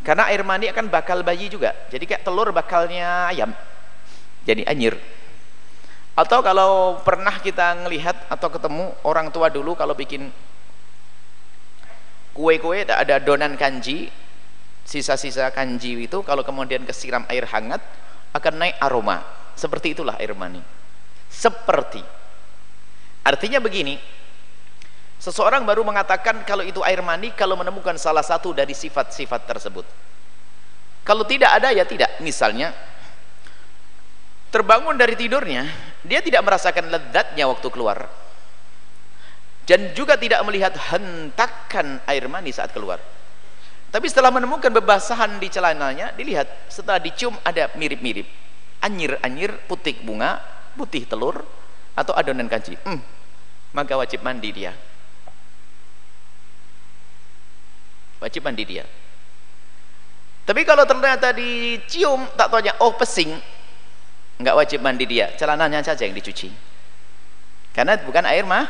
karena 0.00 0.28
air 0.32 0.40
mani 0.44 0.68
akan 0.72 0.88
bakal 0.88 1.20
bayi 1.20 1.52
juga. 1.52 1.76
Jadi 1.92 2.04
kayak 2.08 2.22
telur 2.24 2.50
bakalnya 2.50 3.28
ayam. 3.28 3.52
Jadi 4.44 4.64
anyir 4.64 4.96
atau 6.20 6.44
kalau 6.44 7.00
pernah 7.00 7.32
kita 7.40 7.86
ngelihat 7.86 8.28
atau 8.28 8.52
ketemu 8.52 8.92
orang 9.08 9.32
tua 9.32 9.48
dulu 9.48 9.72
kalau 9.72 9.96
bikin 9.96 10.28
kue-kue 12.36 12.84
ada 12.84 13.16
adonan 13.16 13.56
kanji 13.56 14.12
sisa-sisa 14.84 15.48
kanji 15.54 15.96
itu 15.96 16.20
kalau 16.20 16.44
kemudian 16.44 16.84
kesiram 16.84 17.24
air 17.32 17.48
hangat 17.48 17.80
akan 18.36 18.54
naik 18.60 18.76
aroma. 18.84 19.24
Seperti 19.56 19.96
itulah 19.96 20.20
air 20.20 20.36
mani. 20.36 20.60
Seperti. 21.32 22.04
Artinya 23.24 23.60
begini 23.60 23.96
Seseorang 25.20 25.68
baru 25.68 25.84
mengatakan 25.84 26.48
kalau 26.48 26.64
itu 26.64 26.80
air 26.80 27.04
mani 27.04 27.28
kalau 27.36 27.52
menemukan 27.52 27.92
salah 28.00 28.24
satu 28.24 28.56
dari 28.56 28.72
sifat-sifat 28.72 29.44
tersebut. 29.44 29.84
Kalau 31.04 31.28
tidak 31.28 31.60
ada 31.60 31.68
ya 31.76 31.84
tidak. 31.84 32.16
Misalnya 32.24 32.72
terbangun 34.48 34.96
dari 34.96 35.12
tidurnya, 35.20 35.68
dia 36.08 36.24
tidak 36.24 36.40
merasakan 36.40 36.88
lezatnya 36.88 37.44
waktu 37.44 37.68
keluar. 37.68 38.08
Dan 39.68 39.92
juga 39.92 40.16
tidak 40.16 40.40
melihat 40.48 40.72
hentakan 40.72 42.00
air 42.08 42.24
mani 42.24 42.48
saat 42.48 42.72
keluar. 42.72 42.96
Tapi 43.92 44.06
setelah 44.08 44.32
menemukan 44.32 44.72
bebasahan 44.72 45.36
di 45.36 45.52
celananya, 45.52 46.16
dilihat 46.16 46.48
setelah 46.72 46.96
dicium 46.96 47.36
ada 47.44 47.68
mirip-mirip. 47.76 48.24
Anyir-anyir 48.80 49.68
putih 49.68 50.00
bunga, 50.00 50.40
putih 50.80 51.04
telur 51.04 51.44
atau 51.92 52.16
adonan 52.16 52.48
kanji. 52.48 52.80
Hmm, 52.88 53.04
maka 53.76 54.00
wajib 54.00 54.24
mandi 54.24 54.50
dia. 54.56 54.72
Wajib 58.20 58.44
mandi 58.44 58.64
dia. 58.68 58.84
Tapi 60.44 60.62
kalau 60.68 60.84
ternyata 60.84 61.32
dicium 61.32 62.26
tak 62.36 62.52
tanya 62.52 62.76
oh 62.84 62.94
pesing 62.94 63.32
enggak 64.40 64.56
wajib 64.56 64.80
mandi 64.84 65.04
dia. 65.08 65.32
Celananya 65.36 65.80
saja 65.82 66.04
yang 66.04 66.14
dicuci. 66.14 66.52
Karena 67.72 67.96
bukan 68.00 68.24
air 68.28 68.44
mah 68.44 68.68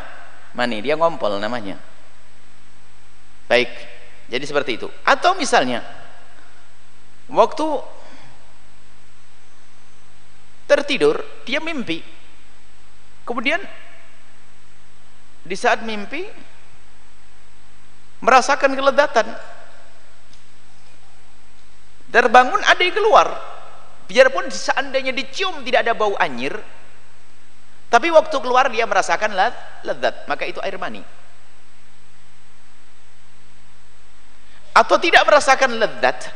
mani. 0.55 0.81
Dia 0.81 0.95
ngompol 0.95 1.37
namanya. 1.43 1.77
Baik 3.51 3.71
jadi 4.31 4.45
seperti 4.47 4.79
itu. 4.79 4.89
Atau 5.03 5.35
misalnya 5.35 5.83
waktu 7.27 7.67
tertidur 10.71 11.19
dia 11.43 11.59
mimpi. 11.59 11.99
Kemudian 13.27 13.59
di 15.43 15.57
saat 15.59 15.83
mimpi 15.83 16.27
merasakan 18.21 18.73
keledatan. 18.77 19.27
Terbangun 22.11 22.63
ada 22.65 22.83
yang 22.83 22.97
keluar. 22.97 23.29
Biarpun 24.11 24.51
seandainya 24.51 25.15
dicium 25.15 25.63
tidak 25.63 25.87
ada 25.87 25.95
bau 25.95 26.19
anyir 26.19 26.59
tapi 27.91 28.07
waktu 28.15 28.37
keluar 28.39 28.71
dia 28.71 28.87
merasakan 28.87 29.35
lezat 29.83 30.15
maka 30.31 30.47
itu 30.47 30.63
air 30.63 30.79
mani. 30.79 31.03
Atau 34.71 34.97
tidak 35.03 35.27
merasakan 35.27 35.75
lezat 35.75 36.31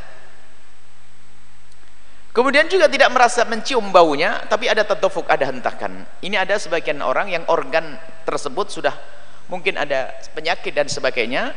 kemudian 2.35 2.67
juga 2.67 2.91
tidak 2.91 3.07
merasa 3.15 3.47
mencium 3.47 3.87
baunya 3.95 4.43
tapi 4.51 4.67
ada 4.67 4.83
tetofuk 4.83 5.31
ada 5.31 5.47
hentakan. 5.47 6.03
Ini 6.19 6.43
ada 6.43 6.59
sebagian 6.59 6.99
orang 6.99 7.31
yang 7.31 7.47
organ 7.47 7.95
tersebut 8.27 8.75
sudah 8.75 8.91
mungkin 9.47 9.79
ada 9.79 10.11
penyakit 10.35 10.75
dan 10.75 10.91
sebagainya 10.91 11.55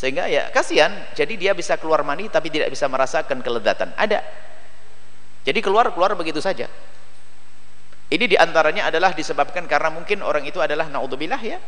sehingga 0.00 0.24
ya 0.32 0.48
kasihan. 0.48 1.12
Jadi 1.12 1.36
dia 1.36 1.52
bisa 1.52 1.76
keluar 1.76 2.00
mani 2.00 2.32
tapi 2.32 2.48
tidak 2.48 2.72
bisa 2.72 2.88
merasakan 2.88 3.44
kelezatan 3.44 3.92
ada. 4.00 4.24
Jadi 5.44 5.60
keluar 5.60 5.92
keluar 5.92 6.16
begitu 6.16 6.40
saja. 6.40 6.64
Ini 8.08 8.24
di 8.24 8.34
antaranya 8.40 8.88
adalah 8.88 9.12
disebabkan 9.12 9.68
karena 9.68 9.92
mungkin 9.92 10.24
orang 10.24 10.48
itu 10.48 10.56
adalah 10.56 10.88
naudzubillah 10.88 11.38
ya 11.44 11.60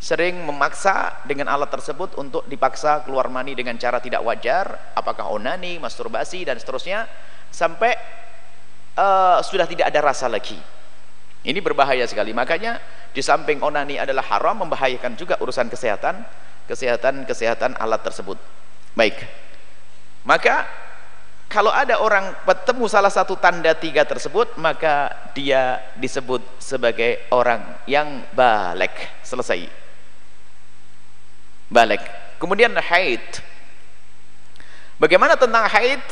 sering 0.00 0.40
memaksa 0.48 1.20
dengan 1.28 1.52
alat 1.52 1.68
tersebut 1.68 2.16
untuk 2.16 2.48
dipaksa 2.48 3.04
keluar 3.04 3.28
mani 3.28 3.52
dengan 3.52 3.76
cara 3.76 4.00
tidak 4.00 4.24
wajar 4.24 4.96
apakah 4.96 5.28
onani, 5.28 5.76
masturbasi 5.76 6.46
dan 6.48 6.56
seterusnya 6.56 7.04
sampai 7.52 7.92
uh, 8.96 9.42
sudah 9.42 9.66
tidak 9.66 9.90
ada 9.92 10.00
rasa 10.00 10.30
lagi. 10.30 10.56
Ini 11.44 11.58
berbahaya 11.60 12.06
sekali. 12.08 12.32
Makanya 12.32 12.80
di 13.12 13.20
samping 13.20 13.60
onani 13.60 13.98
adalah 14.00 14.24
haram 14.30 14.62
membahayakan 14.64 15.18
juga 15.20 15.36
urusan 15.42 15.68
kesehatan 15.68 16.22
kesehatan-kesehatan 16.70 17.74
alat 17.74 17.98
tersebut. 18.06 18.38
Baik. 18.94 19.18
Maka 20.22 20.70
kalau 21.50 21.74
ada 21.74 21.98
orang 21.98 22.30
bertemu 22.46 22.86
salah 22.86 23.10
satu 23.10 23.34
tanda 23.34 23.74
tiga 23.74 24.06
tersebut 24.06 24.54
maka 24.54 25.10
dia 25.34 25.82
disebut 25.98 26.38
sebagai 26.62 27.26
orang 27.34 27.74
yang 27.90 28.22
balik. 28.30 28.94
Selesai. 29.26 29.66
Balik. 31.66 32.06
Kemudian 32.38 32.70
haid. 32.78 33.22
Bagaimana 35.02 35.34
tentang 35.34 35.66
haid? 35.66 36.02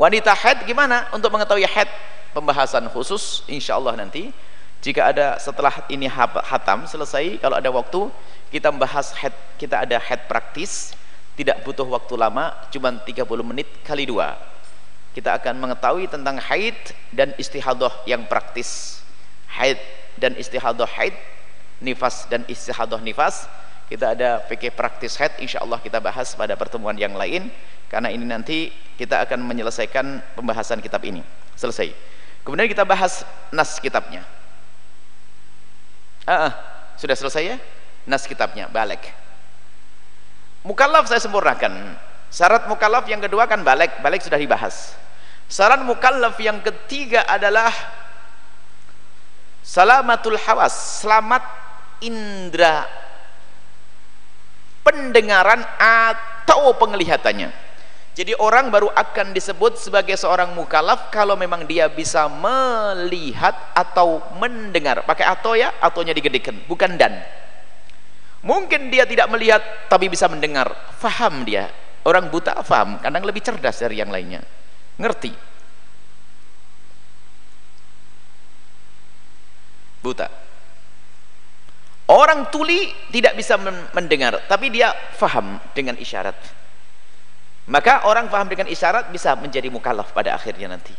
Wanita 0.00 0.32
haid 0.32 0.64
gimana? 0.64 1.12
Untuk 1.12 1.28
mengetahui 1.28 1.68
haid 1.68 1.90
pembahasan 2.32 2.88
khusus 2.88 3.44
insyaallah 3.48 3.96
nanti 3.96 4.32
jika 4.78 5.10
ada 5.10 5.26
setelah 5.42 5.74
ini 5.90 6.06
hatam 6.06 6.86
selesai 6.86 7.42
kalau 7.42 7.58
ada 7.58 7.66
waktu 7.66 8.06
kita 8.54 8.70
membahas 8.70 9.10
haid 9.18 9.34
kita 9.58 9.82
ada 9.82 9.98
haid 9.98 10.30
praktis 10.30 10.94
tidak 11.38 11.62
butuh 11.62 11.86
waktu 11.86 12.14
lama 12.18 12.50
cuma 12.74 12.90
30 12.90 13.22
menit 13.46 13.70
kali 13.86 14.10
dua. 14.10 14.34
Kita 15.14 15.38
akan 15.38 15.54
mengetahui 15.62 16.10
tentang 16.10 16.34
haid 16.34 16.74
dan 17.14 17.30
istihadah 17.38 17.90
yang 18.10 18.26
praktis. 18.26 19.02
Haid 19.54 19.78
dan 20.18 20.34
istihadah 20.34 20.90
haid 20.98 21.14
nifas 21.78 22.26
dan 22.26 22.42
istihadah 22.50 22.98
nifas. 23.02 23.46
Kita 23.86 24.18
ada 24.18 24.42
fikih 24.50 24.74
praktis 24.74 25.14
haid 25.14 25.38
insyaallah 25.38 25.78
kita 25.78 26.02
bahas 26.02 26.34
pada 26.34 26.58
pertemuan 26.58 26.98
yang 26.98 27.14
lain. 27.14 27.54
Karena 27.86 28.10
ini 28.10 28.26
nanti 28.26 28.74
kita 28.98 29.22
akan 29.22 29.42
menyelesaikan 29.46 30.34
pembahasan 30.34 30.82
kitab 30.82 31.06
ini. 31.06 31.22
Selesai. 31.54 31.94
Kemudian 32.42 32.66
kita 32.66 32.82
bahas 32.82 33.22
nas 33.54 33.78
kitabnya 33.78 34.37
ah, 36.28 36.52
ah 36.52 36.52
sudah 37.00 37.16
selesai 37.16 37.42
ya? 37.42 37.56
Nas 38.04 38.28
kitabnya 38.28 38.68
balik. 38.68 39.00
Mukallaf 40.68 41.08
saya 41.08 41.24
sempurnakan. 41.24 41.96
Syarat 42.28 42.68
mukallaf 42.68 43.08
yang 43.08 43.24
kedua 43.24 43.48
kan 43.48 43.64
balik. 43.64 44.04
Balik 44.04 44.20
sudah 44.20 44.36
dibahas. 44.36 44.92
Syarat 45.48 45.80
mukallaf 45.80 46.36
yang 46.36 46.60
ketiga 46.60 47.24
adalah 47.24 47.72
salamatul 49.64 50.36
hawas 50.36 51.00
selamat 51.00 51.40
indera 52.04 52.84
pendengaran 54.80 55.60
atau 55.76 56.72
penglihatannya 56.76 57.67
jadi 58.18 58.34
orang 58.34 58.74
baru 58.74 58.90
akan 58.90 59.30
disebut 59.30 59.78
sebagai 59.78 60.18
seorang 60.18 60.50
mukallaf 60.50 61.06
kalau 61.14 61.38
memang 61.38 61.62
dia 61.70 61.86
bisa 61.86 62.26
melihat 62.26 63.54
atau 63.70 64.18
mendengar. 64.42 65.06
Pakai 65.06 65.22
atau 65.22 65.54
ya 65.54 65.78
atonya 65.78 66.10
digedekan 66.10 66.58
bukan 66.66 66.98
dan. 66.98 67.14
Mungkin 68.42 68.90
dia 68.90 69.06
tidak 69.06 69.30
melihat 69.30 69.62
tapi 69.86 70.10
bisa 70.10 70.26
mendengar. 70.26 70.66
Faham 70.98 71.46
dia. 71.46 71.70
Orang 72.02 72.26
buta 72.26 72.58
faham 72.66 72.98
kadang 72.98 73.22
lebih 73.22 73.38
cerdas 73.38 73.78
dari 73.78 74.02
yang 74.02 74.10
lainnya. 74.10 74.42
Ngerti? 74.98 75.30
Buta. 80.02 80.26
Orang 82.10 82.50
tuli 82.50 82.90
tidak 83.14 83.38
bisa 83.38 83.54
mendengar 83.94 84.42
tapi 84.50 84.74
dia 84.74 84.90
faham 85.14 85.62
dengan 85.70 85.94
isyarat 85.94 86.57
maka 87.68 88.08
orang 88.08 88.32
faham 88.32 88.48
dengan 88.48 88.64
isyarat 88.64 89.12
bisa 89.12 89.36
menjadi 89.36 89.68
mukallaf 89.68 90.16
pada 90.16 90.32
akhirnya 90.32 90.72
nanti. 90.72 90.96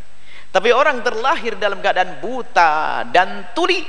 Tapi 0.49 0.69
orang 0.69 1.01
terlahir 1.01 1.57
dalam 1.57 1.81
keadaan 1.81 2.21
buta 2.21 3.05
dan 3.09 3.53
tuli 3.53 3.85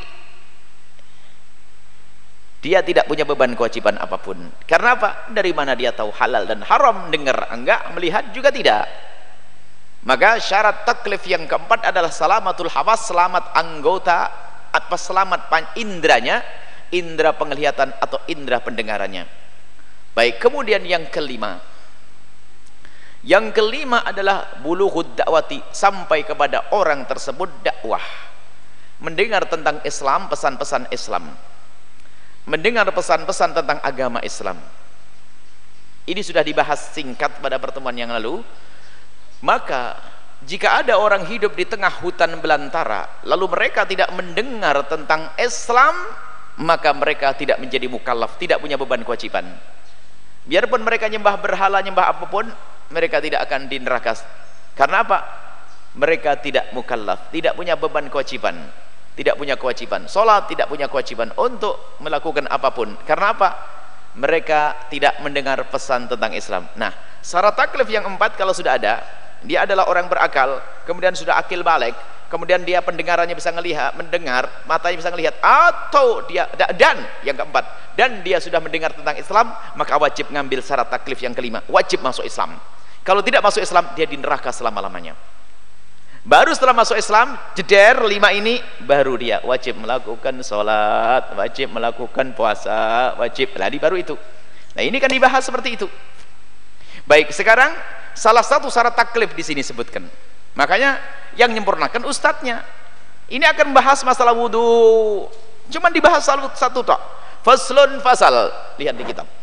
dia 2.60 2.84
tidak 2.84 3.08
punya 3.08 3.24
beban 3.24 3.56
kewajiban 3.56 3.96
apa 3.96 4.20
pun. 4.20 4.36
Karena 4.68 4.96
apa? 4.96 5.32
dari 5.32 5.52
mana 5.56 5.72
dia 5.72 5.96
tahu 5.96 6.12
halal 6.12 6.44
dan 6.44 6.60
haram? 6.64 7.08
Dengar? 7.08 7.48
Enggak, 7.52 7.88
melihat 7.96 8.28
juga 8.36 8.52
tidak. 8.52 8.84
Maka 10.04 10.40
syarat 10.40 10.84
taklif 10.84 11.24
yang 11.28 11.44
keempat 11.44 11.84
adalah 11.88 12.12
salamatul 12.12 12.72
hawas 12.72 13.04
selamat 13.08 13.52
anggota 13.56 14.28
apa 14.72 14.96
selamat 14.96 15.52
indranya 15.76 16.40
indra 16.92 17.36
penglihatan 17.36 17.92
atau 18.00 18.20
indra 18.28 18.60
pendengarannya. 18.64 19.24
Baik 20.16 20.40
kemudian 20.40 20.84
yang 20.84 21.08
kelima 21.12 21.69
yang 23.20 23.52
kelima 23.52 24.00
adalah 24.00 24.56
buluhud 24.64 25.12
dakwati 25.12 25.60
sampai 25.76 26.24
kepada 26.24 26.72
orang 26.72 27.04
tersebut 27.04 27.52
dakwah. 27.60 28.02
Mendengar 29.00 29.44
tentang 29.48 29.80
Islam 29.84 30.28
pesan-pesan 30.32 30.88
Islam. 30.88 31.28
Mendengar 32.48 32.88
pesan-pesan 32.88 33.52
tentang 33.52 33.78
agama 33.84 34.24
Islam. 34.24 34.56
Ini 36.08 36.20
sudah 36.24 36.40
dibahas 36.40 36.96
singkat 36.96 37.44
pada 37.44 37.60
pertemuan 37.60 37.92
yang 37.92 38.08
lalu. 38.08 38.40
Maka 39.44 40.00
jika 40.44 40.80
ada 40.80 40.96
orang 40.96 41.28
hidup 41.28 41.52
di 41.52 41.68
tengah 41.68 41.92
hutan 42.00 42.40
belantara 42.40 43.24
lalu 43.28 43.44
mereka 43.52 43.84
tidak 43.84 44.08
mendengar 44.16 44.80
tentang 44.88 45.28
Islam 45.36 45.92
maka 46.60 46.96
mereka 46.96 47.36
tidak 47.36 47.60
menjadi 47.60 47.88
mukallaf 47.88 48.40
tidak 48.40 48.60
punya 48.60 48.80
beban 48.80 49.04
kewajiban. 49.04 49.44
Biarpun 50.48 50.80
mereka 50.80 51.12
nyembah 51.12 51.36
berhala 51.36 51.84
nyembah 51.84 52.16
apa 52.16 52.24
pun 52.24 52.48
mereka 52.90 53.22
tidak 53.22 53.46
akan 53.46 53.70
di 53.70 53.78
neraka. 53.78 54.14
Karena 54.74 55.02
apa? 55.06 55.18
Mereka 55.90 56.38
tidak 56.38 56.70
mukallaf 56.70 57.34
tidak 57.34 57.58
punya 57.58 57.74
beban 57.74 58.06
kewajiban 58.06 58.54
tidak 59.18 59.34
punya 59.34 59.58
kewajiban 59.58 60.06
sholat 60.06 60.46
tidak 60.46 60.70
punya 60.70 60.86
kewajiban 60.86 61.34
untuk 61.34 61.98
melakukan 61.98 62.46
apa 62.46 62.70
pun. 62.70 62.94
Karena 63.02 63.34
apa? 63.34 63.48
Mereka 64.14 64.90
tidak 64.90 65.22
mendengar 65.22 65.58
pesan 65.70 66.10
tentang 66.10 66.34
Islam. 66.34 66.66
Nah 66.78 66.94
syarat 67.20 67.54
taklif 67.56 67.86
yang 67.92 68.06
empat 68.08 68.34
kalau 68.34 68.54
sudah 68.54 68.80
ada 68.80 69.04
dia 69.44 69.64
adalah 69.64 69.88
orang 69.88 70.08
berakal 70.08 70.60
kemudian 70.84 71.16
sudah 71.16 71.36
akil 71.40 71.64
balik 71.64 71.96
kemudian 72.28 72.60
dia 72.64 72.80
pendengarannya 72.84 73.32
bisa 73.32 73.52
melihat 73.52 73.92
mendengar 73.96 74.48
matanya 74.68 74.96
bisa 75.00 75.10
melihat 75.12 75.34
atau 75.40 76.24
dia 76.28 76.48
dan 76.76 77.00
yang 77.24 77.36
keempat 77.36 77.64
dan 77.96 78.20
dia 78.24 78.40
sudah 78.40 78.60
mendengar 78.60 78.92
tentang 78.92 79.16
Islam 79.16 79.52
maka 79.76 79.96
wajib 79.96 80.28
ngambil 80.32 80.60
syarat 80.60 80.88
taklif 80.88 81.20
yang 81.20 81.32
kelima 81.32 81.64
wajib 81.68 82.00
masuk 82.04 82.24
Islam 82.24 82.56
kalau 83.00 83.24
tidak 83.24 83.40
masuk 83.40 83.64
Islam 83.64 83.88
dia 83.96 84.04
di 84.04 84.16
neraka 84.20 84.52
selama-lamanya. 84.52 85.16
Baru 86.20 86.52
setelah 86.52 86.76
masuk 86.76 87.00
Islam 87.00 87.32
jeder 87.56 87.96
lima 88.04 88.28
ini 88.28 88.60
baru 88.84 89.16
dia 89.16 89.40
wajib 89.40 89.80
melakukan 89.80 90.36
sholat 90.44 91.32
wajib 91.32 91.72
melakukan 91.72 92.36
puasa 92.36 93.16
wajib. 93.16 93.56
Tadi 93.56 93.80
baru 93.80 93.96
itu. 93.96 94.14
Nah 94.76 94.82
ini 94.84 95.00
kan 95.00 95.08
dibahas 95.08 95.40
seperti 95.40 95.80
itu. 95.80 95.88
Baik 97.08 97.32
sekarang 97.32 97.72
salah 98.12 98.44
satu 98.44 98.68
syarat 98.68 98.92
taklif 98.92 99.32
di 99.32 99.40
sini 99.40 99.64
sebutkan. 99.64 100.04
Makanya 100.52 101.00
yang 101.40 101.56
menyempurnakan 101.56 102.04
ustadznya. 102.04 102.60
Ini 103.30 103.46
akan 103.56 103.72
membahas 103.72 104.04
masalah 104.04 104.34
wudhu 104.34 105.30
cuman 105.70 105.90
dibahas 105.94 106.26
satu, 106.26 106.52
satu 106.52 106.84
tok. 106.84 107.00
Faslun 107.40 107.96
fasal. 108.04 108.52
Lihat 108.76 108.92
di 108.92 109.08
kitab 109.08 109.39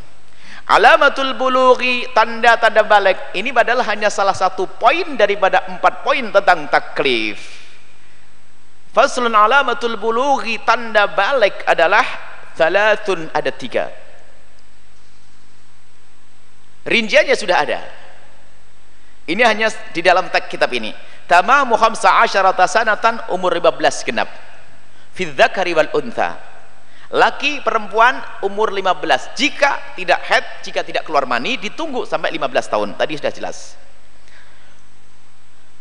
alamatul 0.67 1.33
bulughi 1.39 2.11
tanda-tanda 2.11 2.83
balik. 2.83 3.31
Ini 3.33 3.55
adalah 3.55 3.87
hanya 3.87 4.11
salah 4.11 4.35
satu 4.35 4.67
poin 4.67 5.15
daripada 5.15 5.63
empat 5.71 6.03
poin 6.03 6.27
tentang 6.29 6.67
taklif. 6.67 7.39
Faslun 8.91 9.31
alamatul 9.31 9.95
bulughi 9.95 10.59
tanda 10.67 11.07
balik 11.07 11.63
adalah 11.63 12.03
salatun 12.53 13.31
ada 13.31 13.51
tiga. 13.55 13.87
Rinciannya 16.87 17.35
sudah 17.35 17.57
ada. 17.63 17.79
Ini 19.27 19.43
hanya 19.43 19.67
di 19.91 19.99
dalam 19.99 20.31
kitab 20.31 20.71
ini. 20.71 20.95
Tamamu 21.27 21.75
khamsa 21.75 22.23
asyarata 22.23 22.63
sanatan 22.63 23.19
umur 23.35 23.51
15 23.51 24.07
genap. 24.07 24.31
Fi 25.11 25.27
dzakari 25.27 25.75
wal 25.75 25.91
untha 25.91 26.56
laki 27.07 27.63
perempuan 27.63 28.19
umur 28.43 28.75
15 28.75 29.39
jika 29.39 29.95
tidak 29.95 30.19
head 30.27 30.45
jika 30.59 30.83
tidak 30.83 31.07
keluar 31.07 31.23
mani 31.23 31.55
ditunggu 31.55 32.03
sampai 32.03 32.35
15 32.35 32.73
tahun. 32.73 32.89
Tadi 32.99 33.13
sudah 33.15 33.33
jelas. 33.33 33.57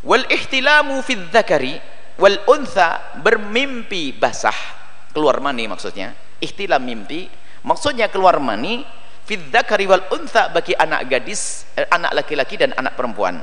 Wal 0.07 0.23
ihtilamu 0.31 1.03
fi 1.03 1.19
dzakari 1.19 1.75
wal 2.23 2.39
untha 2.47 3.19
bermimpi 3.19 4.15
basah. 4.15 4.55
Keluar 5.11 5.43
mani 5.43 5.67
maksudnya. 5.67 6.15
Ihtilam 6.39 6.85
mimpi 6.85 7.27
maksudnya 7.65 8.07
keluar 8.13 8.39
mani 8.39 8.87
fi 9.27 9.35
dzakari 9.41 9.89
wal 9.91 10.05
untha 10.15 10.53
bagi 10.55 10.77
anak 10.79 11.11
gadis 11.11 11.67
eh, 11.75 11.89
anak 11.91 12.23
laki-laki 12.23 12.55
dan 12.55 12.71
anak 12.79 12.95
perempuan. 12.95 13.43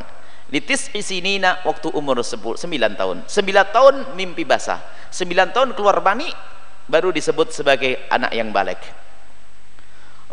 Litis 0.54 0.94
isinina 0.94 1.66
waktu 1.66 1.90
umur 1.92 2.22
9 2.22 2.62
tahun. 2.94 3.26
9 3.26 3.76
tahun 3.76 3.96
mimpi 4.14 4.46
basah. 4.46 4.80
9 5.10 5.50
tahun 5.50 5.74
keluar 5.74 5.98
mani 6.00 6.30
baru 6.88 7.12
disebut 7.16 7.56
sebagai 7.56 8.00
anak 8.12 8.32
yang 8.36 8.52
balik. 8.52 8.80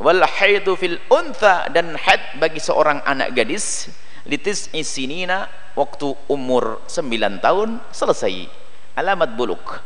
Wal 0.01 0.25
haidu 0.25 0.75
fil 0.81 0.97
untha 1.13 1.69
dan 1.69 1.93
haid 1.93 2.41
bagi 2.41 2.57
seorang 2.57 3.05
anak 3.05 3.37
gadis 3.37 3.93
litis 4.25 4.73
isinina 4.73 5.49
waktu 5.77 6.13
umur 6.29 6.81
9 6.89 7.45
tahun 7.45 7.81
selesai. 7.93 8.49
Alamat 8.97 9.37
buluk. 9.37 9.81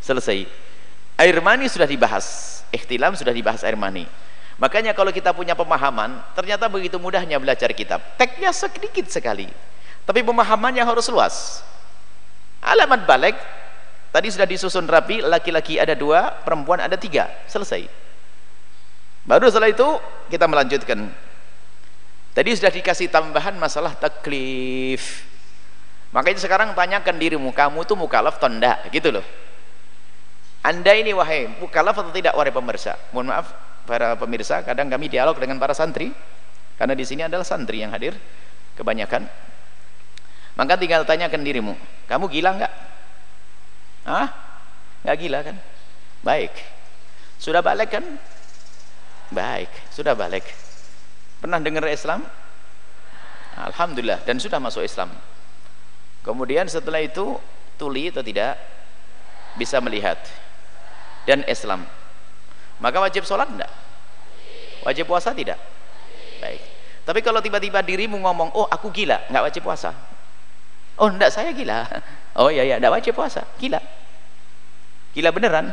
Selesai. 0.00 0.48
Air 1.20 1.38
mani 1.44 1.68
sudah 1.68 1.88
dibahas. 1.88 2.60
Ikhtilam 2.72 3.12
sudah 3.18 3.34
dibahas 3.34 3.60
air 3.66 3.76
mani. 3.76 4.08
Makanya 4.60 4.92
kalau 4.92 5.08
kita 5.08 5.32
punya 5.32 5.56
pemahaman 5.56 6.20
ternyata 6.36 6.68
begitu 6.68 7.00
mudahnya 7.00 7.40
belajar 7.40 7.72
kitab. 7.72 8.00
Teksnya 8.20 8.52
sedikit 8.52 9.08
sekali. 9.08 9.48
Tapi 10.04 10.20
pemahamannya 10.20 10.84
harus 10.84 11.08
luas. 11.08 11.64
Alamat 12.60 13.08
balik 13.08 13.36
tadi 14.10 14.28
sudah 14.30 14.46
disusun 14.46 14.86
rapi 14.86 15.22
laki-laki 15.22 15.78
ada 15.78 15.94
dua 15.94 16.42
perempuan 16.42 16.82
ada 16.82 16.94
tiga. 16.98 17.30
Selesai. 17.46 17.86
Baru 19.24 19.46
setelah 19.46 19.70
itu 19.70 19.86
kita 20.30 20.46
melanjutkan. 20.50 21.10
Tadi 22.30 22.50
sudah 22.54 22.70
dikasih 22.70 23.10
tambahan 23.10 23.58
masalah 23.58 23.94
taklif. 23.98 25.26
Makanya 26.10 26.42
sekarang 26.42 26.74
tanyakan 26.74 27.16
dirimu 27.18 27.50
kamu 27.54 27.86
tuh 27.86 27.94
mukalaf 27.98 28.38
atau 28.38 28.50
enggak? 28.50 28.90
Gitu 28.90 29.14
loh. 29.14 29.26
Anda 30.62 30.92
ini 30.98 31.14
wahai 31.14 31.46
mukalaf 31.58 31.94
atau 31.98 32.12
tidak 32.12 32.34
wahai 32.34 32.50
pemirsa? 32.50 32.98
Mohon 33.14 33.34
maaf 33.34 33.46
para 33.86 34.14
pemirsa 34.14 34.62
kadang 34.62 34.90
kami 34.90 35.10
dialog 35.10 35.38
dengan 35.38 35.58
para 35.58 35.74
santri. 35.74 36.10
Karena 36.78 36.96
di 36.96 37.04
sini 37.04 37.26
adalah 37.26 37.44
santri 37.44 37.82
yang 37.82 37.92
hadir 37.92 38.16
kebanyakan. 38.74 39.28
Maka 40.58 40.74
tinggal 40.76 41.06
tanyakan 41.06 41.40
dirimu 41.46 41.74
kamu 42.10 42.26
gila 42.26 42.50
enggak 42.58 42.89
ah 44.04 44.28
enggak 45.04 45.16
gila 45.20 45.38
kan? 45.44 45.56
Baik. 46.20 46.52
Sudah 47.40 47.64
balik 47.64 47.92
kan? 47.92 48.04
Baik 49.32 49.70
sudah 49.92 50.16
balik. 50.16 50.44
Pernah 51.40 51.60
dengar 51.60 51.84
Islam? 51.88 52.24
Alhamdulillah 53.56 54.24
dan 54.24 54.40
sudah 54.40 54.60
masuk 54.60 54.84
Islam. 54.84 55.12
Kemudian 56.20 56.68
setelah 56.68 57.00
itu 57.00 57.36
tuli 57.80 58.12
atau 58.12 58.24
tidak 58.24 58.56
bisa 59.56 59.80
melihat. 59.80 60.20
Dan 61.28 61.44
Islam. 61.44 61.84
Maka 62.80 62.96
wajib 62.96 63.28
sholat 63.28 63.48
enggak? 63.48 63.72
wajib 64.80 65.04
puasa 65.04 65.36
tidak? 65.36 65.60
baik. 66.40 66.64
Tapi 67.04 67.20
kalau 67.20 67.44
tiba-tiba 67.44 67.84
dirimu 67.84 68.16
ngomong 68.16 68.56
oh 68.56 68.64
aku 68.64 68.88
gila. 68.88 69.28
Enggak 69.28 69.52
wajib 69.52 69.62
puasa 69.68 69.92
oh 71.00 71.08
enggak 71.08 71.32
saya 71.32 71.50
gila. 71.56 71.88
Oh 72.36 72.52
iya 72.52 72.62
iya 72.62 72.76
enggak 72.76 73.00
wajib 73.00 73.16
puasa. 73.16 73.42
Gila. 73.56 73.80
Gila 75.16 75.30
beneran. 75.32 75.72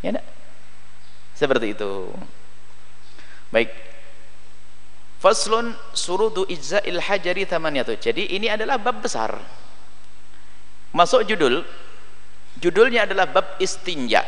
Ya 0.00 0.14
enggak? 0.14 0.26
seperti 1.42 1.74
itu. 1.74 2.14
Baik. 3.50 3.74
Faslun 5.18 5.74
surudu 5.94 6.46
ijza'il 6.46 6.98
hajari 6.98 7.46
tamaniyatu 7.46 7.94
jadi 7.98 8.30
ini 8.30 8.46
adalah 8.46 8.78
bab 8.78 9.02
besar. 9.02 9.34
Masuk 10.94 11.26
judul. 11.26 11.66
Judulnya 12.62 13.10
adalah 13.10 13.26
bab 13.26 13.58
istinja. 13.58 14.22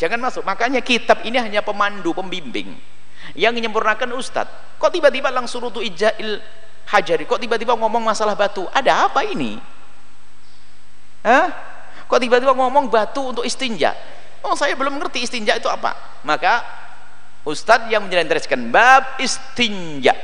Jangan 0.00 0.16
masuk. 0.16 0.42
Makanya 0.48 0.80
kitab 0.80 1.20
ini 1.28 1.36
hanya 1.36 1.60
pemandu 1.60 2.16
pembimbing. 2.16 2.72
Yang 3.36 3.52
menyempurnakan 3.60 4.16
ustadz. 4.16 4.80
Kok 4.80 4.92
tiba-tiba 4.92 5.28
langsung 5.28 5.60
rutu 5.60 5.84
ijail 5.84 6.40
hajari 6.90 7.22
kok 7.22 7.38
tiba-tiba 7.38 7.78
ngomong 7.78 8.02
masalah 8.02 8.34
batu? 8.34 8.66
Ada 8.74 9.06
apa 9.06 9.22
ini? 9.22 9.56
Hah? 11.22 11.70
kok 12.10 12.18
tiba-tiba 12.18 12.50
ngomong 12.58 12.90
batu 12.90 13.30
untuk 13.30 13.46
istinja? 13.46 13.94
Oh 14.42 14.58
saya 14.58 14.74
belum 14.74 14.98
ngerti 14.98 15.22
istinja 15.22 15.54
itu 15.54 15.70
apa. 15.70 15.94
Maka 16.26 16.66
ustadz 17.46 17.86
yang 17.86 18.02
menjelaskan 18.10 18.74
bab 18.74 19.22
istinja. 19.22 20.16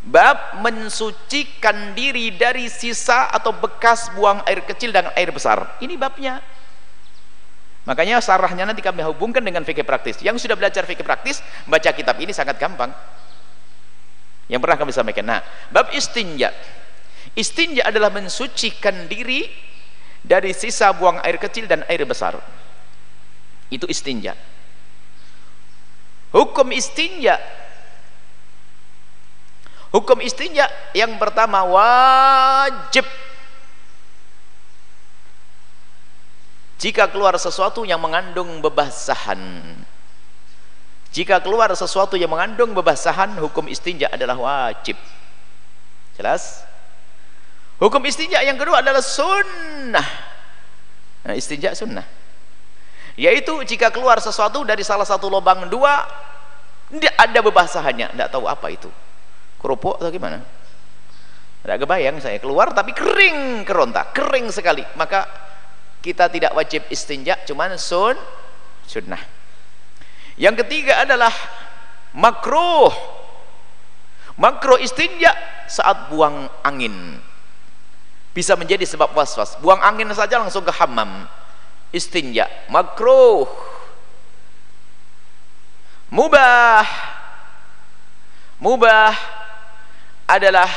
Bab 0.00 0.64
mensucikan 0.64 1.92
diri 1.92 2.32
dari 2.32 2.72
sisa 2.72 3.28
atau 3.28 3.52
bekas 3.52 4.08
buang 4.16 4.40
air 4.48 4.64
kecil 4.64 4.96
dan 4.96 5.12
air 5.12 5.28
besar. 5.28 5.76
Ini 5.84 5.92
babnya. 6.00 6.40
Makanya 7.84 8.24
sarahnya 8.24 8.64
nanti 8.64 8.80
kami 8.80 9.04
hubungkan 9.04 9.44
dengan 9.44 9.60
fikih 9.60 9.84
praktis. 9.84 10.24
Yang 10.24 10.48
sudah 10.48 10.56
belajar 10.56 10.88
fikih 10.88 11.04
praktis 11.04 11.44
baca 11.68 11.92
kitab 11.92 12.16
ini 12.16 12.32
sangat 12.32 12.56
gampang 12.56 12.88
yang 14.50 14.58
pernah 14.58 14.74
kami 14.76 14.90
sampaikan. 14.90 15.24
Nah 15.24 15.40
bab 15.70 15.94
istinja. 15.94 16.50
Istinja 17.38 17.86
adalah 17.86 18.10
mensucikan 18.10 19.06
diri 19.06 19.46
dari 20.20 20.50
sisa 20.50 20.90
buang 20.90 21.22
air 21.22 21.38
kecil 21.38 21.70
dan 21.70 21.86
air 21.86 22.02
besar. 22.02 22.36
Itu 23.70 23.86
istinja. 23.86 24.34
Hukum 26.34 26.74
istinja 26.74 27.38
hukum 29.90 30.22
istinja 30.22 30.70
yang 30.94 31.18
pertama 31.18 31.66
wajib. 31.66 33.06
Jika 36.80 37.12
keluar 37.12 37.36
sesuatu 37.36 37.84
yang 37.84 38.00
mengandung 38.00 38.64
bebasahan 38.64 39.36
jika 41.10 41.42
keluar 41.42 41.74
sesuatu 41.74 42.14
yang 42.14 42.30
mengandung 42.30 42.70
bebasahan 42.70 43.34
hukum 43.42 43.66
istinja 43.66 44.06
adalah 44.14 44.38
wajib. 44.38 44.94
Jelas? 46.14 46.62
Hukum 47.82 47.98
istinja 48.06 48.38
yang 48.46 48.54
kedua 48.54 48.78
adalah 48.78 49.02
sunnah. 49.02 50.06
Nah, 51.26 51.34
istinja 51.34 51.74
sunnah. 51.74 52.06
Yaitu 53.18 53.50
jika 53.66 53.90
keluar 53.90 54.22
sesuatu 54.22 54.62
dari 54.62 54.86
salah 54.86 55.02
satu 55.02 55.26
lubang 55.26 55.66
dua 55.66 56.06
tidak 56.94 57.14
ada 57.18 57.38
bebasahannya. 57.42 58.14
Tidak 58.14 58.28
tahu 58.30 58.46
apa 58.46 58.70
itu. 58.70 58.88
Kerupuk 59.58 59.98
atau 59.98 60.14
gimana? 60.14 60.38
Tidak 61.66 61.76
kebayang 61.76 62.22
saya 62.22 62.38
keluar 62.38 62.70
tapi 62.70 62.94
kering 62.94 63.66
keronta 63.66 64.14
kering 64.14 64.54
sekali. 64.54 64.86
Maka 64.94 65.26
kita 65.98 66.30
tidak 66.30 66.54
wajib 66.54 66.86
istinja 66.86 67.34
cuman 67.44 67.74
sun 67.76 68.14
sunnah 68.86 69.39
yang 70.40 70.56
ketiga 70.56 71.04
adalah 71.04 71.30
makruh. 72.16 72.88
Makruh 74.40 74.80
istinja 74.80 75.36
saat 75.68 76.08
buang 76.08 76.48
angin. 76.64 77.20
Bisa 78.32 78.56
menjadi 78.56 78.88
sebab 78.88 79.12
was-was. 79.12 79.60
Buang 79.60 79.84
angin 79.84 80.08
saja 80.16 80.40
langsung 80.40 80.64
ke 80.64 80.72
hammam. 80.72 81.28
Istinja. 81.92 82.48
Makruh. 82.72 83.44
Mubah. 86.08 86.88
Mubah 88.64 89.12
adalah 90.24 90.72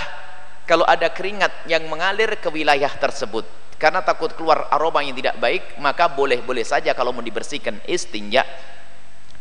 kalau 0.68 0.84
ada 0.84 1.08
keringat 1.08 1.72
yang 1.72 1.88
mengalir 1.88 2.36
ke 2.36 2.52
wilayah 2.52 2.92
tersebut. 2.92 3.48
Karena 3.80 4.04
takut 4.04 4.36
keluar 4.36 4.68
aroma 4.76 5.00
yang 5.08 5.16
tidak 5.16 5.40
baik 5.40 5.80
maka 5.80 6.12
boleh-boleh 6.12 6.68
saja 6.68 6.92
kalau 6.92 7.16
mau 7.16 7.24
dibersihkan. 7.24 7.80
Istinja 7.88 8.44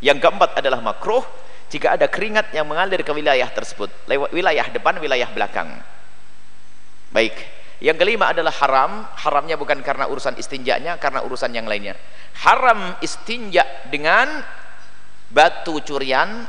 yang 0.03 0.19
keempat 0.19 0.59
adalah 0.59 0.83
makruh 0.83 1.23
jika 1.71 1.95
ada 1.95 2.11
keringat 2.11 2.51
yang 2.51 2.67
mengalir 2.67 2.99
ke 3.01 3.09
wilayah 3.15 3.47
tersebut 3.47 3.87
lewat 4.11 4.35
wilayah 4.35 4.67
depan 4.67 4.99
wilayah 4.99 5.31
belakang. 5.31 5.79
Baik. 7.15 7.33
Yang 7.79 7.97
kelima 7.99 8.31
adalah 8.31 8.51
haram. 8.63 9.07
Haramnya 9.15 9.55
bukan 9.55 9.79
karena 9.79 10.11
urusan 10.11 10.35
istinjanya 10.35 10.99
karena 10.99 11.23
urusan 11.23 11.51
yang 11.55 11.63
lainnya. 11.63 11.95
Haram 12.43 12.99
istinja 12.99 13.63
dengan 13.87 14.43
batu 15.31 15.79
curian 15.79 16.43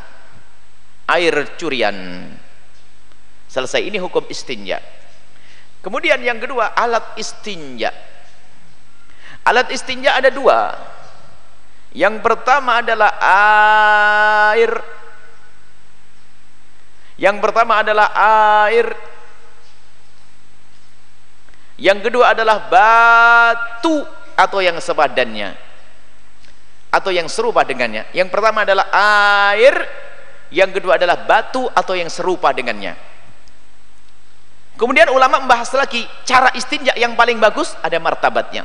air 1.07 1.35
curian. 1.55 1.97
Selesai. 3.47 3.87
Ini 3.87 4.03
hukum 4.03 4.27
istinja 4.27 4.83
kemudian 5.85 6.17
yang 6.25 6.41
kedua 6.41 6.73
alat 6.73 7.21
istinja 7.21 7.93
alat 9.45 9.69
istinja 9.69 10.17
ada 10.17 10.33
dua 10.33 10.73
yang 11.95 12.19
pertama 12.19 12.83
adalah 12.83 13.11
air. 14.51 14.73
Yang 17.15 17.37
pertama 17.39 17.87
adalah 17.87 18.11
air. 18.67 18.91
Yang 21.79 22.11
kedua 22.11 22.35
adalah 22.35 22.67
batu 22.67 24.03
atau 24.35 24.59
yang 24.59 24.79
sebadannya 24.83 25.55
atau 26.91 27.11
yang 27.11 27.27
serupa 27.31 27.63
dengannya. 27.63 28.11
Yang 28.15 28.29
pertama 28.31 28.67
adalah 28.67 28.87
air 29.55 29.75
yang 30.55 30.71
kedua 30.71 30.95
adalah 30.95 31.27
batu 31.27 31.67
atau 31.67 31.95
yang 31.99 32.07
serupa 32.07 32.55
dengannya. 32.55 32.95
Kemudian 34.79 35.11
ulama 35.11 35.43
membahas 35.43 35.71
lagi 35.75 36.07
cara 36.27 36.51
istinja 36.55 36.95
yang 36.95 37.19
paling 37.19 37.39
bagus 37.43 37.75
ada 37.83 37.99
martabatnya. 37.99 38.63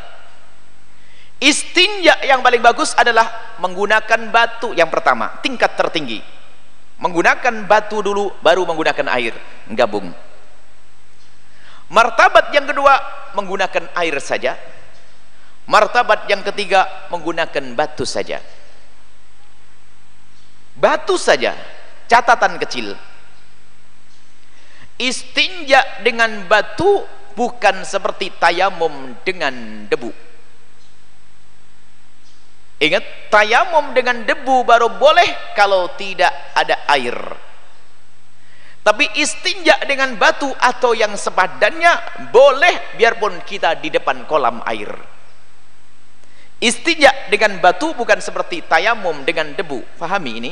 Istinja 1.40 2.20
yang 2.28 2.44
paling 2.44 2.60
bagus 2.60 2.92
adalah 3.00 3.56
menggunakan 3.64 4.28
batu 4.28 4.76
yang 4.76 4.92
pertama, 4.92 5.40
tingkat 5.40 5.72
tertinggi. 5.80 6.20
Menggunakan 7.00 7.64
batu 7.64 8.04
dulu 8.04 8.36
baru 8.44 8.68
menggunakan 8.68 9.08
air, 9.16 9.32
gabung. 9.72 10.12
Martabat 11.88 12.52
yang 12.52 12.68
kedua 12.68 13.00
menggunakan 13.40 13.88
air 13.96 14.20
saja. 14.20 14.60
Martabat 15.64 16.28
yang 16.28 16.44
ketiga 16.44 17.08
menggunakan 17.08 17.72
batu 17.72 18.04
saja. 18.04 18.44
Batu 20.76 21.16
saja, 21.16 21.56
catatan 22.12 22.60
kecil 22.60 23.00
istinja 25.00 26.04
dengan 26.04 26.44
batu 26.46 27.08
bukan 27.34 27.88
seperti 27.88 28.36
tayamum 28.36 29.16
dengan 29.24 29.88
debu 29.88 30.12
ingat 32.80 33.32
tayamum 33.32 33.92
dengan 33.92 34.24
debu 34.24 34.64
baru 34.64 34.96
boleh 34.96 35.54
kalau 35.54 35.92
tidak 36.00 36.32
ada 36.56 36.88
air. 36.92 37.16
Tapi 38.80 39.06
istinja 39.20 39.76
dengan 39.86 40.16
batu 40.16 40.50
atau 40.56 40.96
yang 40.96 41.14
sepadannya 41.14 42.26
boleh 42.32 42.96
biarpun 42.96 43.44
kita 43.44 43.78
di 43.78 43.92
depan 43.92 44.24
kolam 44.26 44.64
air. 44.66 44.90
Istinja 46.60 47.12
dengan 47.32 47.60
batu 47.60 47.96
bukan 47.96 48.20
seperti 48.20 48.64
tayamum 48.66 49.24
dengan 49.28 49.52
debu. 49.54 49.84
Fahami 50.00 50.32
ini? 50.40 50.52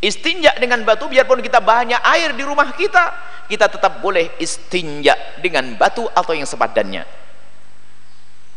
Istinja 0.00 0.56
dengan 0.60 0.84
batu 0.84 1.08
biarpun 1.08 1.40
kita 1.40 1.60
banyak 1.60 2.00
air 2.04 2.36
di 2.36 2.44
rumah 2.44 2.72
kita 2.76 3.16
kita 3.46 3.70
tetap 3.70 4.02
boleh 4.02 4.36
istinja 4.42 5.14
dengan 5.40 5.78
batu 5.78 6.04
atau 6.10 6.34
yang 6.34 6.44
sepadannya 6.44 7.25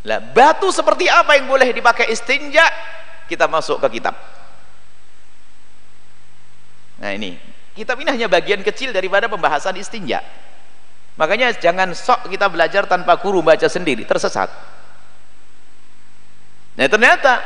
lah 0.07 0.23
batu 0.23 0.71
seperti 0.71 1.11
apa 1.11 1.35
yang 1.35 1.51
boleh 1.51 1.75
dipakai 1.75 2.07
istinja? 2.07 2.63
Kita 3.27 3.51
masuk 3.51 3.83
ke 3.83 3.99
kitab. 3.99 4.15
Nah 7.03 7.11
ini. 7.11 7.35
Kitab 7.75 7.99
ini 7.99 8.11
hanya 8.11 8.27
bagian 8.27 8.59
kecil 8.63 8.91
daripada 8.91 9.31
pembahasan 9.31 9.75
istinja. 9.79 10.23
Makanya 11.15 11.51
jangan 11.55 11.91
sok 11.91 12.31
kita 12.31 12.47
belajar 12.47 12.87
tanpa 12.87 13.19
guru 13.19 13.43
baca 13.43 13.67
sendiri 13.67 14.07
tersesat. 14.07 14.47
Nah 16.79 16.87
ternyata 16.87 17.43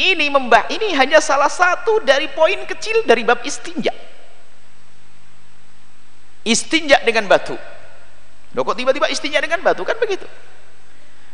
ini 0.00 0.32
membah 0.32 0.68
ini 0.72 0.96
hanya 0.96 1.20
salah 1.20 1.52
satu 1.52 2.00
dari 2.00 2.32
poin 2.32 2.64
kecil 2.64 3.04
dari 3.04 3.24
bab 3.24 3.44
istinja. 3.44 3.92
Istinja 6.48 7.00
dengan 7.04 7.28
batu. 7.28 7.56
Loh 8.56 8.62
kok 8.64 8.76
tiba-tiba 8.76 9.08
istinja 9.12 9.40
dengan 9.44 9.60
batu? 9.60 9.84
Kan 9.84 10.00
begitu 10.00 10.24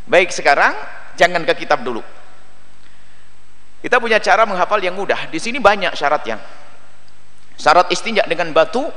baik 0.07 0.29
sekarang 0.33 0.73
jangan 1.15 1.43
ke 1.47 1.65
kitab 1.65 1.81
dulu. 1.85 2.03
Kita 3.83 3.99
punya 3.99 4.15
cara 4.23 4.47
menghafal 4.47 4.79
yang 4.79 4.95
mudah. 4.95 5.27
Di 5.27 5.43
sini 5.43 5.59
banyak 5.59 5.91
syaratnya. 5.91 6.39
Syarat 7.59 7.91
istinja 7.91 8.23
dengan 8.23 8.55
batu 8.55 8.87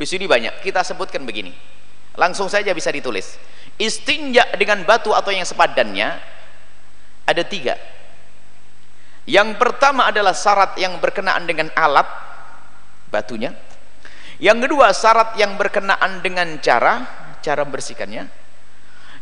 di 0.00 0.06
sini 0.08 0.24
banyak. 0.24 0.64
Kita 0.64 0.80
sebutkan 0.80 1.28
begini. 1.28 1.52
Langsung 2.16 2.48
saja 2.48 2.72
bisa 2.72 2.88
ditulis. 2.88 3.36
Istinja 3.76 4.48
dengan 4.56 4.80
batu 4.88 5.12
atau 5.12 5.28
yang 5.28 5.44
sepadannya 5.44 6.08
ada 7.28 7.42
tiga. 7.44 7.76
Yang 9.28 9.60
pertama 9.60 10.08
adalah 10.08 10.32
syarat 10.32 10.76
yang 10.80 10.96
berkenaan 11.00 11.44
dengan 11.44 11.68
alat 11.76 12.08
batunya. 13.12 13.52
Yang 14.40 14.68
kedua 14.68 14.88
syarat 14.96 15.36
yang 15.36 15.56
berkenaan 15.60 16.24
dengan 16.24 16.60
cara 16.64 17.04
cara 17.44 17.60
membersihkannya 17.68 18.43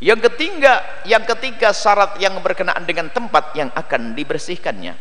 yang 0.03 0.19
ketiga 0.19 0.83
yang 1.07 1.23
ketiga 1.23 1.71
syarat 1.71 2.19
yang 2.19 2.35
berkenaan 2.43 2.83
dengan 2.83 3.07
tempat 3.07 3.55
yang 3.55 3.71
akan 3.71 4.19
dibersihkannya. 4.19 4.99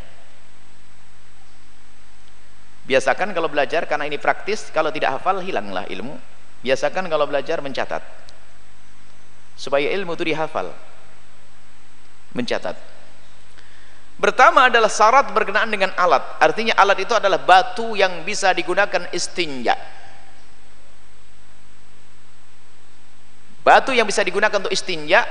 Biasakan 2.86 3.34
kalau 3.34 3.50
belajar 3.50 3.90
karena 3.90 4.06
ini 4.06 4.22
praktis 4.22 4.70
kalau 4.70 4.94
tidak 4.94 5.18
hafal 5.18 5.42
hilanglah 5.42 5.90
ilmu. 5.90 6.22
Biasakan 6.62 7.10
kalau 7.10 7.26
belajar 7.26 7.58
mencatat. 7.66 8.06
Supaya 9.58 9.90
ilmu 9.90 10.14
itu 10.14 10.30
dihafal. 10.30 10.70
Mencatat. 12.38 12.78
Pertama 14.22 14.70
adalah 14.70 14.90
syarat 14.90 15.34
berkenaan 15.34 15.74
dengan 15.74 15.98
alat. 15.98 16.22
Artinya 16.38 16.78
alat 16.78 17.02
itu 17.02 17.18
adalah 17.18 17.42
batu 17.42 17.98
yang 17.98 18.22
bisa 18.22 18.54
digunakan 18.54 19.10
istinja. 19.10 19.74
Batu 23.62 23.94
yang 23.94 24.10
bisa 24.10 24.26
digunakan 24.26 24.58
untuk 24.58 24.74
istinja, 24.74 25.22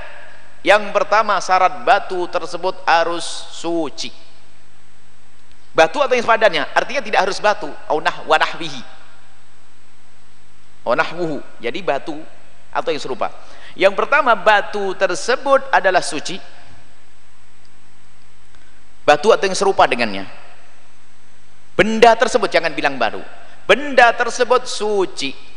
yang 0.63 0.95
pertama 0.95 1.41
syarat 1.43 1.83
batu 1.83 2.31
tersebut 2.31 2.79
harus 2.87 3.27
suci. 3.51 4.15
Batu 5.75 5.99
atau 6.03 6.15
yang 6.15 6.23
sepadannya, 6.27 6.65
artinya 6.75 7.03
tidak 7.03 7.21
harus 7.27 7.39
batu, 7.43 7.71
aunah 7.91 8.27
wanahwihi. 8.27 8.83
Onahwuhu, 10.87 11.43
jadi 11.59 11.79
batu 11.83 12.19
atau 12.71 12.91
yang 12.91 13.03
serupa. 13.03 13.35
Yang 13.75 13.95
pertama 13.99 14.35
batu 14.35 14.95
tersebut 14.95 15.67
adalah 15.71 16.03
suci. 16.03 16.39
Batu 19.07 19.35
atau 19.35 19.45
yang 19.47 19.59
serupa 19.59 19.87
dengannya. 19.91 20.27
Benda 21.75 22.15
tersebut 22.15 22.51
jangan 22.51 22.75
bilang 22.75 22.95
baru. 22.99 23.23
Benda 23.67 24.11
tersebut 24.15 24.67
suci 24.67 25.50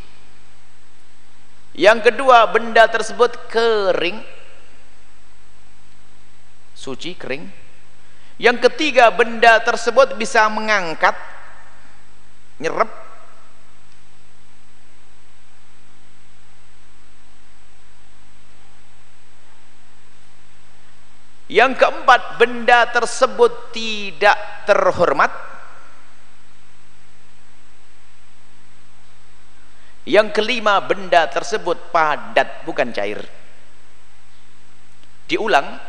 yang 1.74 2.06
kedua 2.06 2.46
benda 2.54 2.86
tersebut 2.86 3.50
kering. 3.50 4.22
Suci 6.78 7.18
kering. 7.18 7.50
Yang 8.38 8.70
ketiga 8.70 9.10
benda 9.10 9.58
tersebut 9.62 10.14
bisa 10.18 10.46
mengangkat 10.54 11.18
nyerep. 12.62 12.90
Yang 21.50 21.86
keempat 21.86 22.42
benda 22.42 22.90
tersebut 22.90 23.74
tidak 23.74 24.38
terhormat 24.66 25.53
yang 30.04 30.36
kelima 30.36 30.84
benda 30.84 31.28
tersebut 31.32 31.92
padat 31.92 32.68
bukan 32.68 32.92
cair. 32.92 33.24
Diulang 35.28 35.80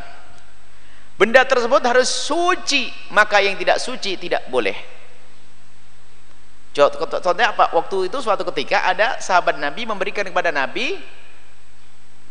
benda 1.19 1.43
tersebut 1.43 1.83
harus 1.83 2.07
suci 2.07 2.91
maka 3.11 3.43
yang 3.43 3.59
tidak 3.59 3.83
suci 3.83 4.15
tidak 4.15 4.47
boleh. 4.47 4.75
Contohnya 6.75 7.55
apa? 7.55 7.71
Waktu 7.75 8.11
itu 8.11 8.19
suatu 8.19 8.43
ketika 8.51 8.83
ada 8.87 9.19
sahabat 9.23 9.59
Nabi 9.63 9.87
memberikan 9.87 10.27
kepada 10.27 10.51
Nabi 10.51 10.99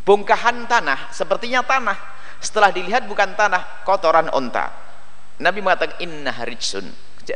bongkahan 0.04 0.68
tanah 0.68 1.12
sepertinya 1.12 1.64
tanah. 1.64 1.96
Setelah 2.44 2.76
dilihat 2.76 3.08
bukan 3.08 3.40
tanah 3.40 3.88
kotoran 3.88 4.28
onta. 4.36 4.68
Nabi 5.40 5.64
mengatakan 5.64 5.96
inna 6.04 6.32
harijsun. 6.32 6.84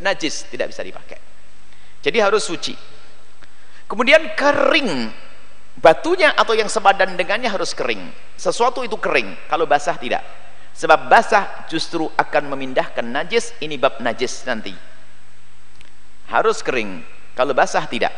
Najis 0.04 0.52
tidak 0.52 0.76
bisa 0.76 0.84
dipakai. 0.84 1.16
Jadi 2.04 2.20
harus 2.20 2.44
suci 2.44 2.76
kemudian 3.88 4.36
kering. 4.36 5.12
Batunya 5.78 6.34
atau 6.34 6.58
yang 6.58 6.66
sepadan 6.68 7.14
dengannya 7.14 7.48
harus 7.54 7.72
kering. 7.78 8.10
Sesuatu 8.34 8.82
itu 8.82 8.98
kering. 8.98 9.38
Kalau 9.46 9.70
basah 9.70 9.94
tidak. 9.94 10.26
Sebab 10.74 11.06
basah 11.06 11.70
justru 11.70 12.10
akan 12.18 12.50
memindahkan 12.54 13.06
najis. 13.06 13.54
Ini 13.62 13.78
bab 13.78 14.02
najis 14.02 14.42
nanti. 14.50 14.74
Harus 16.34 16.66
kering. 16.66 17.06
Kalau 17.38 17.54
basah 17.54 17.86
tidak. 17.86 18.10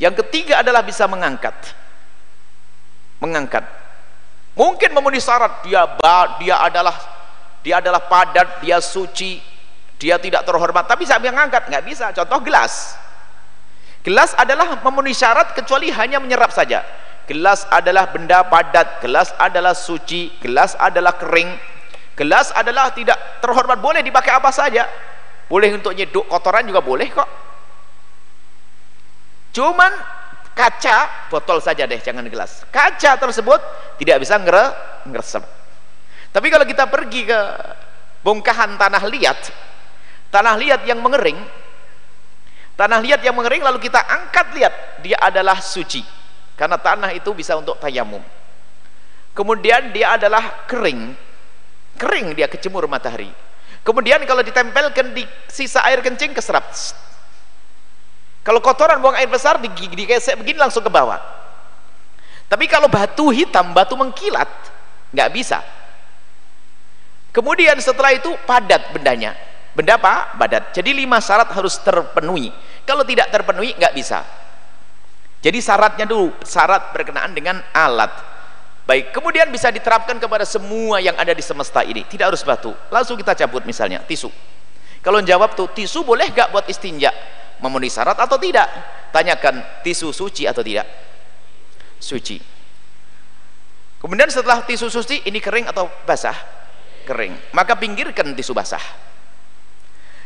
Yang 0.00 0.24
ketiga 0.24 0.64
adalah 0.64 0.80
bisa 0.80 1.04
mengangkat. 1.04 1.52
Mengangkat. 3.20 3.64
Mungkin 4.56 4.90
memenuhi 4.94 5.20
syarat 5.20 5.66
dia 5.66 5.84
dia 6.40 6.56
adalah 6.64 6.96
dia 7.60 7.82
adalah 7.82 8.06
padat 8.06 8.62
dia 8.62 8.78
suci 8.78 9.42
dia 9.98 10.14
tidak 10.20 10.46
terhormat 10.46 10.86
tapi 10.86 11.04
saya 11.04 11.20
mengangkat 11.20 11.68
nggak 11.68 11.84
bisa. 11.84 12.08
Contoh 12.16 12.40
gelas 12.40 12.96
gelas 14.04 14.36
adalah 14.36 14.78
memenuhi 14.84 15.16
syarat 15.16 15.56
kecuali 15.56 15.88
hanya 15.88 16.20
menyerap 16.20 16.52
saja. 16.52 16.84
Gelas 17.24 17.64
adalah 17.72 18.12
benda 18.12 18.44
padat 18.44 19.00
gelas 19.00 19.32
adalah 19.40 19.72
suci 19.72 20.36
gelas 20.44 20.76
adalah 20.76 21.16
kering. 21.16 21.56
Gelas 22.14 22.52
adalah 22.52 22.92
tidak 22.92 23.40
terhormat 23.40 23.80
boleh 23.80 24.04
dipakai 24.04 24.36
apa 24.36 24.52
saja. 24.52 24.84
Boleh 25.48 25.72
untuk 25.72 25.96
nyeduk 25.96 26.28
kotoran 26.28 26.68
juga 26.68 26.84
boleh 26.84 27.08
kok. 27.08 27.28
Cuman 29.56 29.92
kaca 30.52 31.28
botol 31.32 31.64
saja 31.64 31.88
deh 31.88 31.98
jangan 31.98 32.28
gelas. 32.28 32.68
Kaca 32.68 33.16
tersebut 33.16 33.58
tidak 33.96 34.20
bisa 34.20 34.36
ngere 34.36 34.64
ngeresep. 35.08 35.42
Tapi 36.28 36.46
kalau 36.52 36.68
kita 36.68 36.92
pergi 36.92 37.24
ke 37.24 37.40
bongkahan 38.20 38.76
tanah 38.76 39.04
liat 39.08 39.40
tanah 40.34 40.58
liat 40.58 40.82
yang 40.88 40.98
mengering 40.98 41.38
tanah 42.74 42.98
liat 43.02 43.20
yang 43.22 43.34
mengering 43.34 43.62
lalu 43.62 43.78
kita 43.82 43.98
angkat 44.02 44.54
liat 44.54 44.74
dia 45.02 45.18
adalah 45.18 45.58
suci. 45.58 46.02
Karena 46.54 46.78
tanah 46.78 47.10
itu 47.14 47.34
bisa 47.34 47.58
untuk 47.58 47.78
tayamum 47.82 48.22
kemudian 49.34 49.90
dia 49.90 50.16
adalah 50.16 50.64
kering. 50.64 51.12
Kering 51.98 52.38
dia 52.38 52.46
kecemur 52.46 52.86
matahari. 52.86 53.28
Kemudian 53.84 54.22
kalau 54.24 54.40
ditempelkan 54.40 55.12
di 55.12 55.26
sisa 55.50 55.84
air 55.84 56.00
kencing 56.00 56.32
keserap. 56.32 56.64
Kalau 58.40 58.58
kotoran 58.64 59.02
buang 59.02 59.18
air 59.18 59.28
besar 59.28 59.60
di 59.60 59.68
digesek 59.68 60.40
begini 60.40 60.56
langsung 60.56 60.80
ke 60.80 60.88
bawah. 60.88 61.20
Tapi 62.48 62.64
kalau 62.70 62.88
batu 62.88 63.28
hitam 63.28 63.76
batu 63.76 63.94
mengkilat 63.98 64.48
nggak 65.12 65.30
bisa. 65.34 65.60
Kemudian 67.34 67.76
setelah 67.82 68.14
itu 68.14 68.30
padat 68.46 68.94
bendanya 68.94 69.34
benda 69.74 69.98
apa? 69.98 70.38
padat 70.38 70.70
jadi 70.70 70.94
lima 70.94 71.18
syarat 71.18 71.50
harus 71.50 71.76
terpenuhi. 71.82 72.54
Kalau 72.86 73.02
tidak 73.02 73.28
terpenuhi 73.34 73.74
nggak 73.74 73.92
bisa. 73.92 74.22
Jadi 75.44 75.58
syaratnya 75.60 76.08
dulu 76.08 76.32
syarat 76.40 76.94
berkenaan 76.94 77.36
dengan 77.36 77.60
alat. 77.74 78.10
Baik 78.88 79.12
kemudian 79.12 79.50
bisa 79.52 79.68
diterapkan 79.68 80.16
kepada 80.16 80.46
semua 80.48 81.02
yang 81.02 81.18
ada 81.18 81.34
di 81.36 81.44
semesta 81.44 81.84
ini. 81.84 82.06
Tidak 82.06 82.24
harus 82.24 82.40
batu. 82.46 82.72
Langsung 82.88 83.18
kita 83.20 83.36
cabut 83.44 83.66
misalnya 83.68 84.00
tisu. 84.06 84.32
Kalau 85.04 85.20
jawab 85.20 85.52
tuh 85.52 85.68
tisu 85.68 86.00
boleh 86.00 86.32
gak 86.32 86.48
buat 86.48 86.64
istinja 86.64 87.12
memenuhi 87.60 87.92
syarat 87.92 88.16
atau 88.16 88.40
tidak? 88.40 88.68
Tanyakan 89.12 89.84
tisu 89.84 90.16
suci 90.16 90.48
atau 90.48 90.64
tidak? 90.64 90.88
Suci. 92.00 92.40
Kemudian 94.00 94.28
setelah 94.28 94.64
tisu 94.64 94.88
suci 94.88 95.24
ini 95.28 95.40
kering 95.40 95.68
atau 95.68 95.88
basah? 96.04 96.36
Kering. 97.04 97.52
Maka 97.52 97.76
pinggirkan 97.76 98.32
tisu 98.36 98.52
basah 98.52 98.80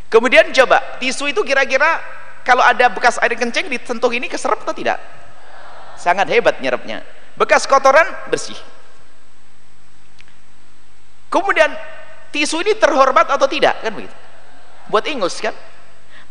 kemudian 0.09 0.51
coba 0.53 1.01
tisu 1.01 1.31
itu 1.31 1.41
kira-kira 1.45 2.01
kalau 2.49 2.65
ada 2.65 2.89
bekas 2.89 3.21
air 3.21 3.37
kencing 3.37 3.69
disentuh 3.69 4.09
ini 4.09 4.25
keserap 4.25 4.65
atau 4.65 4.73
tidak? 4.73 4.97
Sangat 6.01 6.33
hebat 6.33 6.57
nyerapnya. 6.65 7.05
Bekas 7.37 7.69
kotoran 7.69 8.09
bersih. 8.33 8.57
Kemudian 11.29 11.69
tisu 12.33 12.65
ini 12.65 12.73
terhormat 12.81 13.29
atau 13.29 13.45
tidak? 13.45 13.85
Kan 13.85 13.93
begitu. 13.93 14.17
Buat 14.89 15.05
ingus 15.13 15.37
kan? 15.45 15.53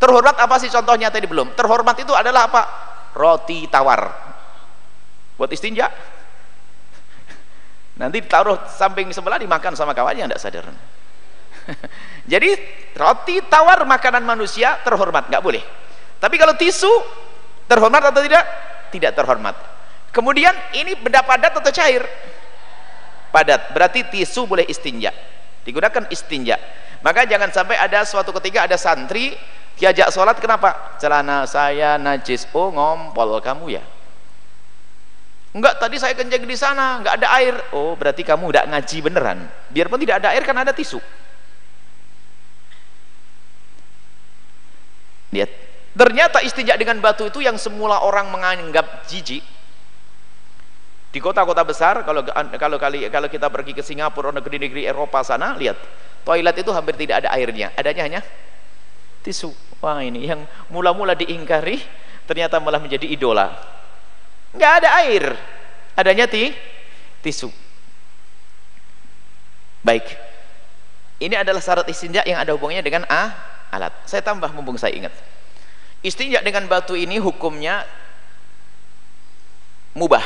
Terhormat 0.02 0.34
apa 0.42 0.58
sih 0.58 0.66
contohnya 0.66 1.06
tadi 1.14 1.30
belum? 1.30 1.54
Terhormat 1.54 1.94
itu 2.02 2.10
adalah 2.10 2.50
apa? 2.50 2.62
Roti 3.14 3.70
tawar. 3.70 4.10
Buat 5.38 5.54
istinja. 5.54 5.86
Nanti 7.98 8.22
ditaruh 8.22 8.66
samping 8.74 9.14
sebelah 9.14 9.38
dimakan 9.38 9.78
sama 9.78 9.94
kawannya 9.94 10.26
tidak 10.26 10.42
sadar 10.42 10.66
jadi 12.32 12.56
roti 12.96 13.44
tawar 13.46 13.84
makanan 13.84 14.24
manusia 14.24 14.80
terhormat 14.82 15.28
nggak 15.28 15.42
boleh. 15.44 15.62
Tapi 16.18 16.34
kalau 16.34 16.54
tisu 16.58 16.90
terhormat 17.70 18.10
atau 18.10 18.20
tidak? 18.24 18.44
Tidak 18.90 19.12
terhormat. 19.14 19.54
Kemudian 20.10 20.56
ini 20.74 20.96
benda 20.98 21.22
padat 21.22 21.54
atau 21.54 21.70
cair? 21.70 22.02
Padat. 23.30 23.70
Berarti 23.76 24.08
tisu 24.08 24.48
boleh 24.48 24.64
istinja. 24.66 25.12
Digunakan 25.62 26.08
istinja. 26.08 26.56
Maka 27.04 27.28
jangan 27.28 27.52
sampai 27.54 27.78
ada 27.78 28.02
suatu 28.02 28.34
ketika 28.40 28.66
ada 28.66 28.74
santri 28.74 29.36
diajak 29.78 30.10
sholat 30.10 30.40
kenapa? 30.40 30.98
Celana 30.98 31.46
saya 31.46 32.00
najis. 32.00 32.50
Oh 32.56 32.72
ngompol 32.72 33.38
kamu 33.38 33.78
ya? 33.78 33.84
Enggak 35.54 35.80
tadi 35.80 35.96
saya 36.00 36.16
kencing 36.16 36.44
di 36.48 36.56
sana 36.58 36.98
enggak 37.04 37.14
ada 37.22 37.28
air. 37.38 37.54
Oh 37.76 37.94
berarti 37.94 38.26
kamu 38.26 38.50
enggak 38.50 38.66
ngaji 38.66 38.96
beneran. 39.04 39.38
Biarpun 39.70 40.00
tidak 40.02 40.24
ada 40.24 40.34
air 40.34 40.42
kan 40.42 40.56
ada 40.56 40.72
tisu 40.74 40.98
lihat 45.34 45.50
ternyata 45.98 46.40
istinja 46.40 46.78
dengan 46.78 47.02
batu 47.02 47.26
itu 47.26 47.42
yang 47.42 47.58
semula 47.58 48.00
orang 48.04 48.30
menganggap 48.30 49.04
jijik. 49.10 49.44
Di 51.08 51.18
kota-kota 51.24 51.64
besar 51.64 52.04
kalau 52.04 52.20
kalau 52.60 52.76
kali 52.76 53.08
kalau 53.08 53.32
kita 53.32 53.48
pergi 53.48 53.72
ke 53.72 53.80
Singapura 53.80 54.28
negeri-negeri 54.28 54.84
Eropa 54.84 55.24
sana 55.24 55.56
lihat 55.56 55.80
toilet 56.20 56.60
itu 56.60 56.70
hampir 56.70 56.94
tidak 57.00 57.24
ada 57.24 57.32
airnya. 57.32 57.72
Adanya 57.74 58.02
hanya 58.04 58.20
tisu. 59.24 59.50
Wah 59.80 60.04
ini 60.04 60.28
yang 60.28 60.44
mula-mula 60.68 61.16
diingkari 61.16 61.80
ternyata 62.28 62.60
malah 62.60 62.76
menjadi 62.76 63.08
idola. 63.08 63.56
Nggak 64.52 64.72
ada 64.84 64.88
air. 65.00 65.24
Adanya 65.96 66.28
ti 66.28 66.52
tisu. 67.24 67.48
Baik. 69.80 70.04
Ini 71.18 71.40
adalah 71.40 71.58
syarat 71.58 71.88
istinja 71.90 72.22
yang 72.28 72.38
ada 72.38 72.54
hubungannya 72.54 72.84
dengan 72.84 73.02
a 73.10 73.34
alat. 73.72 73.92
Saya 74.08 74.24
tambah 74.24 74.50
mumpung 74.52 74.76
saya 74.80 74.94
ingat. 74.96 75.14
Istinja 76.00 76.38
dengan 76.44 76.64
batu 76.70 76.94
ini 76.94 77.18
hukumnya 77.18 77.82
mubah 79.98 80.22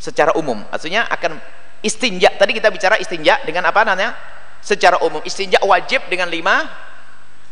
secara 0.00 0.32
umum. 0.40 0.64
Maksudnya 0.72 1.04
akan 1.04 1.36
istinja 1.84 2.32
tadi 2.40 2.56
kita 2.56 2.72
bicara 2.72 2.96
istinja 2.96 3.40
dengan 3.44 3.68
apa 3.68 3.84
namanya? 3.84 4.16
Secara 4.64 5.00
umum. 5.04 5.20
Istinja 5.24 5.60
wajib 5.60 6.04
dengan 6.08 6.32
lima 6.32 6.64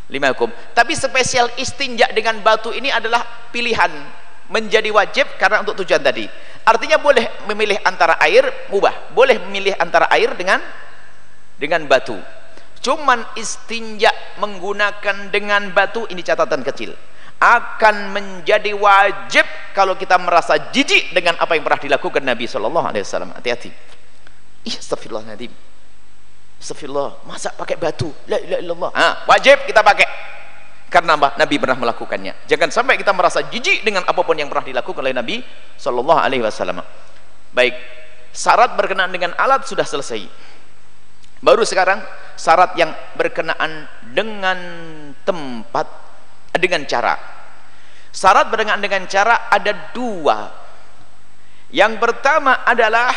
lima 0.09 0.33
hukum. 0.33 0.49
Tapi 0.73 0.97
spesial 0.97 1.53
istinja 1.61 2.09
dengan 2.17 2.41
batu 2.41 2.73
ini 2.73 2.89
adalah 2.89 3.51
pilihan 3.53 3.93
menjadi 4.49 4.89
wajib 4.89 5.29
karena 5.37 5.61
untuk 5.61 5.77
tujuan 5.85 6.01
tadi. 6.01 6.25
Artinya 6.65 6.97
boleh 6.97 7.45
memilih 7.49 7.77
antara 7.85 8.17
air 8.25 8.49
mubah. 8.73 9.13
Boleh 9.13 9.37
memilih 9.45 9.77
antara 9.77 10.09
air 10.09 10.33
dengan 10.33 10.65
dengan 11.61 11.85
batu 11.85 12.17
cuman 12.79 13.25
istinja 13.35 14.11
menggunakan 14.39 15.33
dengan 15.35 15.71
batu 15.75 16.07
ini 16.11 16.23
catatan 16.23 16.63
kecil 16.63 16.95
akan 17.39 18.11
menjadi 18.11 18.75
wajib 18.75 19.47
kalau 19.71 19.95
kita 19.95 20.19
merasa 20.19 20.59
jijik 20.75 21.15
dengan 21.15 21.39
apa 21.39 21.55
yang 21.55 21.63
pernah 21.63 21.79
dilakukan 21.79 22.23
Nabi 22.27 22.51
Shallallahu 22.51 22.87
Alaihi 22.91 23.07
Wasallam. 23.07 23.31
Hati-hati. 23.31 23.71
Ih 24.67 24.75
astagfirullahaladzim. 24.75 25.55
Astagfirullah 26.59 27.23
masa 27.31 27.55
pakai 27.55 27.79
batu? 27.79 28.11
La 28.27 28.43
ilaha 28.43 28.59
illallah. 28.59 28.91
Ha, 28.91 29.07
wajib 29.31 29.63
kita 29.71 29.87
pakai. 29.87 30.07
Karena 30.91 31.15
Nabi 31.15 31.57
pernah 31.63 31.79
melakukannya. 31.79 32.49
Jangan 32.51 32.75
sampai 32.75 32.99
kita 32.99 33.15
merasa 33.15 33.45
jijik 33.47 33.87
dengan 33.87 34.03
apa 34.03 34.19
pun 34.27 34.35
yang 34.35 34.51
pernah 34.51 34.67
dilakukan 34.67 34.99
oleh 34.99 35.15
Nabi 35.15 35.37
Shallallahu 35.79 36.19
Alaihi 36.19 36.43
Wasallam. 36.43 36.83
Baik 37.55 37.79
syarat 38.35 38.77
berkenaan 38.77 39.11
dengan 39.11 39.33
alat 39.39 39.65
sudah 39.65 39.87
selesai 39.87 40.27
baru 41.39 41.63
sekarang 41.63 42.03
syarat 42.35 42.75
yang 42.79 42.95
berkenaan 43.19 43.87
dengan 44.15 44.59
tempat 45.23 45.87
dengan 46.55 46.87
cara. 46.87 47.15
Syarat 48.15 48.51
berdengan 48.51 48.81
dengan 48.83 49.05
cara 49.07 49.51
ada 49.53 49.93
dua. 49.95 50.51
Yang 51.69 52.01
pertama 52.01 52.65
adalah 52.65 53.13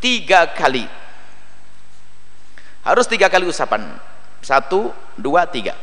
tiga 0.00 0.50
kali. 0.56 0.88
Harus 2.80 3.04
tiga 3.04 3.28
kali 3.28 3.44
usapan. 3.44 3.84
Satu, 4.40 4.88
dua, 5.20 5.44
tiga. 5.44 5.76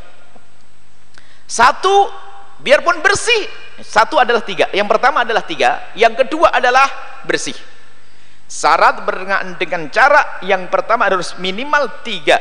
Satu 1.45 2.09
biarpun 2.65 2.99
bersih. 3.05 3.45
Satu 3.85 4.17
adalah 4.17 4.41
tiga. 4.41 4.65
Yang 4.73 4.97
pertama 4.97 5.21
adalah 5.21 5.45
tiga. 5.45 5.93
Yang 5.93 6.25
kedua 6.25 6.49
adalah 6.49 6.89
bersih 7.23 7.55
syarat 8.47 9.03
berdengan 9.03 9.59
dengan 9.59 9.91
cara 9.91 10.39
yang 10.41 10.71
pertama 10.71 11.05
harus 11.05 11.35
minimal 11.37 12.01
tiga. 12.01 12.39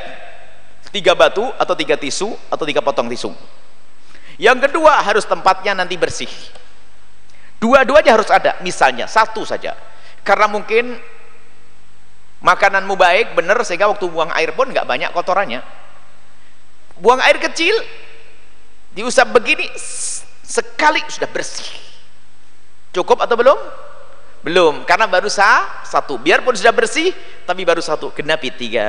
Tiga 0.94 1.12
batu 1.12 1.44
atau 1.58 1.74
tiga 1.74 1.98
tisu 1.98 2.32
atau 2.48 2.64
tiga 2.64 2.80
potong 2.80 3.10
tisu. 3.10 3.34
Yang 4.38 4.70
kedua 4.70 5.02
harus 5.02 5.26
tempatnya 5.26 5.76
nanti 5.76 5.98
bersih. 5.98 6.30
Dua-duanya 7.58 8.16
harus 8.16 8.30
ada 8.30 8.56
misalnya 8.62 9.10
satu 9.10 9.42
saja. 9.42 9.74
Karena 10.22 10.46
mungkin 10.46 10.96
makananmu 12.40 12.94
baik 12.94 13.34
benar 13.34 13.58
sehingga 13.66 13.90
waktu 13.90 14.06
buang 14.06 14.30
air 14.38 14.54
pun 14.54 14.70
nggak 14.70 14.86
banyak 14.86 15.10
kotorannya. 15.10 15.60
Buang 16.96 17.20
air 17.20 17.36
kecil 17.42 17.76
diusap 18.96 19.28
begini 19.34 19.68
sekali 20.46 21.02
sudah 21.10 21.28
bersih. 21.28 21.68
Cukup 22.94 23.20
atau 23.20 23.36
belum 23.36 23.58
belum 24.46 24.86
karena 24.86 25.10
baru 25.10 25.26
sah 25.26 25.82
satu. 25.82 26.22
Biarpun 26.22 26.54
sudah 26.54 26.70
bersih 26.70 27.10
tapi 27.42 27.66
baru 27.66 27.82
satu. 27.82 28.14
Genapi 28.14 28.54
tiga. 28.54 28.86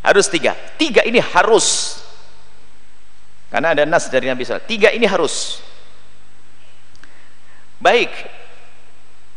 Harus 0.00 0.32
tiga. 0.32 0.56
Tiga 0.80 1.04
ini 1.04 1.20
harus. 1.20 2.00
Karena 3.52 3.76
ada 3.76 3.84
nas 3.84 4.08
dari 4.08 4.32
Nabi 4.32 4.48
SAW 4.48 4.64
tiga 4.64 4.88
ini 4.88 5.04
harus. 5.04 5.60
Baik. 7.76 8.08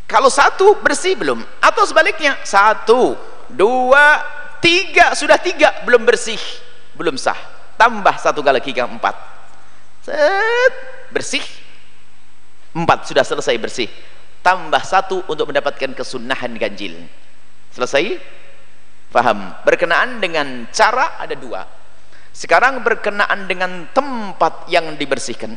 Kalau 0.07 0.31
satu 0.31 0.79
bersih 0.79 1.19
belum? 1.19 1.43
Atau 1.59 1.83
sebaliknya 1.83 2.39
satu 2.47 3.19
dua 3.51 4.23
tiga. 4.63 5.11
Sudah 5.19 5.35
tiga 5.35 5.83
belum 5.83 6.07
bersih. 6.07 6.39
Belum 6.95 7.19
sah. 7.19 7.35
Tambah 7.75 8.15
satu 8.23 8.39
kali 8.39 8.63
lagi 8.63 8.71
empat. 8.71 9.15
Set, 9.99 10.73
bersih 11.11 11.43
empat 12.73 13.09
sudah 13.09 13.23
selesai 13.25 13.55
bersih. 13.61 13.89
Tambah 14.43 14.83
satu 14.83 15.23
untuk 15.29 15.49
mendapatkan 15.53 15.95
kesunahan 15.95 16.51
ganjil. 16.59 16.99
Selesai? 17.71 18.19
Paham 19.13 19.55
berkenaan 19.63 20.19
dengan 20.19 20.67
cara 20.73 21.21
ada 21.21 21.37
dua. 21.37 21.63
Sekarang 22.33 22.81
berkenaan 22.81 23.45
dengan 23.45 23.85
tempat 23.93 24.65
yang 24.67 24.97
dibersihkan. 24.97 25.53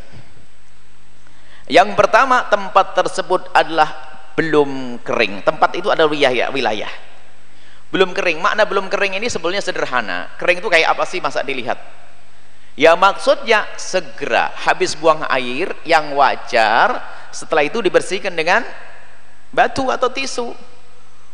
Yang 1.67 1.89
pertama 1.99 2.47
tempat 2.47 2.95
tersebut 2.95 3.49
adalah 3.57 3.91
belum 4.37 5.01
kering. 5.01 5.43
Tempat 5.43 5.81
itu 5.81 5.89
adalah 5.89 6.13
wilayah 6.13 6.53
wilayah. 6.53 6.93
Belum 7.91 8.13
kering. 8.13 8.39
Makna 8.45 8.69
belum 8.69 8.87
kering 8.93 9.17
ini 9.17 9.27
sebetulnya 9.33 9.65
sederhana. 9.65 10.31
Kering 10.37 10.61
itu 10.61 10.69
kayak 10.69 10.95
apa 10.95 11.09
sih? 11.09 11.19
Masa 11.19 11.41
dilihat 11.41 11.81
ya 12.77 12.93
maksudnya 12.95 13.65
segera 13.81 14.53
habis 14.53 14.93
buang 14.95 15.25
air 15.33 15.73
yang 15.89 16.13
wajar 16.13 17.01
setelah 17.33 17.65
itu 17.65 17.81
dibersihkan 17.81 18.37
dengan 18.37 18.63
batu 19.51 19.89
atau 19.89 20.13
tisu. 20.13 20.53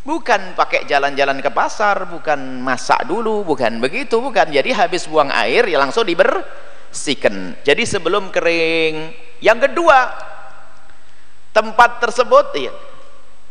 Bukan 0.03 0.59
pakai 0.59 0.83
jalan-jalan 0.91 1.39
ke 1.39 1.47
pasar 1.55 2.11
bukan 2.11 2.59
masak 2.59 3.07
dulu 3.07 3.47
bukan 3.47 3.79
begitu 3.79 4.19
bukan. 4.19 4.51
Jadi 4.51 4.75
habis 4.75 5.07
buang 5.07 5.31
air 5.31 5.63
ya 5.71 5.79
langsung 5.79 6.03
dibersihkan. 6.03 7.63
Jadi 7.63 7.83
sebelum 7.87 8.35
kering. 8.35 9.15
Yang 9.39 9.71
kedua 9.71 10.11
tempat 11.55 12.03
tersebut 12.03 12.47
ya, 12.59 12.75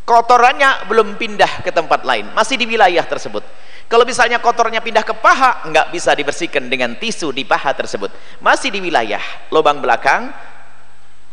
kotorannya 0.04 0.84
belum 0.92 1.16
pindah 1.16 1.64
ke 1.64 1.72
tempat 1.72 2.04
lain. 2.04 2.28
Masih 2.36 2.60
di 2.60 2.68
wilayah 2.68 3.04
tersebut 3.08 3.44
kalau 3.92 4.08
misalnya 4.08 4.40
kotornya 4.40 4.80
pindah 4.80 5.04
ke 5.04 5.12
paha 5.12 5.68
nggak 5.68 5.92
bisa 5.92 6.16
dibersihkan 6.16 6.64
dengan 6.72 6.96
tisu 6.96 7.28
di 7.28 7.44
paha 7.44 7.76
tersebut. 7.76 8.08
Masih 8.40 8.72
di 8.72 8.80
wilayah 8.80 9.20
lubang 9.52 9.84
belakang 9.84 10.32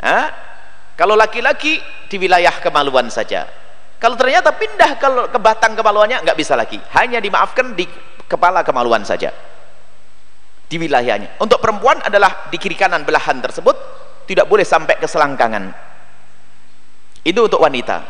ha? 0.04 0.20
kalau 1.00 1.16
laki-laki 1.16 1.80
di 2.12 2.20
wilayah 2.20 2.52
kemaluan 2.60 3.08
saja. 3.08 3.48
Kalau 3.96 4.20
ternyata 4.20 4.52
pindah 4.52 5.00
ke, 5.00 5.08
ke 5.32 5.40
batang 5.40 5.72
kemaluannya 5.72 6.20
nggak 6.20 6.36
bisa 6.36 6.60
lagi. 6.60 6.76
Hanya 7.00 7.24
dimaafkan 7.24 7.80
di 7.80 7.88
kepala 8.28 8.60
kemaluan 8.68 9.08
saja. 9.08 9.32
Di 10.68 10.76
wilayahnya. 10.76 11.40
Untuk 11.40 11.64
perempuan 11.64 12.04
adalah 12.04 12.52
di 12.52 12.60
kiri 12.60 12.76
kanan 12.76 13.08
belahan 13.08 13.40
tersebut 13.40 13.76
tidak 14.28 14.52
boleh 14.52 14.68
sampai 14.68 15.00
ke 15.00 15.08
selangkangan. 15.08 15.64
Itu 17.24 17.40
untuk 17.48 17.64
wanita. 17.64 18.04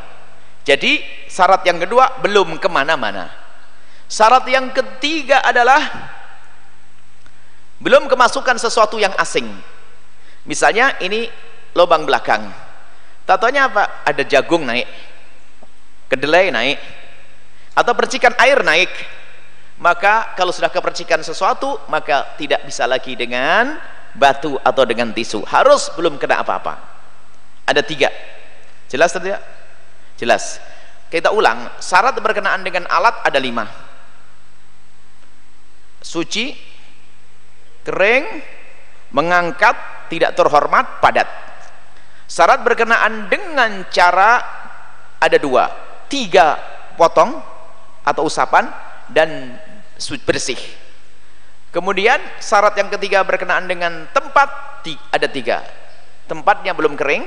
Jadi 0.65 1.05
syarat 1.29 1.61
yang 1.69 1.77
kedua 1.77 2.17
belum 2.25 2.57
ke 2.57 2.65
mana-mana 2.65 3.38
syarat 4.09 4.43
yang 4.49 4.73
ketiga 4.73 5.39
adalah 5.45 5.79
belum 7.79 8.09
kemasukan 8.11 8.59
sesuatu 8.59 8.99
yang 8.99 9.13
asing. 9.15 9.47
Misalnya 10.43 10.97
ini 10.99 11.29
lubang 11.77 12.03
belakang. 12.03 12.49
Tatonya 13.23 13.69
apa? 13.69 14.03
ada 14.03 14.25
jagung 14.25 14.65
naik 14.65 14.89
kedelai 16.09 16.49
naik 16.49 16.81
atau 17.77 17.93
percikan 17.93 18.33
air 18.41 18.59
naik. 18.65 18.89
Maka 19.79 20.35
kalau 20.35 20.51
sudah 20.51 20.67
kepercikan 20.67 21.23
sesuatu 21.23 21.79
maka 21.87 22.35
tidak 22.35 22.67
bisa 22.67 22.83
lagi 22.83 23.15
dengan 23.15 23.79
batu 24.17 24.59
atau 24.59 24.83
dengan 24.83 25.15
tisu. 25.15 25.45
Harus 25.47 25.87
belum 25.95 26.19
kena 26.19 26.43
apa-apa. 26.43 26.75
Ada 27.63 27.79
tiga. 27.85 28.11
Jelas 28.91 29.15
tidak? 29.15 29.39
jelas. 30.19 30.59
Kita 31.07 31.31
ulang. 31.31 31.79
Syarat 31.79 32.19
berkenaan 32.19 32.59
dengan 32.59 32.83
alat 32.91 33.23
ada 33.23 33.39
lima 33.39 33.88
suci 35.99 36.55
kering 37.83 38.25
mengangkat 39.15 39.75
tidak 40.09 40.35
terhormat 40.35 41.01
padat. 41.01 41.27
Syarat 42.29 42.61
berkenaan 42.61 43.25
dengan 43.25 43.85
cara 43.89 44.41
ada 45.17 45.37
dua 45.41 45.69
tiga 46.09 46.57
potong 46.93 47.41
atau 48.05 48.25
usapan 48.25 48.69
dan 49.09 49.57
bersih. 50.25 50.57
Kemudian 51.69 52.17
syarat 52.41 52.73
yang 52.77 52.89
ketiga 52.89 53.21
berkenaan 53.21 53.69
dengan 53.69 54.09
tempat 54.09 54.81
ada 55.13 55.27
tiga. 55.29 55.61
Tempatnya 56.25 56.73
belum 56.73 56.97
kering 56.97 57.25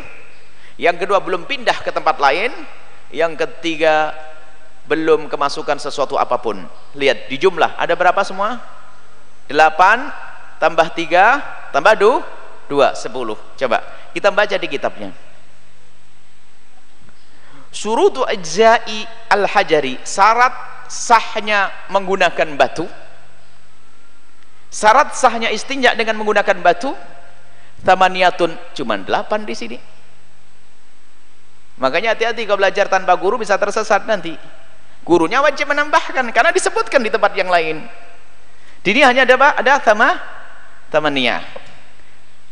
yang 0.80 0.96
kedua 0.98 1.22
belum 1.22 1.46
pindah 1.46 1.78
ke 1.84 1.90
tempat 1.94 2.16
lain 2.18 2.50
yang 3.12 3.36
ketiga 3.36 4.14
belum 4.87 5.30
kemasukan 5.30 5.78
sesuatu 5.78 6.18
apa 6.18 6.39
pun. 6.43 6.66
Lihat 6.99 7.30
di 7.30 7.39
jumlah 7.39 7.78
ada 7.78 7.95
berapa 7.95 8.18
semua? 8.26 8.59
8 9.51 10.59
tambah 10.62 10.89
3 10.95 11.74
tambah 11.74 11.95
2 11.99 12.70
2 12.70 12.95
10 12.95 13.59
coba 13.59 13.78
kita 14.14 14.28
baca 14.30 14.57
di 14.57 14.68
kitabnya. 14.70 15.11
Surutu 17.72 18.20
ajza'i 18.28 19.09
al-hajari 19.33 19.97
syarat 20.05 20.53
sahnya 20.93 21.72
menggunakan 21.89 22.53
batu. 22.61 22.85
Syarat 24.68 25.16
sahnya 25.16 25.49
istinja 25.49 25.97
dengan 25.97 26.20
menggunakan 26.20 26.61
batu 26.61 26.93
tamaniyatun 27.80 28.53
cuman 28.76 29.09
8 29.09 29.49
di 29.49 29.55
sini. 29.57 29.78
Makanya 31.80 32.12
hati-hati 32.12 32.45
kalau 32.45 32.61
belajar 32.61 32.87
tanpa 32.93 33.16
guru 33.16 33.41
bisa 33.41 33.57
tersesat 33.57 34.05
nanti 34.05 34.37
gurunya 35.03 35.42
wajib 35.42 35.70
menambahkan 35.70 36.30
karena 36.30 36.50
disebutkan 36.55 37.03
di 37.03 37.11
tempat 37.11 37.34
yang 37.34 37.50
lain. 37.50 37.82
Di 38.82 38.90
sini 38.90 39.03
hanya 39.07 39.22
ada 39.22 39.34
apa? 39.38 39.48
ada 39.62 39.72
sama 39.82 40.09
tamaniyah 40.90 41.62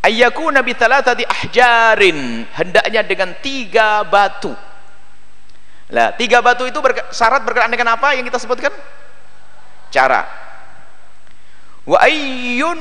ayyaku 0.04 0.48
nabi 0.48 0.72
tadi 0.76 1.24
ahjarin. 1.24 2.48
Hendaknya 2.50 3.00
dengan 3.04 3.36
tiga 3.38 4.04
batu. 4.04 4.52
Lah 5.90 6.14
tiga 6.14 6.38
batu 6.40 6.64
itu 6.66 6.78
ber, 6.78 6.94
syarat 7.10 7.42
berkenaan 7.42 7.72
dengan 7.72 7.98
apa 7.98 8.14
yang 8.14 8.24
kita 8.24 8.38
sebutkan? 8.38 8.72
Cara. 9.90 10.22
Wa 11.82 11.98
ayyun 12.06 12.80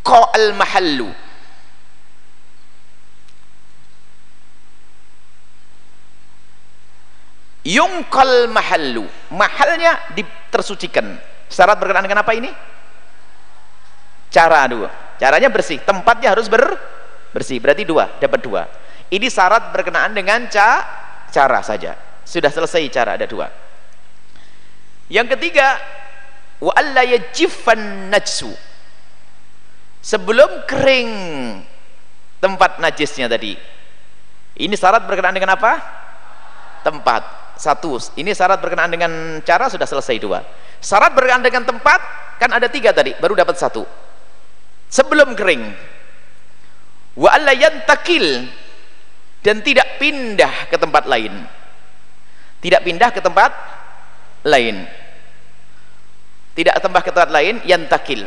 qa'al 0.00 0.56
mahallu 0.56 1.12
yungkal 7.66 8.48
mahallu. 8.48 9.04
Mahalnya 9.32 10.14
ditersucikan 10.16 11.18
syarat 11.50 11.76
berkenaan 11.76 12.06
dengan 12.06 12.22
apa 12.24 12.32
ini? 12.32 12.50
Cara 14.30 14.64
dua. 14.70 14.88
Caranya 15.18 15.50
bersih. 15.50 15.82
Tempatnya 15.82 16.32
harus 16.32 16.46
ber 16.46 16.78
bersih. 17.34 17.58
Berarti 17.58 17.82
dua. 17.84 18.08
Dapat 18.22 18.40
dua. 18.40 18.62
Ini 19.10 19.26
syarat 19.26 19.74
berkenaan 19.74 20.14
dengan 20.14 20.46
ca 20.46 20.86
cara 21.28 21.60
saja. 21.66 21.98
Sudah 22.22 22.48
selesai 22.48 22.86
cara 22.94 23.18
ada 23.18 23.26
dua. 23.26 23.50
Yang 25.10 25.34
ketiga 25.34 25.74
wa 26.62 26.70
alla 26.78 27.02
yajifan 27.02 28.08
najsu. 28.14 28.54
Sebelum 30.00 30.64
kering 30.64 31.10
tempat 32.38 32.78
najisnya 32.78 33.26
tadi. 33.26 33.58
Ini 34.60 34.74
syarat 34.78 35.04
berkenaan 35.04 35.34
dengan 35.34 35.58
apa? 35.58 35.72
Tempat 36.86 37.22
satu 37.60 38.00
ini 38.16 38.32
syarat 38.32 38.56
berkenaan 38.56 38.88
dengan 38.88 39.12
cara 39.44 39.68
sudah 39.68 39.84
selesai 39.84 40.16
dua. 40.16 40.40
Syarat 40.80 41.12
berkenaan 41.12 41.44
dengan 41.44 41.68
tempat 41.68 42.00
kan 42.40 42.48
ada 42.56 42.72
tiga 42.72 42.96
tadi 42.96 43.12
baru 43.20 43.36
dapat 43.36 43.60
satu. 43.60 43.84
Sebelum 44.88 45.36
kering. 45.36 45.68
Wa 47.20 47.36
yantakil 47.36 48.48
dan 49.44 49.60
tidak 49.60 50.00
pindah 50.00 50.72
ke 50.72 50.80
tempat 50.80 51.04
lain. 51.04 51.36
Tidak 52.64 52.80
pindah 52.80 53.12
ke 53.12 53.20
tempat 53.20 53.52
lain. 54.48 54.88
Tidak 56.56 56.76
tembah 56.80 57.02
ke 57.04 57.12
tempat 57.12 57.28
lain 57.28 57.60
yantakil. 57.68 58.24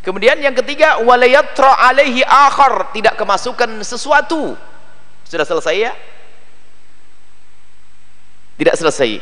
Kemudian 0.00 0.40
yang 0.40 0.56
ketiga 0.56 1.04
walayatra 1.04 1.84
alaihi 1.84 2.24
akhar 2.24 2.96
tidak 2.96 3.20
kemasukan 3.20 3.84
sesuatu. 3.84 4.56
Sudah 5.28 5.44
selesai 5.44 5.76
ya 5.76 5.92
tidak 8.56 8.74
selesai. 8.76 9.20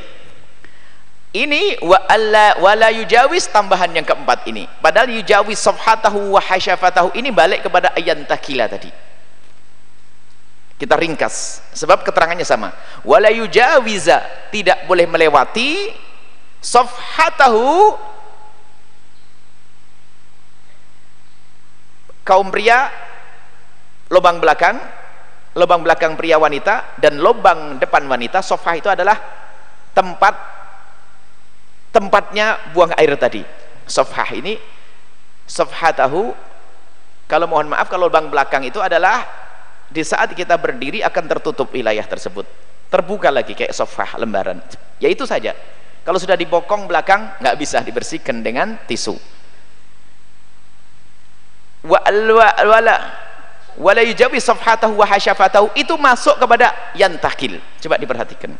Ini 1.35 1.83
wa 1.83 1.99
alla 2.07 2.55
wala 2.63 2.95
yujawis 2.95 3.51
tambahan 3.51 3.91
yang 3.91 4.07
keempat 4.07 4.47
ini. 4.47 4.71
Padahal 4.79 5.11
yujawis 5.11 5.59
safhatahu 5.59 6.39
wa 6.39 6.41
hasyafatahu 6.41 7.11
ini 7.19 7.35
balik 7.35 7.67
kepada 7.67 7.91
ayat 7.99 8.23
takila 8.31 8.71
tadi. 8.71 8.87
Kita 10.79 10.95
ringkas. 10.95 11.59
Sebab 11.75 12.07
keterangannya 12.07 12.47
sama. 12.47 12.71
Wala 13.03 13.35
yujawiza 13.35 14.23
tidak 14.55 14.87
boleh 14.87 15.11
melewati 15.11 15.91
safhatahu 16.63 17.99
kaum 22.23 22.49
pria 22.49 22.95
lubang 24.09 24.39
belakang 24.39 24.81
lubang 25.55 25.87
belakang 25.87 26.19
pria 26.19 26.35
wanita 26.35 26.99
dan 26.99 27.23
lubang 27.23 27.79
depan 27.79 28.03
wanita 28.11 28.43
sofa 28.43 28.75
itu 28.75 28.91
adalah 28.91 29.15
tempat 29.95 30.35
tempatnya 31.95 32.75
buang 32.75 32.91
air 32.99 33.15
tadi. 33.15 33.43
Sofa 33.87 34.27
ini 34.35 34.59
sofa 35.47 35.95
tahu 35.95 36.35
kalau 37.31 37.47
mohon 37.47 37.71
maaf 37.71 37.87
kalau 37.87 38.11
lubang 38.11 38.29
belakang 38.29 38.67
itu 38.67 38.83
adalah 38.83 39.23
di 39.87 40.03
saat 40.03 40.35
kita 40.35 40.59
berdiri 40.59 41.07
akan 41.07 41.25
tertutup 41.31 41.71
wilayah 41.71 42.03
tersebut. 42.03 42.45
Terbuka 42.91 43.31
lagi 43.31 43.55
kayak 43.55 43.71
sofa 43.71 44.19
lembaran. 44.19 44.59
Ya 44.99 45.07
itu 45.07 45.23
saja. 45.23 45.55
Kalau 46.05 46.19
sudah 46.19 46.35
dibokong 46.35 46.91
belakang 46.91 47.31
nggak 47.39 47.57
bisa 47.57 47.79
dibersihkan 47.81 48.43
dengan 48.43 48.77
tisu. 48.91 49.15
Wa 51.87 52.01
wala 53.79 54.03
yujawi 54.03 54.39
safhatahu 54.39 54.99
wa 54.99 55.07
hasyafatahu. 55.07 55.75
Itu 55.75 55.99
masuk 55.99 56.39
kepada 56.39 56.75
yantakil 56.95 57.59
coba 57.81 57.97
diperhatikan. 57.99 58.55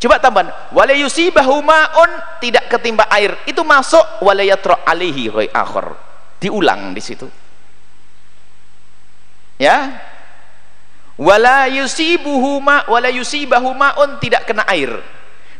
Coba 0.00 0.16
tambahan. 0.16 0.48
Wala 0.72 0.96
yusibahu 0.96 1.60
ma'un 1.60 2.40
tidak 2.40 2.72
ketimpa 2.72 3.04
air. 3.12 3.36
Itu 3.44 3.60
masuk 3.68 4.24
wala 4.24 4.40
yatra 4.40 4.80
alaihi 4.88 5.28
akhar. 5.52 5.92
Diulang 6.40 6.96
di 6.96 7.02
situ. 7.04 7.28
Ya? 9.60 10.00
Wala 11.20 11.68
yusibuhu 11.68 12.64
ma 12.64 12.88
wala 12.88 13.12
yusibahu 13.12 13.76
ma'un 13.76 14.16
tidak 14.24 14.48
kena 14.48 14.64
air. 14.72 14.88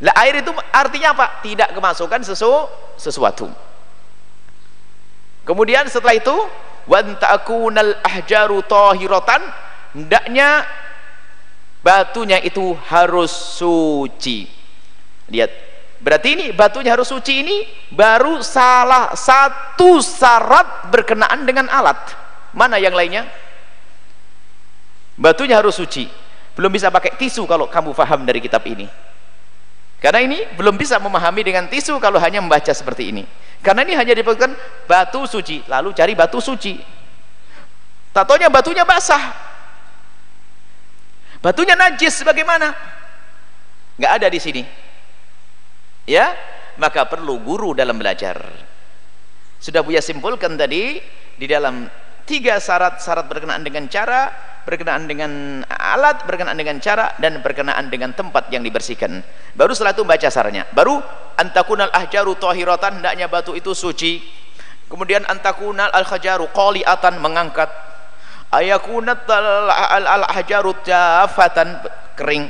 Lah 0.01 0.17
air 0.25 0.41
itu 0.41 0.49
artinya 0.73 1.13
apa? 1.13 1.45
Tidak 1.45 1.77
kemasukan 1.77 2.25
sesu, 2.25 2.65
sesuatu. 2.97 3.53
Kemudian 5.45 5.85
setelah 5.93 6.17
itu 6.17 6.33
wan 6.87 7.17
takunal 7.19 7.99
ahjaru 8.05 8.63
tahiratan. 8.65 9.43
Hendaknya 9.97 10.65
batunya 11.83 12.39
itu 12.41 12.77
harus 12.89 13.33
suci. 13.33 14.47
Lihat. 15.29 15.51
Berarti 16.01 16.33
ini 16.33 16.47
batunya 16.57 16.97
harus 16.97 17.13
suci 17.13 17.45
ini 17.45 17.57
baru 17.93 18.41
salah 18.41 19.13
satu 19.13 20.01
syarat 20.01 20.89
berkenaan 20.89 21.45
dengan 21.45 21.69
alat. 21.69 21.99
Mana 22.57 22.81
yang 22.81 22.97
lainnya? 22.97 23.29
Batunya 25.21 25.61
harus 25.61 25.77
suci. 25.77 26.09
Belum 26.57 26.73
bisa 26.73 26.89
pakai 26.89 27.21
tisu 27.21 27.45
kalau 27.45 27.69
kamu 27.69 27.93
faham 27.93 28.25
dari 28.25 28.41
kitab 28.41 28.65
ini. 28.65 28.89
Karena 30.01 30.25
ini 30.25 30.39
belum 30.57 30.81
bisa 30.81 30.97
memahami 30.97 31.45
dengan 31.45 31.69
tisu 31.69 32.01
kalau 32.01 32.17
hanya 32.17 32.41
membaca 32.41 32.73
seperti 32.73 33.13
ini 33.13 33.29
karena 33.61 33.85
ini 33.85 33.93
hanya 33.93 34.17
dipakai 34.17 34.57
batu 34.89 35.29
suci. 35.29 35.61
Lalu 35.69 35.93
cari 35.93 36.17
batu 36.17 36.41
suci. 36.41 36.81
Tatonya 38.11 38.49
batunya 38.49 38.89
basah. 38.89 39.37
Batunya 41.45 41.77
najis 41.77 42.25
bagaimana? 42.25 42.73
Nggak 44.01 44.13
ada 44.17 44.27
di 44.33 44.41
sini. 44.41 44.63
Ya? 46.09 46.33
Maka 46.81 47.05
perlu 47.05 47.37
guru 47.45 47.77
dalam 47.77 48.01
belajar. 48.01 48.41
Sudah 49.61 49.85
Buya 49.85 50.01
simpulkan 50.01 50.57
tadi 50.57 50.97
di 51.37 51.45
dalam 51.45 51.85
tiga 52.25 52.57
syarat-syarat 52.57 53.29
berkenaan 53.29 53.61
dengan 53.61 53.85
cara 53.93 54.33
berkenaan 54.71 55.11
dengan 55.11 55.61
alat 55.67 56.23
berkenaan 56.23 56.55
dengan 56.55 56.79
cara 56.79 57.19
dan 57.19 57.43
berkenaan 57.43 57.91
dengan 57.91 58.15
tempat 58.15 58.47
yang 58.55 58.63
dibersihkan. 58.63 59.19
Baru 59.59 59.75
setelah 59.75 59.91
itu 59.91 60.07
baca 60.07 60.31
saranya 60.31 60.71
baru 60.71 61.03
antakunal 61.35 61.91
ahjaru 61.91 62.39
tahiratan 62.39 63.03
hendaknya 63.03 63.27
batu 63.27 63.59
itu 63.59 63.75
suci. 63.75 64.23
Kemudian 64.87 65.27
antakunal 65.27 65.91
al 65.91 66.07
hajaru 66.07 66.47
qaliatan 66.55 67.19
mengangkat. 67.19 67.71
Ayakunat 68.55 69.27
al 69.27 70.25
ahjaru 70.31 70.79
jafatan 70.87 71.83
kering. 72.15 72.47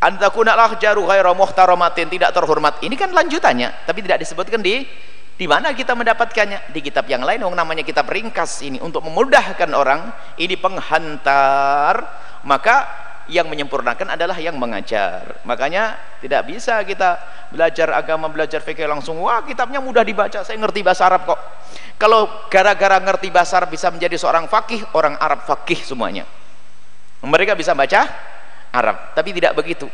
Antakunal 0.00 0.56
ahjaru 0.56 1.04
ghairu 1.04 1.32
muhtaramatin 1.36 2.08
tidak 2.08 2.32
terhormat. 2.32 2.80
Ini 2.80 2.96
kan 2.96 3.12
lanjutannya 3.12 3.84
tapi 3.84 4.00
tidak 4.00 4.24
disebutkan 4.24 4.64
di 4.64 4.88
di 5.36 5.44
mana 5.44 5.76
kita 5.76 5.92
mendapatkannya? 5.92 6.72
Di 6.72 6.80
kitab 6.80 7.04
yang 7.12 7.20
lain, 7.20 7.44
oh, 7.44 7.52
namanya 7.52 7.84
kitab 7.84 8.08
ringkas 8.08 8.64
ini 8.64 8.80
untuk 8.80 9.04
memudahkan 9.04 9.68
orang. 9.76 10.08
Ini 10.40 10.56
penghantar, 10.56 11.94
maka 12.48 12.88
yang 13.28 13.44
menyempurnakan 13.44 14.16
adalah 14.16 14.40
yang 14.40 14.56
mengajar. 14.56 15.44
Makanya 15.44 16.00
tidak 16.24 16.48
bisa 16.48 16.80
kita 16.88 17.20
belajar 17.52 17.92
agama, 17.92 18.32
belajar 18.32 18.64
fikih 18.64 18.88
langsung. 18.88 19.20
Wah, 19.20 19.44
kitabnya 19.44 19.76
mudah 19.76 20.00
dibaca. 20.08 20.40
Saya 20.40 20.56
ngerti 20.56 20.80
bahasa 20.80 21.04
Arab 21.04 21.28
kok. 21.28 21.40
Kalau 22.00 22.48
gara-gara 22.48 22.96
ngerti 22.96 23.28
bahasa 23.28 23.60
Arab 23.60 23.76
bisa 23.76 23.92
menjadi 23.92 24.16
seorang 24.16 24.48
fakih, 24.48 24.88
orang 24.96 25.20
Arab 25.20 25.44
fakih 25.44 25.84
semuanya. 25.84 26.24
Mereka 27.20 27.52
bisa 27.52 27.76
baca 27.76 28.08
Arab, 28.72 29.12
tapi 29.12 29.36
tidak 29.36 29.52
begitu. 29.52 29.84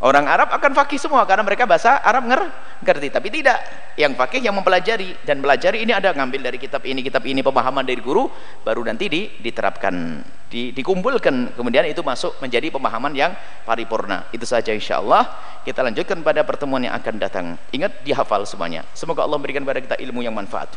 Orang 0.00 0.24
Arab 0.24 0.48
akan 0.48 0.72
fakih 0.72 0.96
semua 0.96 1.28
karena 1.28 1.44
mereka 1.44 1.68
bahasa 1.68 2.00
Arab 2.00 2.24
nger 2.24 2.42
ngerti, 2.80 3.12
tapi 3.12 3.28
tidak. 3.28 3.60
Yang 4.00 4.16
fakih 4.16 4.40
yang 4.40 4.56
mempelajari 4.56 5.12
dan 5.28 5.44
belajari 5.44 5.84
ini 5.84 5.92
ada 5.92 6.16
ngambil 6.16 6.40
dari 6.40 6.56
kitab 6.56 6.80
ini, 6.88 7.04
kitab 7.04 7.20
ini 7.28 7.44
pemahaman 7.44 7.84
dari 7.84 8.00
guru, 8.00 8.32
baru 8.64 8.80
nanti 8.80 9.12
di, 9.12 9.28
diterapkan, 9.36 10.24
di, 10.48 10.72
dikumpulkan, 10.72 11.52
kemudian 11.52 11.84
itu 11.84 12.00
masuk 12.00 12.40
menjadi 12.40 12.72
pemahaman 12.72 13.12
yang 13.12 13.36
paripurna. 13.68 14.24
Itu 14.32 14.48
saja 14.48 14.72
insya 14.72 15.04
Allah. 15.04 15.28
Kita 15.68 15.84
lanjutkan 15.84 16.24
pada 16.24 16.48
pertemuan 16.48 16.80
yang 16.80 16.96
akan 16.96 17.14
datang. 17.20 17.46
Ingat 17.68 18.00
dihafal 18.00 18.48
semuanya. 18.48 18.88
Semoga 18.96 19.28
Allah 19.28 19.36
memberikan 19.36 19.68
kepada 19.68 19.84
kita 19.84 19.96
ilmu 20.00 20.24
yang 20.24 20.32
manfaat 20.32 20.72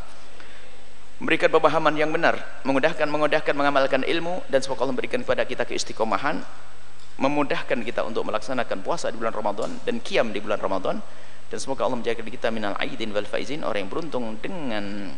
memberikan 1.24 1.48
pemahaman 1.48 1.96
yang 1.96 2.12
benar, 2.12 2.36
memudahkan, 2.68 3.08
memudahkan 3.08 3.56
mengamalkan 3.56 4.04
ilmu 4.04 4.44
dan 4.52 4.60
semoga 4.60 4.84
Allah 4.84 4.92
memberikan 4.92 5.24
kepada 5.24 5.48
kita 5.48 5.64
keistiqomahan 5.64 6.44
memudahkan 7.18 7.80
kita 7.86 8.02
untuk 8.06 8.26
melaksanakan 8.26 8.82
puasa 8.82 9.14
di 9.14 9.18
bulan 9.22 9.34
Ramadan 9.34 9.70
dan 9.86 10.02
kiam 10.02 10.34
di 10.34 10.42
bulan 10.42 10.58
Ramadan. 10.58 10.98
Dan 11.50 11.58
semoga 11.62 11.86
Allah 11.86 12.02
menjaga 12.02 12.26
kita 12.26 12.50
minal 12.50 12.74
aidin 12.82 13.14
wal 13.14 13.30
faizin 13.30 13.62
orang 13.62 13.86
yang 13.86 13.92
beruntung 13.94 14.42
dengan 14.42 15.14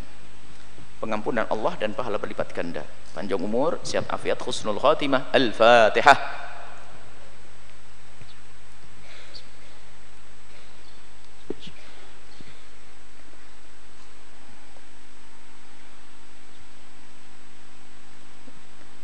pengampunan 1.00 1.48
Allah 1.48 1.74
dan 1.80 1.96
pahala 1.96 2.20
berlipat 2.20 2.52
ganda. 2.52 2.84
Panjang 3.16 3.40
umur 3.40 3.80
siap 3.88 4.12
afiat 4.12 4.40
khusnul 4.44 4.80
khatimah 4.80 5.32
al-fatihah 5.32 6.45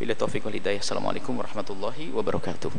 Bila 0.02 0.18
taufiq 0.18 0.42
wal 0.42 0.58
hidayah. 0.58 0.82
Assalamualaikum 0.82 1.30
warahmatullahi 1.38 2.10
wabarakatuh. 2.10 2.74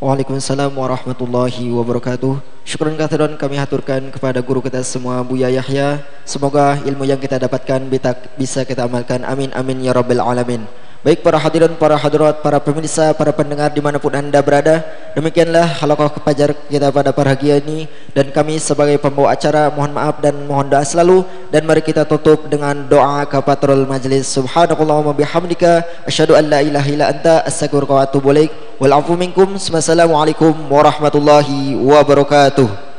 Waalaikumsalam 0.00 0.72
warahmatullahi 0.72 1.68
wabarakatuh. 1.68 2.40
Syukran 2.64 2.96
kathiran 2.96 3.36
kami 3.36 3.60
haturkan 3.60 4.08
kepada 4.08 4.40
guru 4.40 4.64
kita 4.64 4.80
semua 4.80 5.20
Buya 5.20 5.52
Yahya. 5.52 6.00
Semoga 6.24 6.80
ilmu 6.80 7.04
yang 7.04 7.20
kita 7.20 7.36
dapatkan 7.36 7.92
bisa 8.40 8.64
kita 8.64 8.88
amalkan. 8.88 9.28
Amin 9.28 9.52
amin 9.52 9.84
ya 9.84 9.92
rabbal 9.92 10.16
alamin. 10.16 10.64
Baik 11.06 11.22
para 11.22 11.38
hadirin, 11.38 11.78
para 11.78 11.94
hadirat, 11.94 12.42
para 12.42 12.58
pemirsa, 12.58 13.14
para 13.14 13.30
pendengar 13.30 13.70
dimanapun 13.70 14.10
anda 14.10 14.42
berada 14.42 14.82
Demikianlah 15.14 15.78
halaqah 15.78 16.10
kepajar 16.18 16.50
kita 16.66 16.90
pada 16.90 17.14
pagi 17.14 17.54
ini. 17.54 17.86
Dan 18.10 18.34
kami 18.34 18.58
sebagai 18.58 18.98
pembawa 18.98 19.38
acara 19.38 19.70
mohon 19.70 19.94
maaf 19.94 20.18
dan 20.18 20.34
mohon 20.50 20.66
doa 20.66 20.82
selalu. 20.82 21.22
Dan 21.54 21.62
mari 21.62 21.78
kita 21.78 22.02
tutup 22.10 22.50
dengan 22.50 22.74
doa 22.90 23.22
kafatul 23.22 23.86
majlis. 23.86 24.26
Subhanakallahumma 24.34 25.14
bihamdika 25.14 25.86
Asyadu 26.10 26.34
an 26.34 26.50
la 26.50 26.58
ilaha 26.58 26.90
illa 26.90 27.06
anta 27.14 27.46
Astagfirullah 27.46 28.02
wa 28.02 28.04
atubu 28.04 28.34
Walafu 28.82 29.14
minkum. 29.14 29.54
Assalamualaikum 29.54 30.52
warahmatullahi 30.68 31.78
wabarakatuh 31.78 32.95